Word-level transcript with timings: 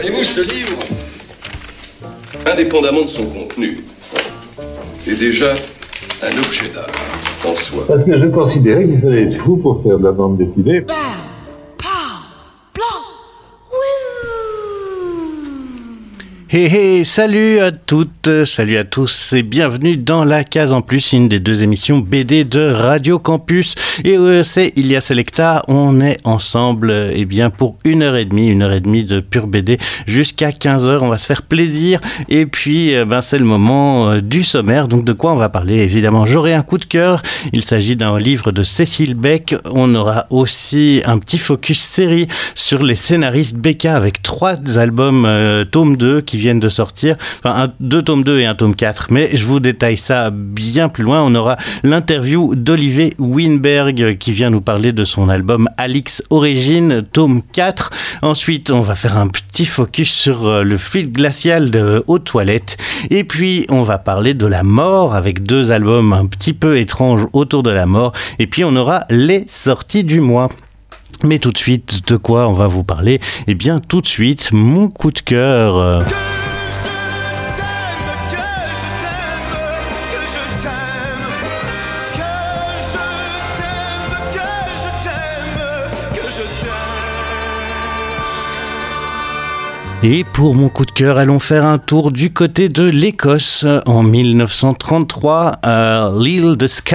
Voyez-vous, 0.00 0.22
ce 0.22 0.42
livre, 0.42 0.78
indépendamment 2.46 3.02
de 3.02 3.08
son 3.08 3.26
contenu, 3.26 3.78
est 5.08 5.18
déjà 5.18 5.50
un 6.22 6.38
objet 6.38 6.68
d'art 6.72 6.86
en 7.44 7.56
soi. 7.56 7.84
Parce 7.88 8.04
que 8.04 8.16
je 8.16 8.26
considérais 8.26 8.84
qu'il 8.84 9.00
fallait 9.00 9.24
être 9.24 9.42
fou 9.42 9.56
pour 9.56 9.82
faire 9.82 9.98
de 9.98 10.04
la 10.04 10.12
bande 10.12 10.36
dessinée. 10.36 10.84
Hé 16.50 16.64
hé, 16.64 17.04
salut 17.04 17.60
à 17.60 17.72
toutes, 17.72 18.46
salut 18.46 18.78
à 18.78 18.84
tous 18.84 19.34
et 19.34 19.42
bienvenue 19.42 19.98
dans 19.98 20.24
la 20.24 20.44
case 20.44 20.72
en 20.72 20.80
plus, 20.80 21.12
une 21.12 21.28
des 21.28 21.40
deux 21.40 21.62
émissions 21.62 21.98
BD 21.98 22.44
de 22.44 22.70
Radio 22.70 23.18
Campus. 23.18 23.74
Et 24.02 24.16
euh, 24.16 24.42
c'est 24.42 24.72
Ilia 24.74 25.02
Selecta, 25.02 25.62
on 25.68 26.00
est 26.00 26.16
ensemble 26.24 26.90
eh 27.12 27.26
bien 27.26 27.50
pour 27.50 27.76
une 27.84 28.02
heure 28.02 28.16
et 28.16 28.24
demie, 28.24 28.48
une 28.48 28.62
heure 28.62 28.72
et 28.72 28.80
demie 28.80 29.04
de 29.04 29.20
pure 29.20 29.46
BD 29.46 29.76
jusqu'à 30.06 30.50
15 30.50 30.88
heures. 30.88 31.02
On 31.02 31.10
va 31.10 31.18
se 31.18 31.26
faire 31.26 31.42
plaisir 31.42 32.00
et 32.30 32.46
puis 32.46 32.94
euh, 32.94 33.04
ben, 33.04 33.20
c'est 33.20 33.38
le 33.38 33.44
moment 33.44 34.08
euh, 34.08 34.22
du 34.22 34.42
sommaire. 34.42 34.88
Donc 34.88 35.04
de 35.04 35.12
quoi 35.12 35.34
on 35.34 35.36
va 35.36 35.50
parler? 35.50 35.82
Évidemment, 35.82 36.24
j'aurai 36.24 36.54
un 36.54 36.62
coup 36.62 36.78
de 36.78 36.86
cœur. 36.86 37.20
Il 37.52 37.60
s'agit 37.60 37.94
d'un 37.94 38.18
livre 38.18 38.52
de 38.52 38.62
Cécile 38.62 39.16
Beck. 39.16 39.54
On 39.66 39.94
aura 39.94 40.24
aussi 40.30 41.02
un 41.04 41.18
petit 41.18 41.38
focus 41.38 41.78
série 41.78 42.26
sur 42.54 42.82
les 42.82 42.94
scénaristes 42.94 43.58
Becca 43.58 43.94
avec 43.94 44.22
trois 44.22 44.54
albums 44.78 45.28
tome 45.70 45.98
2 45.98 46.22
qui 46.22 46.37
viennent 46.38 46.60
de 46.60 46.68
sortir. 46.68 47.16
Enfin, 47.38 47.72
deux 47.80 48.02
tomes 48.02 48.24
2 48.24 48.40
et 48.40 48.46
un 48.46 48.54
tome 48.54 48.74
4. 48.74 49.08
Mais 49.10 49.30
je 49.34 49.44
vous 49.44 49.60
détaille 49.60 49.96
ça 49.96 50.30
bien 50.30 50.88
plus 50.88 51.04
loin. 51.04 51.22
On 51.22 51.34
aura 51.34 51.56
l'interview 51.82 52.54
d'Olivier 52.54 53.14
Winberg 53.18 54.18
qui 54.18 54.32
vient 54.32 54.50
nous 54.50 54.60
parler 54.60 54.92
de 54.92 55.04
son 55.04 55.28
album 55.28 55.68
Alix 55.76 56.22
Origine, 56.30 57.02
tome 57.12 57.42
4. 57.52 57.90
Ensuite, 58.22 58.70
on 58.70 58.80
va 58.80 58.94
faire 58.94 59.18
un 59.18 59.28
petit 59.28 59.66
focus 59.66 60.10
sur 60.10 60.46
euh, 60.46 60.62
le 60.62 60.76
fil 60.76 61.12
glacial 61.12 61.70
de 61.70 62.04
Haute 62.06 62.24
Toilette. 62.24 62.76
Et 63.10 63.24
puis, 63.24 63.66
on 63.68 63.82
va 63.82 63.98
parler 63.98 64.34
de 64.34 64.46
la 64.46 64.62
mort 64.62 65.14
avec 65.14 65.42
deux 65.42 65.70
albums 65.70 66.12
un 66.12 66.26
petit 66.26 66.52
peu 66.52 66.78
étranges 66.78 67.26
autour 67.32 67.62
de 67.62 67.70
la 67.70 67.86
mort. 67.86 68.12
Et 68.38 68.46
puis, 68.46 68.64
on 68.64 68.74
aura 68.76 69.04
les 69.10 69.44
sorties 69.48 70.04
du 70.04 70.20
mois. 70.20 70.48
Mais 71.24 71.38
tout 71.38 71.52
de 71.52 71.58
suite, 71.58 72.08
de 72.08 72.16
quoi 72.16 72.48
on 72.48 72.52
va 72.52 72.66
vous 72.66 72.84
parler? 72.84 73.20
Eh 73.46 73.54
bien, 73.54 73.80
tout 73.80 74.00
de 74.00 74.06
suite, 74.06 74.50
mon 74.52 74.88
coup 74.88 75.10
de 75.10 75.20
cœur. 75.20 76.04
Et 90.04 90.22
pour 90.22 90.54
mon 90.54 90.68
coup 90.68 90.84
de 90.84 90.92
cœur, 90.92 91.18
allons 91.18 91.40
faire 91.40 91.64
un 91.66 91.78
tour 91.78 92.12
du 92.12 92.32
côté 92.32 92.68
de 92.68 92.84
l'Écosse 92.84 93.66
en 93.84 94.04
1933 94.04 95.58
à 95.60 96.12
l'île 96.16 96.56
de 96.56 96.68
Skye. 96.68 96.94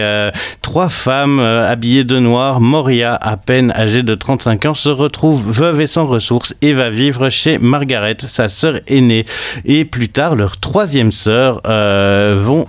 Euh, 0.00 0.32
trois 0.60 0.88
femmes 0.88 1.38
euh, 1.38 1.70
habillées 1.70 2.02
de 2.02 2.18
noir, 2.18 2.60
Moria, 2.60 3.14
à 3.14 3.36
peine 3.36 3.70
âgée 3.76 4.02
de 4.02 4.16
35 4.16 4.66
ans, 4.66 4.74
se 4.74 4.88
retrouve 4.88 5.48
veuve 5.48 5.80
et 5.80 5.86
sans 5.86 6.06
ressources 6.06 6.56
et 6.60 6.72
va 6.72 6.90
vivre 6.90 7.28
chez 7.28 7.58
Margaret, 7.58 8.16
sa 8.18 8.48
sœur 8.48 8.80
aînée. 8.88 9.26
Et 9.64 9.84
plus 9.84 10.08
tard, 10.08 10.34
leur 10.34 10.58
troisième 10.58 11.12
sœur 11.12 11.60
euh, 11.68 12.36
vont 12.36 12.66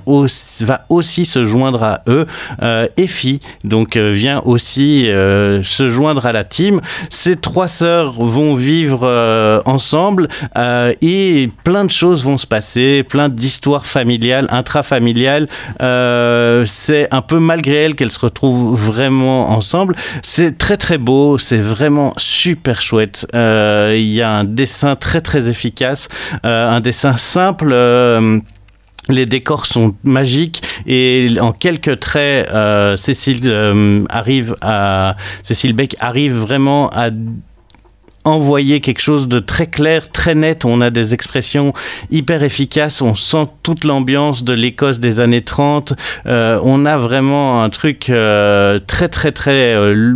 va 0.61 0.85
aussi 0.89 1.25
se 1.25 1.43
joindre 1.43 1.81
à 1.81 2.01
eux. 2.07 2.27
Effie, 2.97 3.39
donc, 3.63 3.97
vient 3.97 4.41
aussi 4.45 5.05
se 5.05 5.89
joindre 5.89 6.27
à 6.27 6.31
la 6.31 6.43
team. 6.43 6.81
Ces 7.09 7.35
trois 7.35 7.67
sœurs 7.67 8.13
vont 8.13 8.53
vivre 8.53 9.54
euh, 9.55 9.61
ensemble 9.65 10.27
euh, 10.57 10.93
et 11.01 11.49
plein 11.63 11.85
de 11.85 11.91
choses 11.91 12.23
vont 12.23 12.37
se 12.37 12.47
passer, 12.47 13.03
plein 13.03 13.29
d'histoires 13.29 13.85
familiales, 13.85 14.47
intrafamiliales. 14.49 15.47
Euh, 15.81 16.63
c'est 16.65 17.07
un 17.11 17.21
peu 17.21 17.39
malgré 17.39 17.75
elles 17.75 17.95
qu'elles 17.95 18.11
se 18.11 18.19
retrouvent 18.19 18.79
vraiment 18.79 19.49
ensemble. 19.49 19.95
C'est 20.21 20.57
très 20.57 20.77
très 20.77 20.97
beau, 20.97 21.37
c'est 21.37 21.57
vraiment 21.57 22.13
super 22.17 22.81
chouette. 22.81 23.27
Il 23.33 24.13
y 24.13 24.21
a 24.21 24.31
un 24.31 24.43
dessin 24.43 24.95
très 24.95 25.21
très 25.21 25.49
efficace, 25.49 26.07
un 26.43 26.79
dessin 26.79 27.17
simple. 27.17 27.73
Les 29.07 29.27
décors 29.27 29.67
sont 29.67 29.93
magiques 30.03 30.63
et 30.87 31.27
en 31.39 31.51
quelques 31.51 31.99
traits, 31.99 32.49
Cécile 32.95 34.05
arrive 34.09 34.55
à 34.61 35.15
Cécile 35.43 35.73
Beck 35.73 35.95
arrive 35.99 36.35
vraiment 36.35 36.89
à 36.89 37.09
envoyer 38.25 38.81
quelque 38.81 38.99
chose 39.01 39.27
de 39.27 39.39
très 39.39 39.67
clair, 39.67 40.11
très 40.11 40.35
net. 40.35 40.65
On 40.65 40.81
a 40.81 40.89
des 40.89 41.13
expressions 41.13 41.73
hyper 42.11 42.43
efficaces. 42.43 43.01
On 43.01 43.15
sent 43.15 43.47
toute 43.63 43.83
l'ambiance 43.83 44.43
de 44.43 44.53
l'Écosse 44.53 44.99
des 44.99 45.19
années 45.19 45.43
30. 45.43 45.93
Euh, 46.25 46.59
on 46.63 46.85
a 46.85 46.97
vraiment 46.97 47.63
un 47.63 47.69
truc 47.69 48.09
euh, 48.09 48.79
très, 48.79 49.07
très, 49.07 49.31
très 49.31 49.75
euh, 49.75 50.15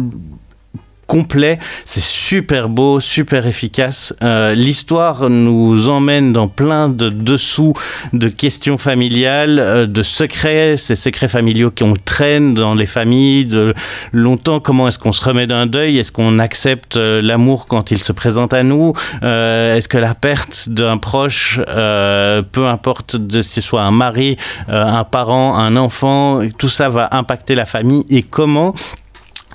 complet. 1.10 1.58
C'est 1.86 2.04
super 2.04 2.70
beau, 2.70 3.00
super 3.00 3.48
efficace. 3.48 4.14
Euh, 4.24 4.54
l'histoire 4.54 5.30
nous 5.30 5.90
emmène 5.90 6.32
dans 6.32 6.48
plein 6.48 6.88
de 6.88 7.10
dessous 7.10 7.74
de 8.14 8.30
questions 8.30 8.78
familiales, 8.78 9.58
euh, 9.60 9.88
de 9.88 10.04
secrets, 10.04 10.78
ces 10.78 10.96
secrets 10.96 11.28
familiaux 11.28 11.72
qu'on 11.76 11.96
traîne 11.96 12.54
dans 12.54 12.76
les 12.76 12.86
familles, 12.86 13.46
de 13.46 13.74
longtemps 14.14 14.60
comment 14.60 14.88
est-ce 14.88 15.00
qu'on 15.00 15.12
se 15.12 15.24
remet 15.26 15.48
d'un 15.48 15.66
deuil, 15.66 15.98
est-ce 15.98 16.12
qu'on 16.12 16.38
accepte 16.38 16.96
euh, 16.96 17.24
l'amour 17.24 17.66
quand 17.66 17.90
il 17.90 18.04
se 18.04 18.12
présente 18.12 18.54
à 18.54 18.62
nous, 18.62 18.94
est-ce 19.24 19.88
que 19.88 19.98
la 19.98 20.14
perte 20.14 20.70
d'un 20.70 20.98
proche, 20.98 21.60
peu 21.66 22.68
importe 22.68 23.16
de 23.16 23.42
si 23.42 23.62
ce 23.62 23.62
soit 23.62 23.82
un 23.82 23.92
mari, 23.92 24.38
un 24.68 25.04
parent, 25.04 25.58
un 25.58 25.76
enfant, 25.76 26.42
tout 26.60 26.70
ça 26.70 26.90
va 26.90 27.10
impacter 27.12 27.56
la 27.56 27.66
famille 27.66 28.06
et 28.12 28.22
comment? 28.22 28.76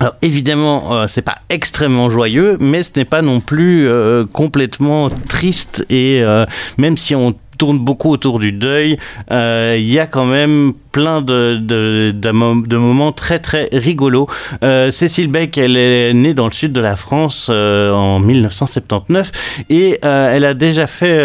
Alors 0.01 0.15
évidemment, 0.23 0.93
euh, 0.93 1.07
c'est 1.07 1.23
pas 1.23 1.37
extrêmement 1.49 2.11
joyeux, 2.11 2.57
mais 2.61 2.83
ce 2.83 2.91
n'est 2.97 3.05
pas 3.05 3.23
non 3.23 3.41
plus 3.41 3.89
euh, 3.89 4.25
complètement 4.27 5.09
triste 5.29 5.87
et 5.89 6.21
euh, 6.23 6.47
même 6.79 6.97
si 6.97 7.15
on 7.15 7.35
tourne 7.57 7.79
beaucoup 7.79 8.11
autour 8.11 8.41
du 8.41 8.51
deuil, 8.51 8.99
il 9.31 9.87
y 9.87 10.01
a 10.01 10.07
quand 10.09 10.25
même 10.25 10.73
plein 10.91 11.23
de, 11.23 11.57
de, 11.63 12.11
de, 12.11 12.77
moments 12.77 13.13
très 13.13 13.39
très 13.39 13.69
rigolos. 13.71 14.27
Cécile 14.91 15.29
Beck, 15.29 15.57
elle 15.57 15.77
est 15.77 16.13
née 16.15 16.35
dans 16.35 16.47
le 16.47 16.53
sud 16.53 16.73
de 16.73 16.81
la 16.81 16.97
France 16.97 17.51
en 17.51 18.19
1979 18.19 19.31
et 19.71 20.01
elle 20.03 20.45
a 20.45 20.55
déjà 20.55 20.89
fait 20.89 21.17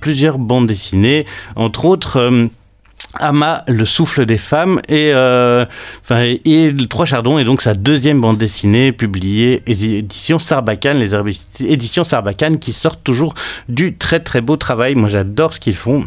plusieurs 0.00 0.38
bandes 0.38 0.66
dessinées, 0.66 1.26
entre 1.56 1.84
autres 1.84 2.48
Ama, 3.18 3.64
le 3.66 3.84
souffle 3.84 4.24
des 4.24 4.38
femmes, 4.38 4.80
et, 4.88 5.10
euh, 5.14 5.64
et 6.44 6.72
Trois 6.88 7.06
Chardons 7.06 7.38
est 7.38 7.44
donc 7.44 7.60
sa 7.60 7.74
deuxième 7.74 8.20
bande 8.20 8.38
dessinée 8.38 8.92
publiée 8.92 9.62
éditions 9.66 10.38
Sarbacane, 10.38 10.98
les 10.98 11.14
éditions 11.60 12.04
Sarbacane 12.04 12.58
qui 12.58 12.72
sortent 12.72 13.02
toujours 13.02 13.34
du 13.68 13.96
très 13.96 14.20
très 14.20 14.40
beau 14.40 14.56
travail. 14.56 14.94
Moi 14.94 15.08
j'adore 15.08 15.54
ce 15.54 15.60
qu'ils 15.60 15.74
font. 15.74 16.04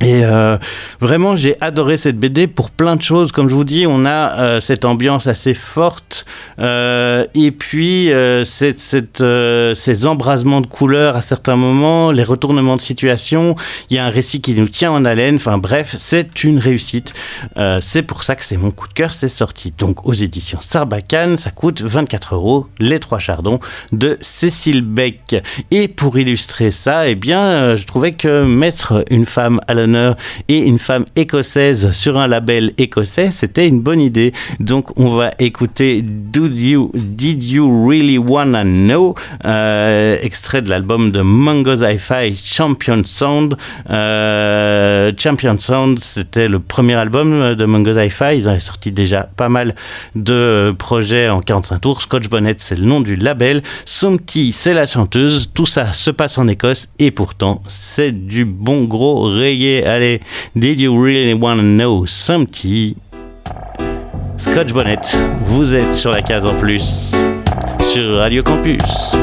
Et 0.00 0.24
euh, 0.24 0.58
vraiment, 1.00 1.36
j'ai 1.36 1.56
adoré 1.60 1.96
cette 1.96 2.18
BD 2.18 2.48
pour 2.48 2.70
plein 2.70 2.96
de 2.96 3.02
choses. 3.02 3.30
Comme 3.30 3.48
je 3.48 3.54
vous 3.54 3.62
dis, 3.62 3.86
on 3.86 4.04
a 4.04 4.40
euh, 4.40 4.60
cette 4.60 4.84
ambiance 4.84 5.28
assez 5.28 5.54
forte 5.54 6.26
euh, 6.58 7.26
et 7.34 7.52
puis 7.52 8.10
ces 8.44 10.06
embrasements 10.06 10.60
de 10.60 10.66
couleurs 10.66 11.14
à 11.16 11.22
certains 11.22 11.54
moments, 11.54 12.10
les 12.10 12.24
retournements 12.24 12.74
de 12.74 12.80
situation. 12.80 13.54
Il 13.88 13.96
y 13.96 14.00
a 14.00 14.04
un 14.04 14.10
récit 14.10 14.40
qui 14.40 14.54
nous 14.54 14.68
tient 14.68 14.90
en 14.90 15.04
haleine. 15.04 15.36
Enfin 15.36 15.58
bref, 15.58 15.94
c'est 15.96 16.42
une 16.42 16.58
réussite. 16.58 17.12
c'est 17.80 18.02
pour 18.02 18.24
ça 18.24 18.34
que 18.34 18.44
c'est 18.44 18.56
mon 18.56 18.72
coup 18.72 18.88
de 18.88 18.94
cœur. 18.94 19.12
C'est 19.12 19.28
sorti 19.28 19.72
donc 19.78 20.06
aux 20.06 20.12
éditions 20.12 20.60
Sarbacane. 20.60 21.38
Ça 21.38 21.50
coûte 21.50 21.82
24 21.82 22.34
euros. 22.34 22.66
Les 22.80 22.98
Trois 22.98 23.20
Chardons 23.20 23.60
de 23.92 24.18
Cécile 24.20 24.82
Beck. 24.82 25.36
Et 25.70 25.86
pour 25.86 26.18
illustrer 26.18 26.72
ça, 26.72 27.08
eh 27.08 27.14
bien, 27.14 27.76
je 27.76 27.84
trouvais 27.86 28.12
que 28.12 28.44
mettre 28.44 29.04
une 29.10 29.26
femme 29.26 29.60
à 29.68 29.74
la 29.74 29.83
et 30.48 30.58
une 30.58 30.78
femme 30.78 31.04
écossaise 31.16 31.90
sur 31.92 32.18
un 32.18 32.26
label 32.26 32.72
écossais, 32.78 33.30
c'était 33.30 33.66
une 33.68 33.80
bonne 33.80 34.00
idée. 34.00 34.32
Donc 34.60 34.98
on 34.98 35.16
va 35.16 35.32
écouter 35.38 36.02
Did 36.02 36.58
You, 36.58 36.90
Did 36.94 37.44
you 37.44 37.86
Really 37.86 38.18
Wanna 38.18 38.64
Know, 38.64 39.14
euh, 39.44 40.16
extrait 40.22 40.62
de 40.62 40.70
l'album 40.70 41.10
de 41.10 41.20
Mongo's 41.20 41.82
Hi-Fi 41.82 42.34
Champion 42.36 43.02
Sound. 43.04 43.56
Euh, 43.90 45.12
Champion 45.18 45.56
Sound, 45.58 45.98
c'était 46.00 46.48
le 46.48 46.60
premier 46.60 46.94
album 46.94 47.54
de 47.54 47.64
Mongo's 47.64 47.96
Hi-Fi. 47.96 48.36
Ils 48.36 48.48
avaient 48.48 48.60
sorti 48.60 48.92
déjà 48.92 49.28
pas 49.36 49.48
mal 49.48 49.74
de 50.14 50.74
projets 50.78 51.28
en 51.28 51.40
45 51.40 51.80
tours. 51.80 52.02
Scotch 52.02 52.28
Bonnet, 52.28 52.56
c'est 52.58 52.78
le 52.78 52.84
nom 52.84 53.00
du 53.00 53.16
label. 53.16 53.62
Somty, 53.84 54.52
c'est 54.52 54.74
la 54.74 54.86
chanteuse. 54.86 55.50
Tout 55.54 55.66
ça 55.66 55.92
se 55.92 56.10
passe 56.10 56.38
en 56.38 56.48
Écosse 56.48 56.88
et 56.98 57.10
pourtant, 57.10 57.62
c'est 57.66 58.12
du 58.12 58.44
bon 58.44 58.84
gros 58.84 59.22
reggae 59.22 59.73
allez, 59.82 60.20
did 60.54 60.80
you 60.80 60.96
really 60.96 61.34
want 61.34 61.56
to 61.56 61.62
know 61.62 62.06
something? 62.06 62.94
Scotch 64.36 64.72
Bonnet, 64.72 65.16
vous 65.44 65.74
êtes 65.74 65.94
sur 65.94 66.10
la 66.10 66.22
case 66.22 66.44
en 66.44 66.54
plus, 66.56 67.14
sur 67.80 68.16
Radio 68.18 68.42
Campus. 68.42 69.14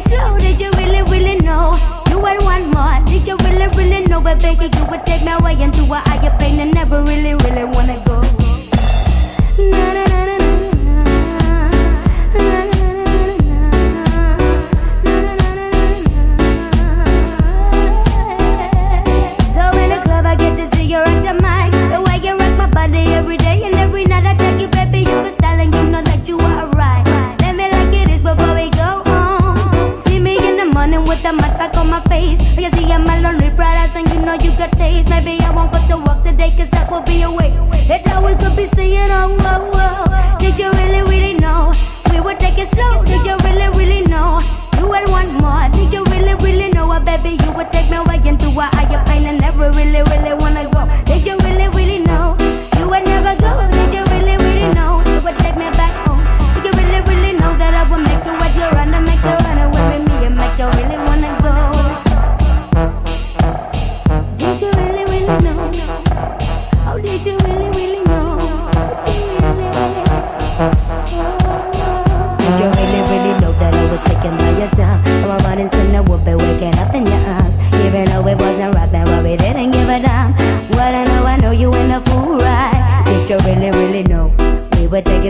it 0.00 0.08
slow? 0.08 0.38
Did 0.38 0.60
you 0.60 0.70
really, 0.72 1.02
really 1.02 1.38
know? 1.38 1.72
You 2.10 2.18
would 2.18 2.42
want 2.42 2.66
more. 2.72 3.04
Did 3.06 3.26
you 3.26 3.36
really, 3.38 3.68
really 3.76 4.06
know? 4.06 4.20
But 4.20 4.40
baby, 4.40 4.70
you 4.76 4.84
would 4.90 5.04
take 5.06 5.22
me 5.24 5.32
away 5.32 5.60
into 5.60 5.82
a 5.82 5.98
higher 6.08 6.36
plane 6.38 6.60
and 6.60 6.72
never 6.74 7.02
really, 7.02 7.34
really 7.34 7.64
wanna 7.64 8.02
go. 8.06 8.20
Na, 9.58 9.92
na, 9.94 10.09
back 32.10 32.22
on 32.22 32.62
You 32.62 32.70
see 32.70 32.92
I'm 32.92 33.06
a 33.06 33.20
lonely 33.20 33.50
bright 33.50 33.76
eyes 33.76 33.94
and 33.94 34.08
you 34.12 34.20
know 34.20 34.34
you 34.34 34.50
got 34.58 34.72
taste. 34.72 35.08
Maybe 35.08 35.38
I 35.44 35.50
won't 35.54 35.72
go 35.72 35.78
to 35.88 35.96
work 36.04 36.22
today 36.24 36.52
cause 36.56 36.68
that 36.70 36.90
would 36.90 37.04
be 37.06 37.22
a 37.22 37.30
waste. 37.30 37.64
That's 37.88 38.06
how 38.08 38.24
we 38.26 38.34
could 38.34 38.56
be 38.56 38.66
saying 38.66 39.10
oh 39.10 39.36
oh 39.40 39.70
oh 39.74 40.38
Did 40.38 40.58
you 40.58 40.70
really 40.72 41.02
really 41.02 41.34
know? 41.34 41.72
We 42.12 42.20
would 42.20 42.38
take 42.38 42.58
it 42.58 42.68
slow. 42.68 43.04
Did 43.04 43.24
you 43.24 43.36
really 43.46 43.68
really 43.78 44.02
know? 44.06 44.40
You 44.78 44.88
would 44.88 45.08
want 45.08 45.30
more. 45.40 45.68
Did 45.72 45.92
you 45.92 46.04
really 46.04 46.34
really 46.34 46.70
know? 46.70 46.86
What 46.88 47.04
baby 47.04 47.38
you 47.42 47.52
would 47.52 47.70
take 47.70 47.88
me 47.90 47.96
away 47.96 48.20
into 48.26 48.48
a 48.48 48.66
higher 48.76 49.02
plane 49.06 49.26
and 49.26 49.40
never 49.40 49.70
really 49.70 50.02
really 50.02 50.34
wanna 50.34 50.49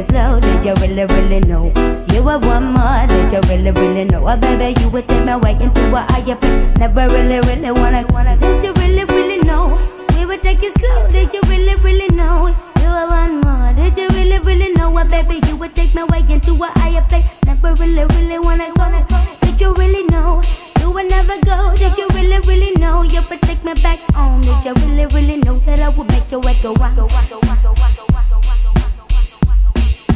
It 0.01 0.07
slow. 0.07 0.41
Did 0.41 0.65
you 0.65 0.73
really, 0.81 1.05
really 1.05 1.41
know? 1.41 1.71
You 2.11 2.23
were 2.25 2.39
one 2.39 2.73
more. 2.73 3.07
Did 3.07 3.31
you 3.33 3.41
really, 3.51 3.71
really 3.71 4.05
know? 4.05 4.27
Oh, 4.27 4.35
baby, 4.35 4.81
you 4.81 4.89
would 4.89 5.07
take 5.07 5.27
me 5.27 5.33
away 5.33 5.53
into 5.61 5.95
a 5.95 6.01
higher 6.09 6.37
place. 6.37 6.79
Never 6.79 7.07
really, 7.07 7.41
really 7.41 7.71
wanna. 7.71 8.07
wanna. 8.09 8.35
Did 8.35 8.63
you 8.63 8.73
really, 8.81 9.05
really 9.05 9.43
know? 9.45 9.77
We 10.17 10.25
would 10.25 10.43
take 10.43 10.63
it 10.63 10.73
slow. 10.73 11.07
Did 11.13 11.35
you 11.35 11.43
really, 11.49 11.75
really 11.85 12.09
know? 12.17 12.49
You 12.81 12.89
were 12.89 13.09
one 13.09 13.43
more. 13.43 13.75
Did 13.75 13.95
you 13.99 14.09
really, 14.17 14.39
really 14.39 14.73
know 14.73 14.89
what, 14.89 15.11
baby? 15.11 15.39
You 15.47 15.57
would 15.59 15.77
take 15.77 15.95
me 15.95 16.01
away 16.01 16.25
into 16.31 16.55
a 16.55 16.69
higher 16.81 17.05
place. 17.11 17.27
Never 17.45 17.75
really, 17.75 18.07
really 18.17 18.39
wanna 18.39 18.73
go. 18.73 19.21
Did 19.43 19.61
you 19.61 19.75
really 19.75 20.05
know? 20.07 20.41
You 20.81 20.93
would 20.93 21.11
never 21.11 21.37
go. 21.45 21.75
Did 21.77 21.99
you 21.99 22.09
really, 22.15 22.41
really 22.49 22.73
know? 22.77 23.03
You 23.03 23.21
would 23.29 23.43
take 23.43 23.63
me 23.65 23.75
back 23.83 23.99
home. 24.15 24.41
Did 24.41 24.65
you 24.65 24.73
really, 24.81 25.07
really 25.13 25.37
know 25.43 25.59
that 25.67 25.79
I 25.81 25.91
would 25.91 26.09
make 26.09 26.31
your 26.31 26.43
head 26.43 26.57
go 26.63 26.73
round? 26.81 26.97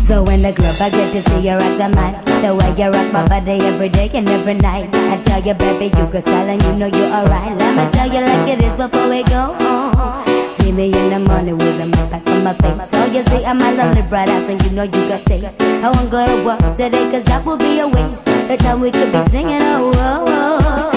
So 0.05 0.25
in 0.29 0.43
the 0.43 0.53
club 0.53 0.77
I 0.81 0.91
get 0.91 1.13
to 1.13 1.31
see 1.31 1.49
you 1.49 1.57
rock 1.57 1.79
the 1.79 1.89
mic. 1.89 2.15
The 2.43 2.55
way 2.55 2.71
you 2.77 2.91
rock 2.93 3.11
my 3.13 3.27
body 3.27 3.53
every 3.65 3.89
day 3.89 4.11
and 4.13 4.29
every 4.29 4.55
night. 4.55 4.95
I 4.95 5.21
tell 5.23 5.41
you 5.43 5.55
baby 5.55 5.87
you 5.87 6.07
can 6.13 6.23
style 6.23 6.49
and 6.49 6.63
you 6.63 6.73
know 6.77 6.87
you're 6.87 7.09
alright. 7.09 7.57
Let 7.57 7.73
me 7.77 7.91
tell 7.93 8.09
you 8.13 8.21
like 8.21 8.49
it 8.53 8.61
is 8.61 8.75
before 8.75 9.09
we 9.09 9.23
go 9.25 9.55
home 9.57 10.25
See 10.59 10.73
me 10.73 10.93
in 10.93 11.11
the 11.11 11.19
morning 11.21 11.57
with 11.57 11.81
a 11.81 11.87
mug 11.87 12.11
back 12.11 12.27
on 12.29 12.45
my 12.45 12.53
face. 12.53 12.91
So 12.91 13.05
you 13.07 13.25
see 13.29 13.45
I'm 13.47 13.61
a 13.63 13.73
lonely 13.73 14.03
bright 14.03 14.29
eyes 14.29 14.49
and 14.51 14.63
you 14.65 14.71
know 14.73 14.83
you 14.85 15.09
got 15.09 15.25
taste. 15.25 15.61
I 15.61 15.91
won't 15.91 16.11
go 16.11 16.25
to 16.27 16.45
work 16.45 16.61
today 16.77 17.11
cause 17.11 17.25
that 17.25 17.45
would 17.47 17.61
be 17.61 17.81
a 17.81 17.89
waste. 17.89 18.27
The 18.49 18.57
time 18.59 18.81
we 18.81 18.91
could 18.91 19.11
be 19.11 19.25
singing 19.31 19.63
oh 19.63 19.93
oh 19.97 20.25
oh 20.29 20.94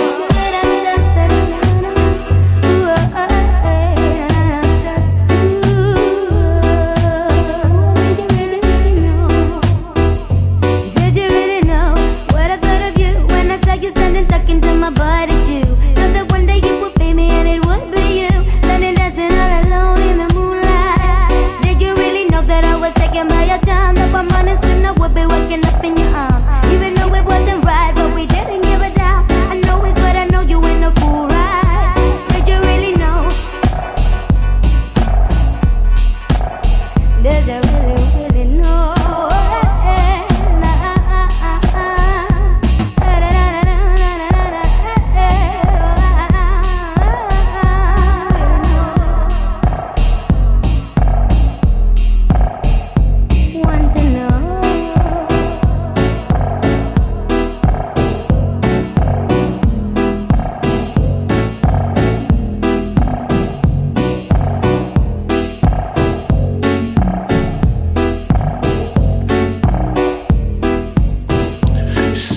my 14.90 15.37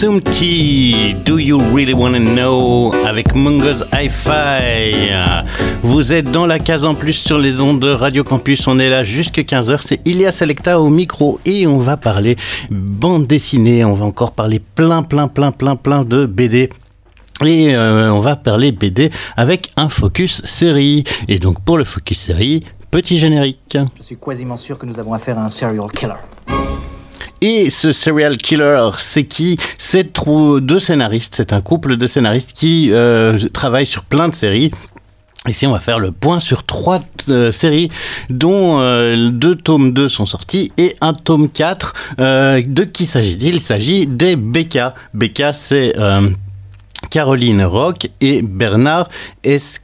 Sumti, 0.00 1.14
Do 1.26 1.38
You 1.38 1.58
Really 1.74 1.92
Wanna 1.92 2.20
Know? 2.20 2.90
Avec 3.06 3.34
Mungo's 3.34 3.84
Hi-Fi. 3.92 4.94
Vous 5.82 6.14
êtes 6.14 6.30
dans 6.30 6.46
la 6.46 6.58
case 6.58 6.86
en 6.86 6.94
plus 6.94 7.12
sur 7.12 7.38
les 7.38 7.60
ondes 7.60 7.80
de 7.80 7.90
Radio 7.90 8.24
Campus. 8.24 8.66
On 8.66 8.78
est 8.78 8.88
là 8.88 9.04
jusqu'à 9.04 9.42
15h. 9.42 9.80
C'est 9.82 10.00
Ilia 10.06 10.32
Selecta 10.32 10.80
au 10.80 10.88
micro 10.88 11.38
et 11.44 11.66
on 11.66 11.80
va 11.80 11.98
parler 11.98 12.36
bande 12.70 13.26
dessinée. 13.26 13.84
On 13.84 13.92
va 13.92 14.06
encore 14.06 14.32
parler 14.32 14.58
plein, 14.58 15.02
plein, 15.02 15.28
plein, 15.28 15.52
plein, 15.52 15.76
plein 15.76 16.02
de 16.02 16.24
BD. 16.24 16.70
Et 17.44 17.74
euh, 17.74 18.10
on 18.10 18.20
va 18.20 18.36
parler 18.36 18.72
BD 18.72 19.10
avec 19.36 19.70
un 19.76 19.90
focus 19.90 20.40
série. 20.46 21.04
Et 21.28 21.38
donc 21.38 21.60
pour 21.60 21.76
le 21.76 21.84
focus 21.84 22.20
série, 22.20 22.64
petit 22.90 23.18
générique. 23.18 23.76
Je 23.98 24.02
suis 24.02 24.16
quasiment 24.16 24.56
sûr 24.56 24.78
que 24.78 24.86
nous 24.86 24.98
avons 24.98 25.12
affaire 25.12 25.38
à 25.38 25.44
un 25.44 25.50
serial 25.50 25.88
killer. 25.94 26.14
Et 27.42 27.70
ce 27.70 27.92
serial 27.92 28.36
killer, 28.36 28.90
c'est 28.98 29.24
qui? 29.24 29.58
C'est 29.78 30.12
deux 30.60 30.78
scénaristes, 30.78 31.34
c'est 31.36 31.52
un 31.52 31.60
couple 31.60 31.96
de 31.96 32.06
scénaristes 32.06 32.52
qui 32.52 32.90
euh, 32.92 33.38
travaillent 33.52 33.86
sur 33.86 34.04
plein 34.04 34.28
de 34.28 34.34
séries. 34.34 34.70
Ici, 35.48 35.66
on 35.66 35.72
va 35.72 35.80
faire 35.80 35.98
le 35.98 36.12
point 36.12 36.38
sur 36.38 36.64
trois 36.64 37.00
euh, 37.30 37.50
séries, 37.50 37.90
dont 38.28 38.78
euh, 38.80 39.30
deux 39.30 39.54
tomes 39.54 39.94
2 39.94 40.06
sont 40.06 40.26
sortis 40.26 40.70
et 40.76 40.96
un 41.00 41.14
tome 41.14 41.48
4. 41.48 41.94
Euh, 42.20 42.62
de 42.66 42.84
qui 42.84 43.06
s'agit-il? 43.06 43.54
Il 43.54 43.60
s'agit 43.62 44.06
des 44.06 44.36
Becca. 44.36 44.92
Becca, 45.14 45.54
c'est 45.54 45.94
Caroline 47.08 47.62
Rock 47.62 48.10
et 48.20 48.42
Bernard 48.42 49.08
Es 49.42 49.80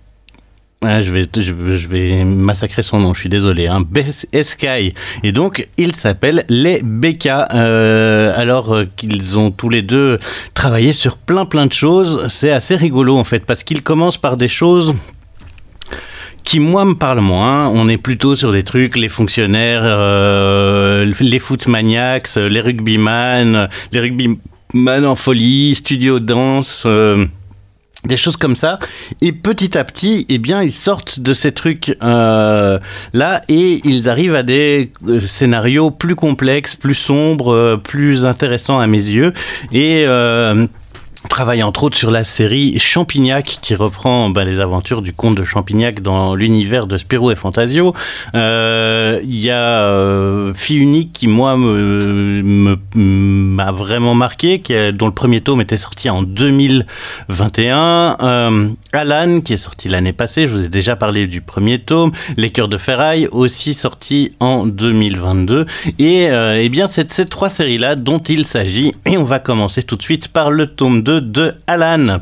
Je, 0.83 1.88
vais, 1.88 2.25
massacrer 2.25 2.83
son 2.83 3.00
nom, 3.00 3.14
je 3.14 3.21
suis 3.21 3.28
désolé. 3.28 3.66
Hein. 3.66 3.85
Eskai. 4.33 4.95
Et 5.23 5.33
donc, 5.33 5.64
ils 5.78 5.97
s'appellent 5.97 6.45
les 6.49 6.80
Becca. 6.83 7.49
Euh, 7.54 8.33
alors 8.37 8.75
euh, 8.75 8.85
qu'ils 8.97 9.38
ont 9.38 9.50
tous 9.50 9.68
les 9.68 9.83
deux 9.83 10.18
travaillé 10.54 10.92
sur 10.92 11.16
plein 11.16 11.45
plein 11.45 11.66
de 11.66 11.73
choses. 11.73 12.26
C'est 12.28 12.50
assez 12.52 12.76
rigolo 12.76 13.16
en 13.16 13.25
fait, 13.25 13.45
parce 13.45 13.64
qu'ils 13.64 13.83
commencent 13.83 14.18
par 14.18 14.37
des 14.37 14.49
choses 14.49 14.95
qui 16.45 16.61
moi 16.61 16.85
me 16.85 16.95
parlent 16.95 17.21
moins. 17.21 17.68
On 17.68 17.88
est 17.88 17.99
plutôt 17.99 18.35
sur 18.37 18.52
des 18.52 18.62
trucs, 18.62 18.97
les 18.97 19.09
fonctionnaires, 19.09 19.83
euh, 19.85 21.12
les 21.21 21.38
footmaniacs, 21.38 22.37
les 22.37 22.61
rugbyman, 22.61 23.68
les 23.92 24.00
rugbyman 24.00 25.04
en 25.04 25.16
folie, 25.16 25.75
studio 25.75 26.21
danse. 26.21 26.85
euh, 26.87 27.26
des 28.07 28.17
choses 28.17 28.37
comme 28.37 28.55
ça. 28.55 28.79
Et 29.21 29.33
petit 29.33 29.77
à 29.77 29.85
petit 29.85 30.27
eh 30.29 30.39
bien 30.39 30.63
ils 30.63 30.73
sortent 30.73 31.21
de 31.21 31.33
ces 31.33 31.53
trucs 31.53 31.97
euh, 32.03 32.79
là 33.13 33.43
et 33.49 33.81
ils 33.85 34.09
arrivent 34.09 34.35
à 34.35 34.43
des 34.43 34.93
euh, 35.07 35.21
scénarios 35.21 35.91
plus 35.91 36.15
complexes 36.15 36.77
plus 36.77 36.95
sombres 36.95 37.53
euh, 37.53 37.77
plus 37.77 38.25
intéressants 38.25 38.79
à 38.79 38.87
mes 38.87 38.97
yeux. 38.97 39.33
Et 39.73 40.07
travaille 41.26 41.62
entre 41.62 41.85
autres 41.85 41.97
sur 41.97 42.11
la 42.11 42.25
série 42.25 42.78
Champignac 42.78 43.59
qui 43.62 43.75
reprend 43.75 44.30
bah, 44.30 44.45
les 44.45 44.61
aventures 44.61 45.02
du 45.02 45.12
comte 45.12 45.35
de 45.37 45.45
Champignac 45.45 46.00
dans 46.00 46.35
l'univers 46.35 46.87
de 46.87 46.97
Spirou 46.97 47.30
et 47.30 47.37
Fantasio. 47.37 47.95
Euh, 48.35 49.21
Il 49.25 49.37
y 49.38 49.50
a 49.50 49.80
euh, 49.83 50.52
Fille 50.54 50.78
unique 50.78 51.12
qui 51.12 51.26
moi 51.28 51.56
me- 51.56 52.76
m'a 52.95 53.73
vraiment 53.73 54.14
marqué, 54.14 54.61
qui 54.61 54.75
dont 54.92 55.06
le 55.06 55.12
premier 55.12 55.40
tome 55.40 55.61
était 55.61 55.76
sorti 55.76 56.09
en 56.11 56.23
2021. 56.23 58.16
Euh, 58.23 58.68
Alan 58.92 59.40
qui 59.40 59.52
est 59.54 59.59
sorti 59.59 59.88
l'année 59.88 60.12
passée, 60.12 60.42
je 60.49 60.54
vous 60.54 60.62
ai 60.64 60.68
déjà 60.68 60.97
parlé 60.97 61.26
du 61.26 61.40
premier 61.40 61.78
tome. 61.78 62.12
Les 62.37 62.50
Cœurs 62.50 62.68
de 62.68 62.76
Ferraille 62.78 63.28
aussi 63.33 63.75
sorti 63.75 64.33
en 64.40 64.66
2022. 64.66 65.66
Et 65.99 66.25
eh 66.30 66.68
bien 66.68 66.87
c'est 66.87 67.11
ces 67.11 67.26
trois 67.26 67.49
séries-là 67.49 67.95
dont 67.97 68.18
il 68.18 68.45
s'agit. 68.45 68.95
Et 69.06 69.16
on 69.16 69.25
va 69.25 69.38
commencer 69.38 69.83
tout 69.83 69.97
de 69.97 70.02
suite 70.02 70.28
par 70.28 70.50
le 70.50 70.66
tome 70.66 71.02
2 71.02 71.16
de 71.21 71.55
Alan. 71.67 72.21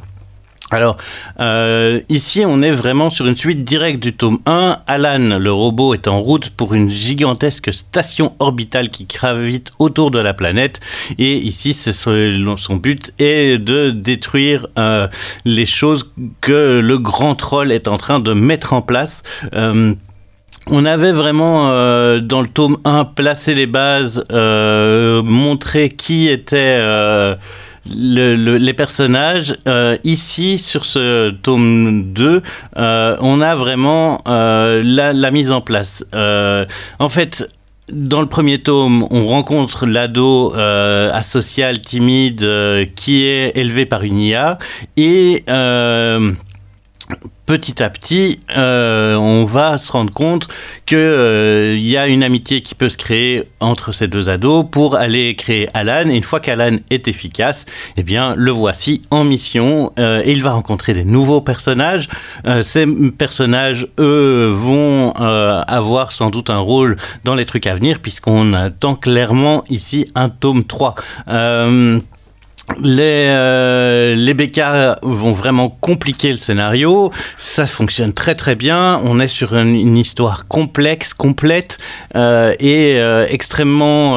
Alors, 0.71 0.97
euh, 1.41 2.01
ici, 2.09 2.43
on 2.47 2.63
est 2.63 2.73
vraiment 2.73 3.11
sur 3.11 3.27
une 3.27 3.37
suite 3.37 3.65
directe 3.65 4.01
du 4.01 4.13
tome 4.13 4.39
1. 4.47 4.79
Alan, 4.87 5.39
le 5.39 5.53
robot, 5.53 5.95
est 5.95 6.09
en 6.09 6.21
route 6.21 6.51
pour 6.51 6.75
une 6.75 6.91
gigantesque 6.91 7.73
station 7.73 8.35
orbitale 8.39 8.89
qui 8.89 9.05
gravite 9.05 9.71
autour 9.79 10.11
de 10.11 10.19
la 10.19 10.35
planète. 10.35 10.81
Et 11.19 11.37
ici, 11.37 11.75
son, 11.75 12.77
but 12.77 13.13
est 13.19 13.59
de 13.59 13.91
détruire 13.91 14.67
euh, 14.79 15.07
les 15.45 15.67
choses 15.67 16.11
que 16.41 16.81
le 16.83 16.99
grand 16.99 17.35
troll 17.35 17.71
est 17.71 17.87
en 17.87 17.97
train 17.97 18.19
de 18.19 18.33
mettre 18.33 18.73
en 18.73 18.83
place. 18.83 19.23
Euh, 19.55 19.95
on 20.67 20.87
avait 20.87 21.13
vraiment, 21.13 21.69
dans 22.21 22.41
le 22.41 22.49
tome 22.49 22.79
1, 22.87 23.05
placé 23.05 23.55
les 23.55 23.67
bases, 23.67 24.25
montré 24.31 25.91
qui 25.91 26.29
était 26.29 27.37
le- 27.89 28.35
le- 28.37 28.57
les 28.57 28.73
personnages. 28.73 29.57
Euh, 29.69 29.97
ici, 30.05 30.59
sur 30.59 30.85
ce 30.85 31.31
tome 31.31 32.13
2, 32.13 32.43
euh, 32.77 33.17
on 33.21 33.41
a 33.41 33.55
vraiment 33.55 34.23
euh, 34.29 34.83
la, 34.85 35.31
mise 35.31 35.51
en 35.51 35.61
place. 35.61 36.05
En 36.13 37.09
fait, 37.09 37.47
dans 37.93 38.21
le 38.21 38.27
premier 38.29 38.63
tome, 38.63 39.07
on 39.11 39.27
rencontre 39.27 39.87
l'ado 39.87 40.55
euh, 40.55 41.11
asocial, 41.13 41.81
timide, 41.81 42.47
qui 42.97 43.25
est 43.25 43.57
élevé 43.57 43.87
par 43.87 44.03
une 44.03 44.19
IA. 44.21 44.59
Et... 44.97 45.45
petit 47.47 47.83
à 47.83 47.91
petit, 47.91 48.41
euh, 48.57 49.17
on 49.17 49.45
va 49.45 49.77
se 49.77 49.93
rendre 49.93 50.13
compte 50.13 50.49
qu'il 50.87 51.79
y 51.79 51.97
a 51.97 52.07
une 52.07 52.23
amitié 52.23 52.63
qui 52.63 52.75
peut 52.75 52.89
se 52.89 52.97
créer 52.97 53.45
entre 53.61 53.93
ces 53.93 54.09
deux 54.09 54.29
ados 54.29 54.65
pour 54.71 54.97
aller 54.97 55.37
créer 55.37 55.69
Alan. 55.75 56.09
Une 56.09 56.23
fois 56.23 56.41
qu'Alan 56.41 56.79
est 56.91 57.07
efficace, 57.07 57.67
eh 57.97 58.03
bien, 58.03 58.35
le 58.37 58.51
voici 58.51 59.03
en 59.11 59.25
mission 59.25 59.93
euh, 59.99 60.23
et 60.25 60.33
il 60.33 60.43
va 60.43 60.53
rencontrer 60.53 60.95
des 60.95 61.05
nouveaux 61.05 61.43
personnages. 61.43 62.09
Euh, 62.47 62.63
ces 62.63 62.87
personnages, 62.87 63.89
eux, 63.99 64.47
vont 64.47 65.13
euh, 65.21 65.61
avoir 65.67 66.13
sans 66.13 66.31
doute 66.31 66.49
un 66.49 66.59
rôle 66.59 66.97
dans 67.25 67.35
les 67.35 67.45
trucs 67.45 67.67
à 67.67 67.75
venir 67.75 68.01
puisqu'on 68.01 68.55
attend 68.55 68.95
clairement 68.95 69.65
ici 69.69 70.11
un 70.15 70.31
tome 70.31 70.65
3. 70.65 70.95
Les, 72.83 73.27
euh, 73.29 74.35
BK 74.35 74.61
vont 75.03 75.33
vraiment 75.33 75.69
compliquer 75.81 76.31
le 76.31 76.37
scénario. 76.37 77.13
Ça 77.37 77.67
fonctionne 77.67 78.13
très 78.13 78.35
très 78.35 78.55
bien. 78.55 79.01
On 79.05 79.21
est 79.21 79.29
sur 79.29 79.55
une, 79.55 79.75
une 79.75 79.97
histoire 79.97 80.49
complexe, 80.49 81.15
complète 81.15 81.79
euh, 82.17 82.55
et 82.59 82.99
euh, 82.99 83.27
extrêmement. 83.29 84.17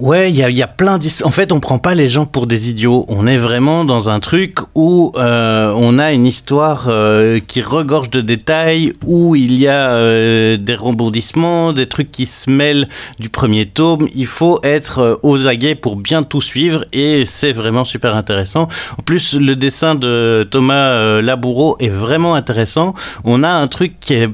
Ouais, 0.00 0.28
il 0.28 0.36
y 0.36 0.62
a, 0.62 0.66
plein 0.66 0.98
d'histoires. 0.98 1.28
En 1.28 1.30
fait, 1.30 1.52
on 1.52 1.60
prend 1.60 1.78
pas 1.78 1.94
les 1.94 2.08
gens 2.08 2.26
pour 2.26 2.48
des 2.48 2.68
idiots. 2.68 3.04
On 3.06 3.28
est 3.28 3.36
vraiment 3.36 3.84
dans 3.84 4.10
un 4.10 4.18
truc 4.18 4.58
où 4.74 5.12
euh, 5.14 5.72
on 5.76 6.00
a 6.00 6.12
une 6.12 6.26
histoire 6.26 6.86
euh, 6.88 7.38
qui 7.38 7.62
regorge 7.62 8.10
de 8.10 8.20
détails, 8.20 8.92
où 9.06 9.36
il 9.36 9.54
y 9.54 9.68
a 9.68 9.92
euh, 9.92 10.56
des 10.56 10.74
rebondissements, 10.74 11.72
des 11.72 11.86
trucs 11.86 12.10
qui 12.10 12.26
se 12.26 12.50
mêlent 12.50 12.88
du 13.20 13.28
premier 13.28 13.66
tome. 13.66 14.08
Il 14.16 14.26
faut 14.26 14.58
être 14.64 15.20
aux 15.22 15.46
aguets 15.46 15.76
pour 15.76 15.94
bien 15.94 16.24
tout 16.24 16.40
suivre 16.40 16.84
et 16.92 17.24
c'est 17.24 17.52
vraiment 17.52 17.84
super 17.84 18.16
intéressant. 18.16 18.66
En 18.98 19.02
plus, 19.02 19.34
le 19.34 19.54
dessin 19.54 19.94
de 19.94 20.46
Thomas 20.50 21.20
Laboureau 21.20 21.76
est 21.78 21.88
vraiment 21.88 22.34
intéressant. 22.34 22.94
On 23.22 23.44
a 23.44 23.50
un 23.50 23.68
truc 23.68 24.00
qui 24.00 24.14
est 24.14 24.28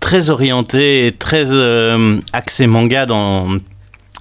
très 0.00 0.30
orienté 0.30 1.06
et 1.06 1.12
très 1.12 1.46
axé 2.32 2.66
manga 2.66 3.06
dans 3.06 3.46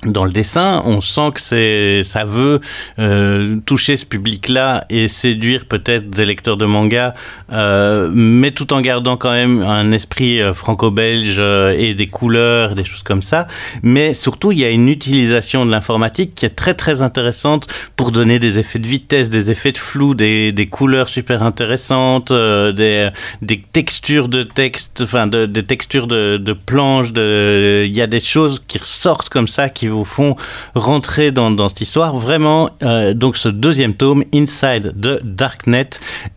dans 0.03 0.25
le 0.25 0.31
dessin, 0.31 0.83
on 0.85 1.01
sent 1.01 1.31
que 1.33 1.41
c'est, 1.41 2.03
ça 2.03 2.25
veut 2.25 2.59
euh, 2.99 3.57
toucher 3.65 3.97
ce 3.97 4.05
public-là 4.05 4.83
et 4.89 5.07
séduire 5.07 5.65
peut-être 5.65 6.09
des 6.09 6.25
lecteurs 6.25 6.57
de 6.57 6.65
manga, 6.65 7.15
euh, 7.51 8.09
mais 8.13 8.51
tout 8.51 8.73
en 8.73 8.81
gardant 8.81 9.17
quand 9.17 9.31
même 9.31 9.63
un 9.63 9.91
esprit 9.91 10.41
euh, 10.41 10.53
franco-belge 10.53 11.39
et 11.77 11.93
des 11.93 12.07
couleurs, 12.07 12.75
des 12.75 12.83
choses 12.83 13.03
comme 13.03 13.21
ça. 13.21 13.47
Mais 13.81 14.13
surtout, 14.13 14.51
il 14.51 14.59
y 14.59 14.65
a 14.65 14.69
une 14.69 14.89
utilisation 14.89 15.65
de 15.65 15.71
l'informatique 15.71 16.35
qui 16.35 16.45
est 16.45 16.55
très 16.55 16.73
très 16.73 17.01
intéressante 17.01 17.67
pour 17.95 18.11
donner 18.11 18.37
des 18.37 18.59
effets 18.59 18.79
de 18.79 18.87
vitesse, 18.87 19.29
des 19.29 19.49
effets 19.49 19.71
de 19.71 19.77
flou, 19.77 20.13
des, 20.13 20.51
des 20.51 20.65
couleurs 20.67 21.09
super 21.09 21.41
intéressantes, 21.41 22.31
des, 22.31 23.09
des 23.41 23.61
textures 23.71 24.27
de 24.27 24.43
texte, 24.43 25.01
enfin 25.01 25.25
de, 25.25 25.45
des 25.45 25.63
textures 25.63 26.07
de, 26.07 26.37
de 26.37 26.53
planches. 26.53 27.11
De, 27.11 27.85
il 27.85 27.93
y 27.93 28.01
a 28.01 28.07
des 28.07 28.19
choses 28.19 28.61
qui 28.67 28.77
ressortent 28.77 29.29
comme 29.29 29.47
ça, 29.47 29.69
qui 29.69 29.84
vous 29.87 30.05
font 30.05 30.35
rentrer 30.73 31.31
dans, 31.31 31.67
cette 31.69 31.81
histoire. 31.81 32.15
Vraiment, 32.17 32.69
euh, 32.83 33.13
donc 33.13 33.37
ce 33.37 33.49
deuxième 33.49 33.93
tome, 33.93 34.23
Inside 34.33 34.93
the 34.99 35.23
Darknet, 35.23 35.89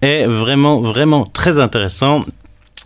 est 0.02 0.26
vraiment, 0.26 0.80
vraiment 0.80 1.24
très 1.24 1.58
intéressant. 1.60 2.24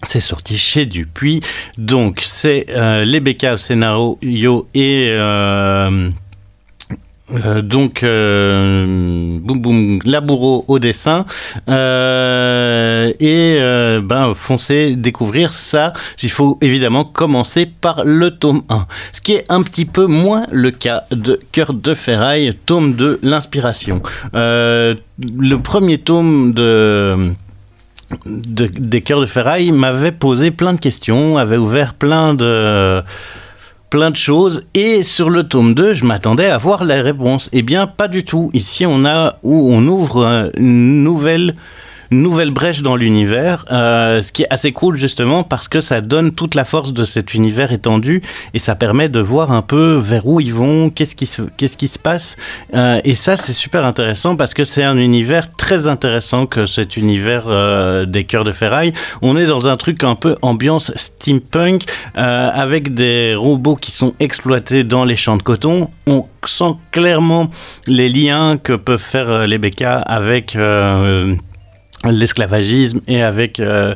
C'est 0.04 0.20
sorti 0.20 0.58
chez 0.58 0.84
Dupuis. 0.84 1.42
Donc, 1.78 2.20
c'est 2.22 2.66
euh, 2.70 3.04
les 3.04 3.20
BK 3.20 3.46
au 3.54 3.56
scénario 3.56 4.18
et. 4.74 5.08
euh, 5.12 6.10
euh, 7.34 7.62
donc, 7.62 8.02
euh, 8.02 9.38
boum 9.40 9.60
boum, 9.60 9.98
Laboureau 10.04 10.64
au 10.68 10.78
dessin. 10.78 11.24
Euh, 11.68 13.12
et 13.20 13.58
ben, 14.02 14.32
foncez 14.34 14.96
découvrir 14.96 15.52
ça. 15.52 15.92
Il 16.22 16.30
faut 16.30 16.58
évidemment 16.60 17.04
commencer 17.04 17.66
par 17.66 18.02
le 18.04 18.30
tome 18.30 18.62
1. 18.68 18.86
Ce 19.12 19.20
qui 19.20 19.32
est 19.34 19.44
un 19.48 19.62
petit 19.62 19.84
peu 19.86 20.06
moins 20.06 20.46
le 20.50 20.70
cas 20.70 21.04
de 21.10 21.38
Cœur 21.52 21.72
de 21.74 21.94
Ferraille, 21.94 22.52
tome 22.66 22.94
2, 22.94 23.20
l'inspiration. 23.22 24.02
Le 24.34 25.56
premier 25.56 25.98
tome 25.98 26.52
de 26.52 27.30
de- 28.26 28.66
des 28.66 29.00
cœurs 29.00 29.20
de 29.22 29.26
ferraille 29.26 29.72
m'avait 29.72 30.12
posé 30.12 30.50
plein 30.50 30.74
de 30.74 30.80
questions, 30.80 31.38
avait 31.38 31.56
ouvert 31.56 31.94
plein 31.94 32.34
de 32.34 33.02
plein 33.92 34.10
de 34.10 34.16
choses 34.16 34.62
et 34.72 35.02
sur 35.02 35.28
le 35.28 35.42
tome 35.42 35.74
2 35.74 35.92
je 35.92 36.06
m'attendais 36.06 36.46
à 36.46 36.56
voir 36.56 36.82
les 36.82 37.02
réponses 37.02 37.50
eh 37.52 37.60
bien 37.60 37.86
pas 37.86 38.08
du 38.08 38.24
tout. 38.24 38.48
Ici 38.54 38.86
on 38.86 39.04
a 39.04 39.36
où 39.42 39.70
on 39.70 39.86
ouvre 39.86 40.50
une 40.56 41.04
nouvelle 41.04 41.54
nouvelle 42.12 42.50
brèche 42.50 42.82
dans 42.82 42.96
l'univers, 42.96 43.64
euh, 43.72 44.22
ce 44.22 44.32
qui 44.32 44.42
est 44.42 44.46
assez 44.50 44.72
cool 44.72 44.96
justement 44.96 45.42
parce 45.42 45.68
que 45.68 45.80
ça 45.80 46.00
donne 46.00 46.32
toute 46.32 46.54
la 46.54 46.64
force 46.64 46.92
de 46.92 47.04
cet 47.04 47.34
univers 47.34 47.72
étendu 47.72 48.22
et 48.54 48.58
ça 48.58 48.74
permet 48.74 49.08
de 49.08 49.20
voir 49.20 49.52
un 49.52 49.62
peu 49.62 49.94
vers 49.96 50.26
où 50.26 50.40
ils 50.40 50.54
vont, 50.54 50.90
qu'est-ce 50.90 51.16
qui 51.16 51.26
se, 51.26 51.98
passe. 51.98 52.36
Euh, 52.74 53.00
et 53.04 53.14
ça, 53.14 53.36
c'est 53.36 53.52
super 53.52 53.84
intéressant 53.84 54.36
parce 54.36 54.54
que 54.54 54.64
c'est 54.64 54.82
un 54.82 54.96
univers 54.96 55.54
très 55.54 55.88
intéressant 55.88 56.46
que 56.46 56.66
cet 56.66 56.96
univers 56.96 57.44
euh, 57.46 58.04
des 58.06 58.24
cœurs 58.24 58.44
de 58.44 58.52
ferraille. 58.52 58.92
On 59.22 59.36
est 59.36 59.46
dans 59.46 59.68
un 59.68 59.76
truc 59.76 60.04
un 60.04 60.14
peu 60.14 60.36
ambiance 60.42 60.92
steampunk 60.96 61.84
avec 62.14 62.94
des 62.94 63.34
robots 63.34 63.76
qui 63.76 63.90
sont 63.90 64.14
exploités 64.20 64.84
dans 64.84 65.04
les 65.04 65.16
champs 65.16 65.36
de 65.36 65.42
coton. 65.42 65.88
On 66.06 66.26
sent 66.44 66.74
clairement 66.90 67.50
les 67.86 68.08
liens 68.08 68.58
que 68.58 68.72
peuvent 68.72 68.98
faire 68.98 69.46
les 69.46 69.58
BK 69.58 69.82
avec 70.06 70.56
l'esclavagisme 72.10 73.00
et 73.06 73.22
avec 73.22 73.60
euh, 73.60 73.94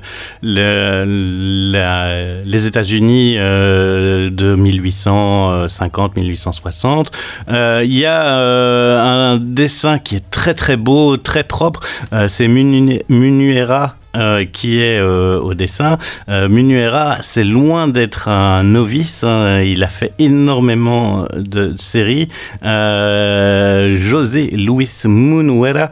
les 2.44 2.66
États-Unis 2.66 3.36
euh, 3.38 4.28
de 4.30 4.54
1850-1860. 4.56 7.06
Euh, 7.48 7.82
Il 7.84 7.94
y 7.96 8.04
a 8.06 8.36
un 8.36 9.36
dessin 9.38 9.98
qui 9.98 10.16
est 10.16 10.30
très 10.30 10.54
très 10.54 10.76
beau, 10.76 11.16
très 11.16 11.44
propre. 11.44 11.80
C'est 12.28 12.48
Munu- 12.48 13.00
Munuera 13.08 13.96
euh, 14.16 14.44
qui 14.44 14.80
est 14.80 14.98
euh, 14.98 15.38
au 15.40 15.54
dessin. 15.54 15.98
Euh, 16.28 16.48
Munuera, 16.48 17.18
c'est 17.20 17.44
loin 17.44 17.86
d'être 17.86 18.28
un 18.28 18.62
novice. 18.62 19.24
hein. 19.24 19.60
Il 19.60 19.84
a 19.84 19.88
fait 19.88 20.12
énormément 20.18 21.26
de 21.36 21.74
séries. 21.76 22.28
José 22.62 24.50
Luis 24.52 24.90
Munuera, 25.04 25.90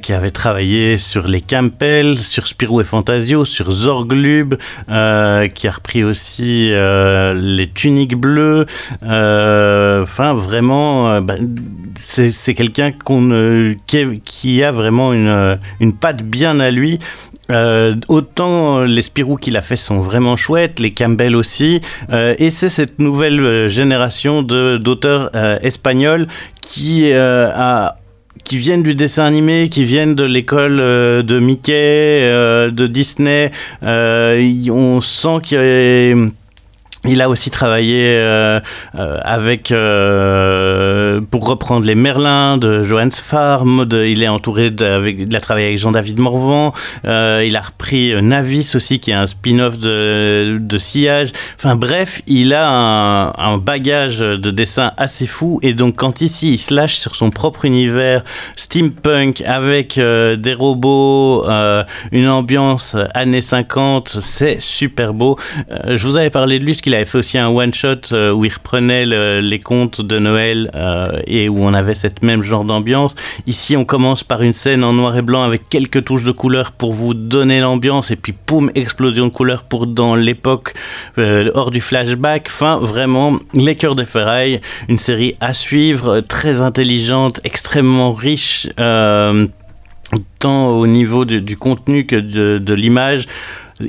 qui 0.00 0.12
avait 0.12 0.30
travaillé 0.30 0.96
sur 0.98 1.28
les 1.28 1.40
Campbell, 1.40 2.16
sur 2.16 2.46
Spirou 2.46 2.80
et 2.80 2.84
Fantasio, 2.84 3.44
sur 3.44 3.70
Zorglub, 3.70 4.54
qui 4.86 5.68
a 5.68 5.72
repris 5.72 6.02
aussi 6.04 6.70
les 6.72 7.70
tuniques 7.74 8.16
bleues. 8.16 8.66
Enfin, 9.02 10.34
vraiment, 10.34 11.20
bah, 11.20 11.36
c'est 12.00 12.54
quelqu'un 12.54 12.90
qui, 12.92 14.62
a 14.62 14.72
vraiment 14.72 15.12
une, 15.12 15.58
une 15.80 15.92
patte 15.92 16.22
bien 16.22 16.60
à 16.60 16.70
lui. 16.70 16.98
Euh, 17.50 17.94
autant 18.08 18.82
les 18.82 19.02
Spirou 19.02 19.36
qu'il 19.36 19.56
a 19.56 19.62
fait 19.62 19.74
sont 19.76 20.00
vraiment 20.00 20.36
chouettes, 20.36 20.78
les 20.78 20.92
Campbell 20.92 21.34
aussi, 21.34 21.80
euh, 22.12 22.34
et 22.38 22.48
c'est 22.50 22.68
cette 22.68 23.00
nouvelle 23.00 23.40
euh, 23.40 23.66
génération 23.68 24.42
d'auteurs 24.42 25.30
espagnols 25.62 26.26
qui 26.62 27.12
qui 28.44 28.56
viennent 28.56 28.82
du 28.82 28.94
dessin 28.94 29.24
animé, 29.24 29.68
qui 29.68 29.84
viennent 29.84 30.14
de 30.14 30.24
l'école 30.24 30.76
de 30.78 31.38
Mickey, 31.40 32.28
de 32.70 32.86
Disney. 32.86 33.50
On 33.82 35.00
sent 35.00 35.38
qu'il 35.44 35.58
y 35.58 36.12
a- 36.12 36.30
il 37.06 37.22
a 37.22 37.30
aussi 37.30 37.50
travaillé 37.50 38.14
euh, 38.18 38.60
euh, 38.94 39.18
avec, 39.24 39.72
euh, 39.72 41.22
pour 41.30 41.48
reprendre 41.48 41.86
les 41.86 41.94
Merlins 41.94 42.58
de 42.58 42.82
Johannes 42.82 43.10
Farm. 43.10 43.86
Il 43.90 44.22
est 44.22 44.28
entouré 44.28 44.70
de, 44.70 44.84
avec, 44.84 45.16
il 45.18 45.34
a 45.34 45.40
travaillé 45.40 45.68
avec 45.68 45.78
Jean-David 45.78 46.18
Morvan. 46.18 46.74
Il 47.04 47.56
a 47.56 47.60
repris 47.60 48.12
Navis 48.22 48.74
aussi, 48.74 49.00
qui 49.00 49.12
est 49.12 49.14
un 49.14 49.26
spin-off 49.26 49.78
de, 49.78 50.60
Sillage. 50.76 51.30
Enfin 51.56 51.74
bref, 51.74 52.22
il 52.26 52.52
a 52.54 52.68
un, 52.70 53.58
bagage 53.58 54.20
de 54.20 54.50
dessin 54.50 54.92
assez 54.96 55.26
fou. 55.26 55.58
Et 55.62 55.74
donc 55.74 55.96
quand 55.96 56.20
ici 56.20 56.52
il 56.52 56.58
se 56.58 56.74
lâche 56.74 56.96
sur 56.96 57.14
son 57.14 57.30
propre 57.30 57.64
univers 57.64 58.22
steampunk 58.56 59.42
avec 59.42 59.98
des 59.98 60.54
robots, 60.54 61.46
une 62.12 62.28
ambiance 62.28 62.96
années 63.14 63.40
50, 63.40 64.18
c'est 64.20 64.60
super 64.60 65.14
beau. 65.14 65.38
Je 65.88 66.06
vous 66.06 66.16
avais 66.16 66.30
parlé 66.30 66.58
de 66.58 66.64
lui, 66.64 66.72
parce 66.72 66.82
qu'il 66.90 66.96
avait 66.96 67.04
fait 67.04 67.18
aussi 67.18 67.38
un 67.38 67.48
one-shot 67.48 68.12
euh, 68.12 68.32
où 68.32 68.44
il 68.44 68.52
reprenait 68.52 69.06
le- 69.06 69.40
les 69.40 69.60
contes 69.60 70.00
de 70.00 70.18
Noël 70.18 70.70
euh, 70.74 71.04
et 71.26 71.48
où 71.48 71.62
on 71.64 71.72
avait 71.72 71.94
cette 71.94 72.22
même 72.22 72.42
genre 72.42 72.64
d'ambiance. 72.64 73.14
Ici, 73.46 73.76
on 73.76 73.84
commence 73.84 74.24
par 74.24 74.42
une 74.42 74.52
scène 74.52 74.82
en 74.82 74.92
noir 74.92 75.16
et 75.16 75.22
blanc 75.22 75.44
avec 75.44 75.68
quelques 75.68 76.04
touches 76.04 76.24
de 76.24 76.32
couleur 76.32 76.72
pour 76.72 76.92
vous 76.92 77.14
donner 77.14 77.60
l'ambiance 77.60 78.10
et 78.10 78.16
puis 78.16 78.32
poum, 78.32 78.72
explosion 78.74 79.26
de 79.26 79.30
couleur 79.30 79.62
pour 79.62 79.86
dans 79.86 80.16
l'époque 80.16 80.74
euh, 81.18 81.50
hors 81.54 81.70
du 81.70 81.80
flashback. 81.80 82.48
Enfin, 82.48 82.78
vraiment, 82.82 83.38
Les 83.54 83.76
Cœurs 83.76 83.94
des 83.94 84.04
Ferrailles, 84.04 84.60
une 84.88 84.98
série 84.98 85.36
à 85.40 85.54
suivre, 85.54 86.20
très 86.20 86.60
intelligente, 86.60 87.40
extrêmement 87.44 88.12
riche. 88.12 88.68
tant 90.40 90.68
au 90.68 90.86
niveau 90.88 91.24
du, 91.24 91.56
contenu 91.56 92.04
que 92.04 92.16
de, 92.16 92.58
de 92.58 92.74
l'image. 92.74 93.26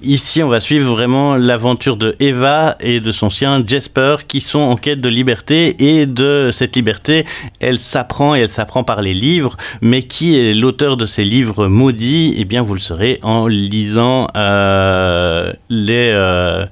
Ici, 0.03 0.41
on 0.41 0.47
va 0.47 0.61
suivre 0.61 0.93
vraiment 0.93 1.35
l'aventure 1.35 1.97
de 1.97 2.15
Eva 2.19 2.77
et 2.79 3.01
de 3.01 3.11
son 3.11 3.29
chien 3.29 3.61
Jasper 3.65 4.17
qui 4.27 4.39
sont 4.39 4.59
en 4.59 4.75
quête 4.77 5.01
de 5.01 5.09
liberté 5.09 5.75
et 5.99 6.05
de 6.05 6.49
cette 6.51 6.75
liberté, 6.77 7.25
elle 7.59 7.79
s'apprend 7.79 8.35
et 8.35 8.39
elle 8.39 8.47
s'apprend 8.47 8.83
par 8.83 9.01
les 9.01 9.13
livres. 9.13 9.57
Mais 9.81 10.03
qui 10.03 10.39
est 10.39 10.53
l'auteur 10.53 10.95
de 10.95 11.05
ces 11.05 11.23
livres 11.23 11.67
maudits? 11.67 12.33
Eh 12.37 12.45
bien, 12.45 12.61
vous 12.61 12.73
le 12.73 12.79
saurez 12.79 13.19
en 13.21 13.47
lisant 13.47 14.27
euh, 14.37 15.51
les. 15.69 16.11
euh, 16.15 16.65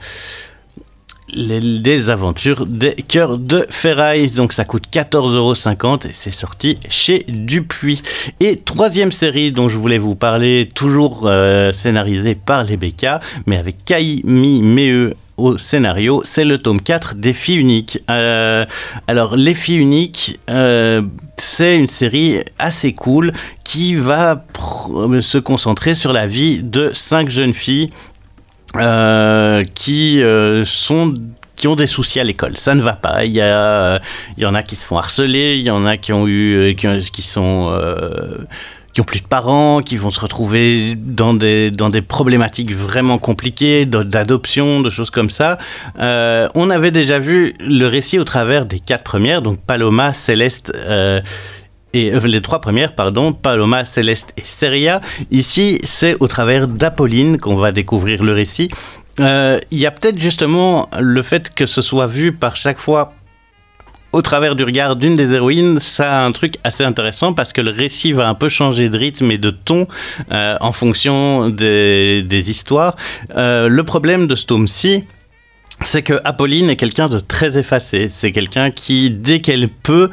les, 1.33 2.09
aventures 2.09 2.65
des 2.65 2.93
cœurs 2.93 3.37
de 3.37 3.65
ferraille. 3.69 4.29
Donc 4.31 4.53
ça 4.53 4.65
coûte 4.65 4.85
14,50€ 4.91 6.07
et 6.07 6.11
c'est 6.13 6.31
sorti 6.31 6.77
chez 6.89 7.25
Dupuis. 7.27 8.01
Et 8.39 8.55
troisième 8.55 9.11
série 9.11 9.51
dont 9.51 9.69
je 9.69 9.77
voulais 9.77 9.97
vous 9.97 10.15
parler, 10.15 10.69
toujours 10.73 11.23
euh, 11.25 11.71
scénarisée 11.71 12.35
par 12.35 12.63
les 12.63 12.77
BK, 12.77 13.07
mais 13.45 13.57
avec 13.57 13.83
Kaimi 13.85 14.61
Meheu 14.61 15.13
au 15.39 15.57
scénario, 15.57 16.21
c'est 16.25 16.43
le 16.43 16.57
tome 16.57 16.81
4 16.81 17.15
des 17.15 17.33
filles 17.33 17.57
uniques. 17.57 17.99
Euh, 18.09 18.65
alors 19.07 19.35
les 19.35 19.53
filles 19.53 19.77
uniques, 19.77 20.39
euh, 20.49 21.01
c'est 21.37 21.77
une 21.77 21.87
série 21.87 22.39
assez 22.59 22.93
cool 22.93 23.31
qui 23.63 23.95
va 23.95 24.43
se 25.21 25.37
concentrer 25.37 25.95
sur 25.95 26.11
la 26.11 26.27
vie 26.27 26.61
de 26.61 26.91
cinq 26.93 27.29
jeunes 27.29 27.53
filles 27.53 27.89
euh, 28.77 29.63
qui 29.75 30.21
euh, 30.21 30.63
qui 31.55 31.67
ont 31.67 31.75
des 31.75 31.88
soucis 31.88 32.19
à 32.19 32.23
l'école. 32.23 32.55
Ça 32.58 32.73
ne 32.75 32.82
va 32.82 32.93
pas. 32.93 33.25
Il 33.25 33.32
y, 33.32 33.41
a, 33.41 33.45
euh, 33.45 33.99
il 34.38 34.43
y 34.43 34.45
en 34.45 34.55
a 34.55 34.63
qui 34.63 34.75
se 34.77 34.86
font 34.86 34.97
harceler, 34.97 35.55
il 35.55 35.62
y 35.63 35.69
en 35.71 35.86
a 35.86 35.97
qui 35.97 36.13
ont 36.13 36.25
eu, 36.27 36.73
qui, 36.77 36.88
ont- 36.88 36.97
qui 36.99 37.21
sont 37.21 37.77
qui 38.93 39.01
ont 39.01 39.03
plus 39.03 39.21
de 39.21 39.27
parents, 39.27 39.82
qui 39.82 39.97
vont 39.97 40.10
se 40.10 40.19
retrouver 40.19 40.95
dans 40.95 41.34
des, 41.36 41.69
dans 41.69 41.89
des 41.89 42.01
problématiques 42.01 42.73
vraiment 42.73 43.19
compliquées, 43.19 43.86
d'adoption, 43.86 44.79
de 44.82 44.89
choses 44.89 45.12
comme 45.12 45.29
ça. 45.29 45.58
On 45.99 46.69
avait 46.71 46.91
déjà 46.91 47.19
vu 47.19 47.53
le 47.60 47.86
récit 47.86 48.17
au 48.19 48.23
travers 48.23 48.65
des 48.65 48.79
quatre 48.79 49.03
premières, 49.03 49.41
donc 49.43 49.60
Paloma, 49.60 50.12
Céleste 50.13 50.71
euh, 50.75 51.21
et 51.93 52.13
euh, 52.13 52.19
les 52.19 52.41
trois 52.41 52.62
premières, 52.62 52.93
pardon, 52.93 53.34
Paloma, 53.34 53.86
Céleste 53.86 54.34
et 54.38 54.43
Seria. 54.43 55.02
Ici, 55.32 55.80
c'est 55.84 56.15
au 56.19 56.28
travers 56.28 56.67
d'Apolline 56.67 57.38
qu'on 57.38 57.56
va 57.56 57.71
découvrir 57.71 58.23
le 58.23 58.34
récit. 58.34 58.69
Euh, 59.19 59.60
Il 59.71 59.80
y 59.80 59.86
a 59.86 59.91
peut-être 59.91 60.19
justement 60.19 60.89
le 60.99 61.21
fait 61.21 61.54
que 61.54 61.65
ce 61.65 61.82
soit 61.82 62.08
vu 62.08 62.32
par 62.32 62.56
chaque 62.56 62.80
fois 62.80 63.13
au 64.12 64.23
travers 64.23 64.56
du 64.56 64.63
regard 64.63 64.95
d'une 64.95 65.15
des 65.15 65.36
héroïnes, 65.36 65.80
ça 65.80 66.21
a 66.21 66.25
un 66.25 66.32
truc 66.32 66.56
assez 66.63 66.84
intéressant 66.84 67.34
parce 67.34 67.54
que 67.54 67.62
le 67.62 67.69
récit 67.69 68.12
va 68.12 68.28
un 68.28 68.34
peu 68.34 68.49
changer 68.49 68.89
de 68.89 68.97
rythme 68.97 69.30
et 69.30 69.38
de 69.38 69.52
ton 69.52 69.86
euh, 70.32 70.58
en 70.62 70.71
fonction 70.71 71.49
des, 71.49 72.23
des 72.23 72.49
histoires. 72.49 72.95
Le 73.36 73.82
problème 73.82 74.25
de 74.25 74.34
ce 74.34 74.47
tome-ci, 74.47 75.04
c'est 75.81 76.01
que 76.01 76.19
Apolline 76.25 76.69
est 76.69 76.75
quelqu'un 76.75 77.07
de 77.07 77.19
très 77.19 77.57
effacé. 77.57 78.09
C'est 78.09 78.31
quelqu'un 78.31 78.69
qui, 78.71 79.09
dès 79.09 79.39
qu'elle 79.39 79.69
peut, 79.69 80.09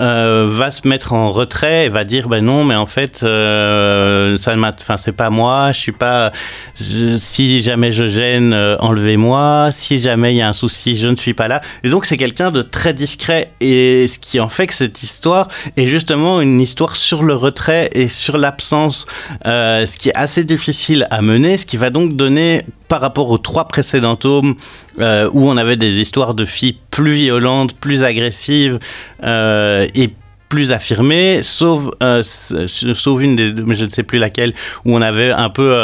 euh, 0.00 0.48
va 0.50 0.72
se 0.72 0.88
mettre 0.88 1.12
en 1.12 1.30
retrait 1.30 1.86
et 1.86 1.88
va 1.88 2.02
dire 2.02 2.28
ben 2.28 2.44
non, 2.44 2.64
mais 2.64 2.74
en 2.74 2.86
fait, 2.86 3.22
euh, 3.22 4.36
ça 4.36 4.56
c'est 4.96 5.12
pas 5.12 5.30
moi. 5.30 5.70
Je 5.72 5.78
suis 5.78 5.92
pas. 5.92 6.32
si 6.76 7.62
jamais 7.62 7.92
je 7.92 8.06
gêne, 8.06 8.52
euh, 8.52 8.76
enlevez-moi. 8.80 9.68
Si 9.70 9.98
jamais 9.98 10.34
il 10.34 10.38
y 10.38 10.42
a 10.42 10.48
un 10.48 10.52
souci, 10.52 10.96
je 10.96 11.06
ne 11.06 11.16
suis 11.16 11.34
pas 11.34 11.46
là. 11.46 11.60
Et 11.84 11.90
donc 11.90 12.06
c'est 12.06 12.16
quelqu'un 12.16 12.50
de 12.50 12.62
très 12.62 12.92
discret. 12.92 13.52
Et 13.60 14.08
ce 14.08 14.18
qui 14.18 14.40
en 14.40 14.48
fait 14.48 14.66
que 14.66 14.74
cette 14.74 15.02
histoire 15.02 15.48
est 15.76 15.86
justement 15.86 16.40
une 16.40 16.60
histoire 16.60 16.96
sur 16.96 17.22
le 17.22 17.34
retrait 17.34 17.90
et 17.92 18.08
sur 18.08 18.36
l'absence, 18.36 19.06
euh, 19.46 19.86
ce 19.86 19.96
qui 19.96 20.08
est 20.08 20.16
assez 20.16 20.42
difficile 20.42 21.06
à 21.10 21.22
mener. 21.22 21.56
Ce 21.56 21.66
qui 21.66 21.76
va 21.76 21.90
donc 21.90 22.14
donner 22.14 22.62
par 22.88 23.00
rapport 23.00 23.30
aux 23.30 23.38
trois 23.38 23.66
précédents 23.68 24.16
tomes 24.16 24.56
euh, 25.04 25.28
où 25.34 25.46
on 25.50 25.58
avait 25.58 25.76
des 25.76 26.00
histoires 26.00 26.32
de 26.32 26.46
filles 26.46 26.76
plus 26.90 27.12
violentes, 27.12 27.74
plus 27.74 28.02
agressives 28.02 28.78
euh, 29.22 29.86
et 29.94 30.10
plus 30.48 30.72
affirmées, 30.72 31.42
sauf, 31.42 31.90
euh, 32.02 32.22
sauf 32.22 33.20
une 33.20 33.36
des 33.36 33.52
deux, 33.52 33.64
mais 33.66 33.74
je 33.74 33.84
ne 33.84 33.90
sais 33.90 34.02
plus 34.02 34.18
laquelle, 34.18 34.54
où 34.86 34.96
on 34.96 35.02
avait 35.02 35.30
un 35.30 35.50
peu 35.50 35.74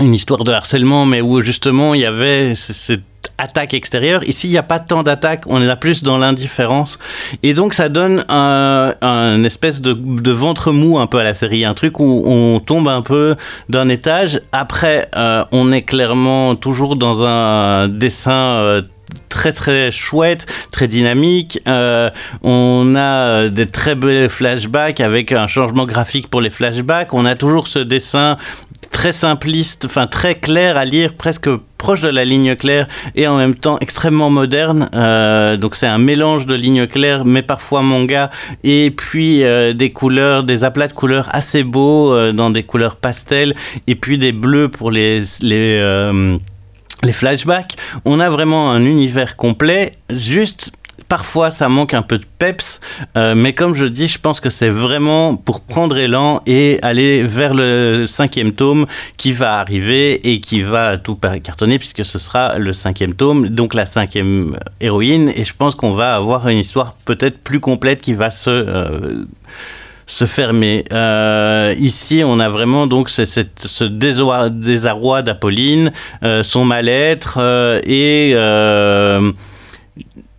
une 0.00 0.14
histoire 0.14 0.42
de 0.42 0.50
harcèlement, 0.50 1.06
mais 1.06 1.20
où 1.20 1.40
justement 1.40 1.94
il 1.94 2.00
y 2.00 2.06
avait 2.06 2.56
cette 2.56 3.04
attaque 3.38 3.74
extérieure. 3.74 4.22
Ici, 4.24 4.48
il 4.48 4.50
n'y 4.50 4.58
a 4.58 4.62
pas 4.62 4.78
tant 4.78 5.02
d'attaques, 5.02 5.44
on 5.46 5.60
est 5.60 5.66
là 5.66 5.76
plus 5.76 6.02
dans 6.02 6.18
l'indifférence. 6.18 6.98
Et 7.42 7.54
donc, 7.54 7.74
ça 7.74 7.88
donne 7.88 8.24
un, 8.28 9.44
espèce 9.44 9.80
de, 9.80 10.30
ventre 10.30 10.72
mou 10.72 10.98
un 10.98 11.06
peu 11.06 11.18
à 11.18 11.24
la 11.24 11.34
série, 11.34 11.64
un 11.64 11.74
truc 11.74 12.00
où 12.00 12.22
on 12.26 12.60
tombe 12.60 12.88
un 12.88 13.02
peu 13.02 13.36
d'un 13.68 13.88
étage. 13.88 14.40
Après, 14.52 15.08
euh, 15.16 15.44
on 15.52 15.72
est 15.72 15.82
clairement 15.82 16.54
toujours 16.54 16.96
dans 16.96 17.24
un 17.24 17.88
dessin 17.88 18.32
euh, 18.32 18.82
très 19.28 19.52
très 19.52 19.90
chouette, 19.90 20.46
très 20.70 20.88
dynamique. 20.88 21.60
Euh, 21.68 22.10
on 22.42 22.94
a 22.96 23.48
des 23.48 23.66
très 23.66 23.94
belles 23.94 24.28
flashbacks 24.28 25.00
avec 25.00 25.32
un 25.32 25.46
changement 25.46 25.86
graphique 25.86 26.28
pour 26.28 26.40
les 26.40 26.50
flashbacks. 26.50 27.12
On 27.14 27.24
a 27.26 27.34
toujours 27.34 27.68
ce 27.68 27.78
dessin 27.78 28.36
très 28.90 29.12
simpliste, 29.12 29.86
enfin 29.86 30.06
très 30.06 30.36
clair 30.36 30.76
à 30.76 30.84
lire, 30.84 31.14
presque 31.14 31.50
proche 31.84 32.00
de 32.00 32.08
la 32.08 32.24
ligne 32.24 32.56
claire 32.56 32.88
et 33.14 33.28
en 33.28 33.36
même 33.36 33.54
temps 33.54 33.76
extrêmement 33.78 34.30
moderne. 34.30 34.88
Euh, 34.94 35.58
donc 35.58 35.74
c'est 35.74 35.86
un 35.86 35.98
mélange 35.98 36.46
de 36.46 36.54
ligne 36.54 36.86
claire, 36.86 37.26
mais 37.26 37.42
parfois 37.42 37.82
manga, 37.82 38.30
et 38.62 38.90
puis 38.90 39.44
euh, 39.44 39.74
des 39.74 39.90
couleurs, 39.90 40.44
des 40.44 40.64
aplats 40.64 40.88
de 40.88 40.94
couleurs 40.94 41.28
assez 41.32 41.62
beaux 41.62 42.10
euh, 42.10 42.32
dans 42.32 42.48
des 42.48 42.62
couleurs 42.62 42.96
pastel, 42.96 43.54
et 43.86 43.96
puis 43.96 44.16
des 44.16 44.32
bleus 44.32 44.70
pour 44.70 44.90
les 44.90 45.24
les 45.42 45.66
les 47.02 47.12
flashbacks. 47.12 47.76
On 48.06 48.18
a 48.18 48.30
vraiment 48.30 48.70
un 48.70 48.86
univers 48.86 49.36
complet, 49.36 49.92
juste 50.08 50.72
parfois 51.14 51.52
ça 51.52 51.68
manque 51.68 51.94
un 51.94 52.02
peu 52.02 52.18
de 52.18 52.24
peps, 52.40 52.80
euh, 53.16 53.36
mais 53.36 53.52
comme 53.52 53.76
je 53.76 53.86
dis, 53.86 54.08
je 54.08 54.18
pense 54.18 54.40
que 54.40 54.50
c'est 54.50 54.68
vraiment 54.68 55.36
pour 55.36 55.60
prendre 55.60 55.96
élan 55.96 56.42
et 56.44 56.80
aller 56.82 57.22
vers 57.22 57.54
le 57.54 58.04
cinquième 58.04 58.50
tome 58.50 58.86
qui 59.16 59.32
va 59.32 59.60
arriver 59.60 60.28
et 60.28 60.40
qui 60.40 60.62
va 60.62 60.98
tout 60.98 61.14
cartonner 61.14 61.78
puisque 61.78 62.04
ce 62.04 62.18
sera 62.18 62.58
le 62.58 62.72
cinquième 62.72 63.14
tome, 63.14 63.48
donc 63.48 63.74
la 63.74 63.86
cinquième 63.86 64.58
héroïne, 64.80 65.30
et 65.36 65.44
je 65.44 65.54
pense 65.56 65.76
qu'on 65.76 65.92
va 65.92 66.16
avoir 66.16 66.48
une 66.48 66.58
histoire 66.58 66.94
peut-être 67.04 67.38
plus 67.38 67.60
complète 67.60 68.02
qui 68.02 68.14
va 68.14 68.32
se 68.32 68.50
euh, 68.50 69.24
se 70.06 70.24
fermer. 70.24 70.84
Euh, 70.90 71.76
ici, 71.78 72.22
on 72.26 72.40
a 72.40 72.48
vraiment 72.48 72.88
donc 72.88 73.08
ce, 73.08 73.84
désarroi, 73.84 75.22
d'Apolline, 75.22 75.92
son 76.42 76.64
mal-être 76.64 77.38
et 77.86 78.34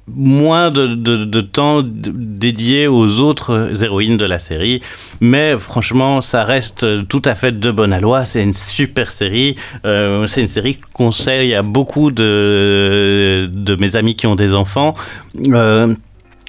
moins 0.07 0.71
de, 0.71 1.41
temps 1.41 1.81
dédié 1.83 2.87
aux 2.87 3.19
autres 3.21 3.83
héroïnes 3.83 4.17
de 4.17 4.25
la 4.25 4.39
série. 4.39 4.81
Mais 5.19 5.57
franchement, 5.57 6.21
ça 6.21 6.43
reste 6.43 7.07
tout 7.07 7.21
à 7.25 7.35
fait 7.35 7.59
de 7.59 7.71
bonne 7.71 7.97
loi. 7.99 8.25
C'est 8.25 8.43
une 8.43 8.53
super 8.53 9.11
série. 9.11 9.55
c'est 9.83 10.41
une 10.41 10.47
série 10.47 10.75
que 10.75 10.85
je 10.87 10.93
conseille 10.93 11.53
à 11.55 11.63
beaucoup 11.63 12.11
de, 12.11 13.49
de 13.51 13.75
mes 13.75 13.95
amis 13.95 14.15
qui 14.15 14.27
ont 14.27 14.35
des 14.35 14.53
enfants. 14.53 14.95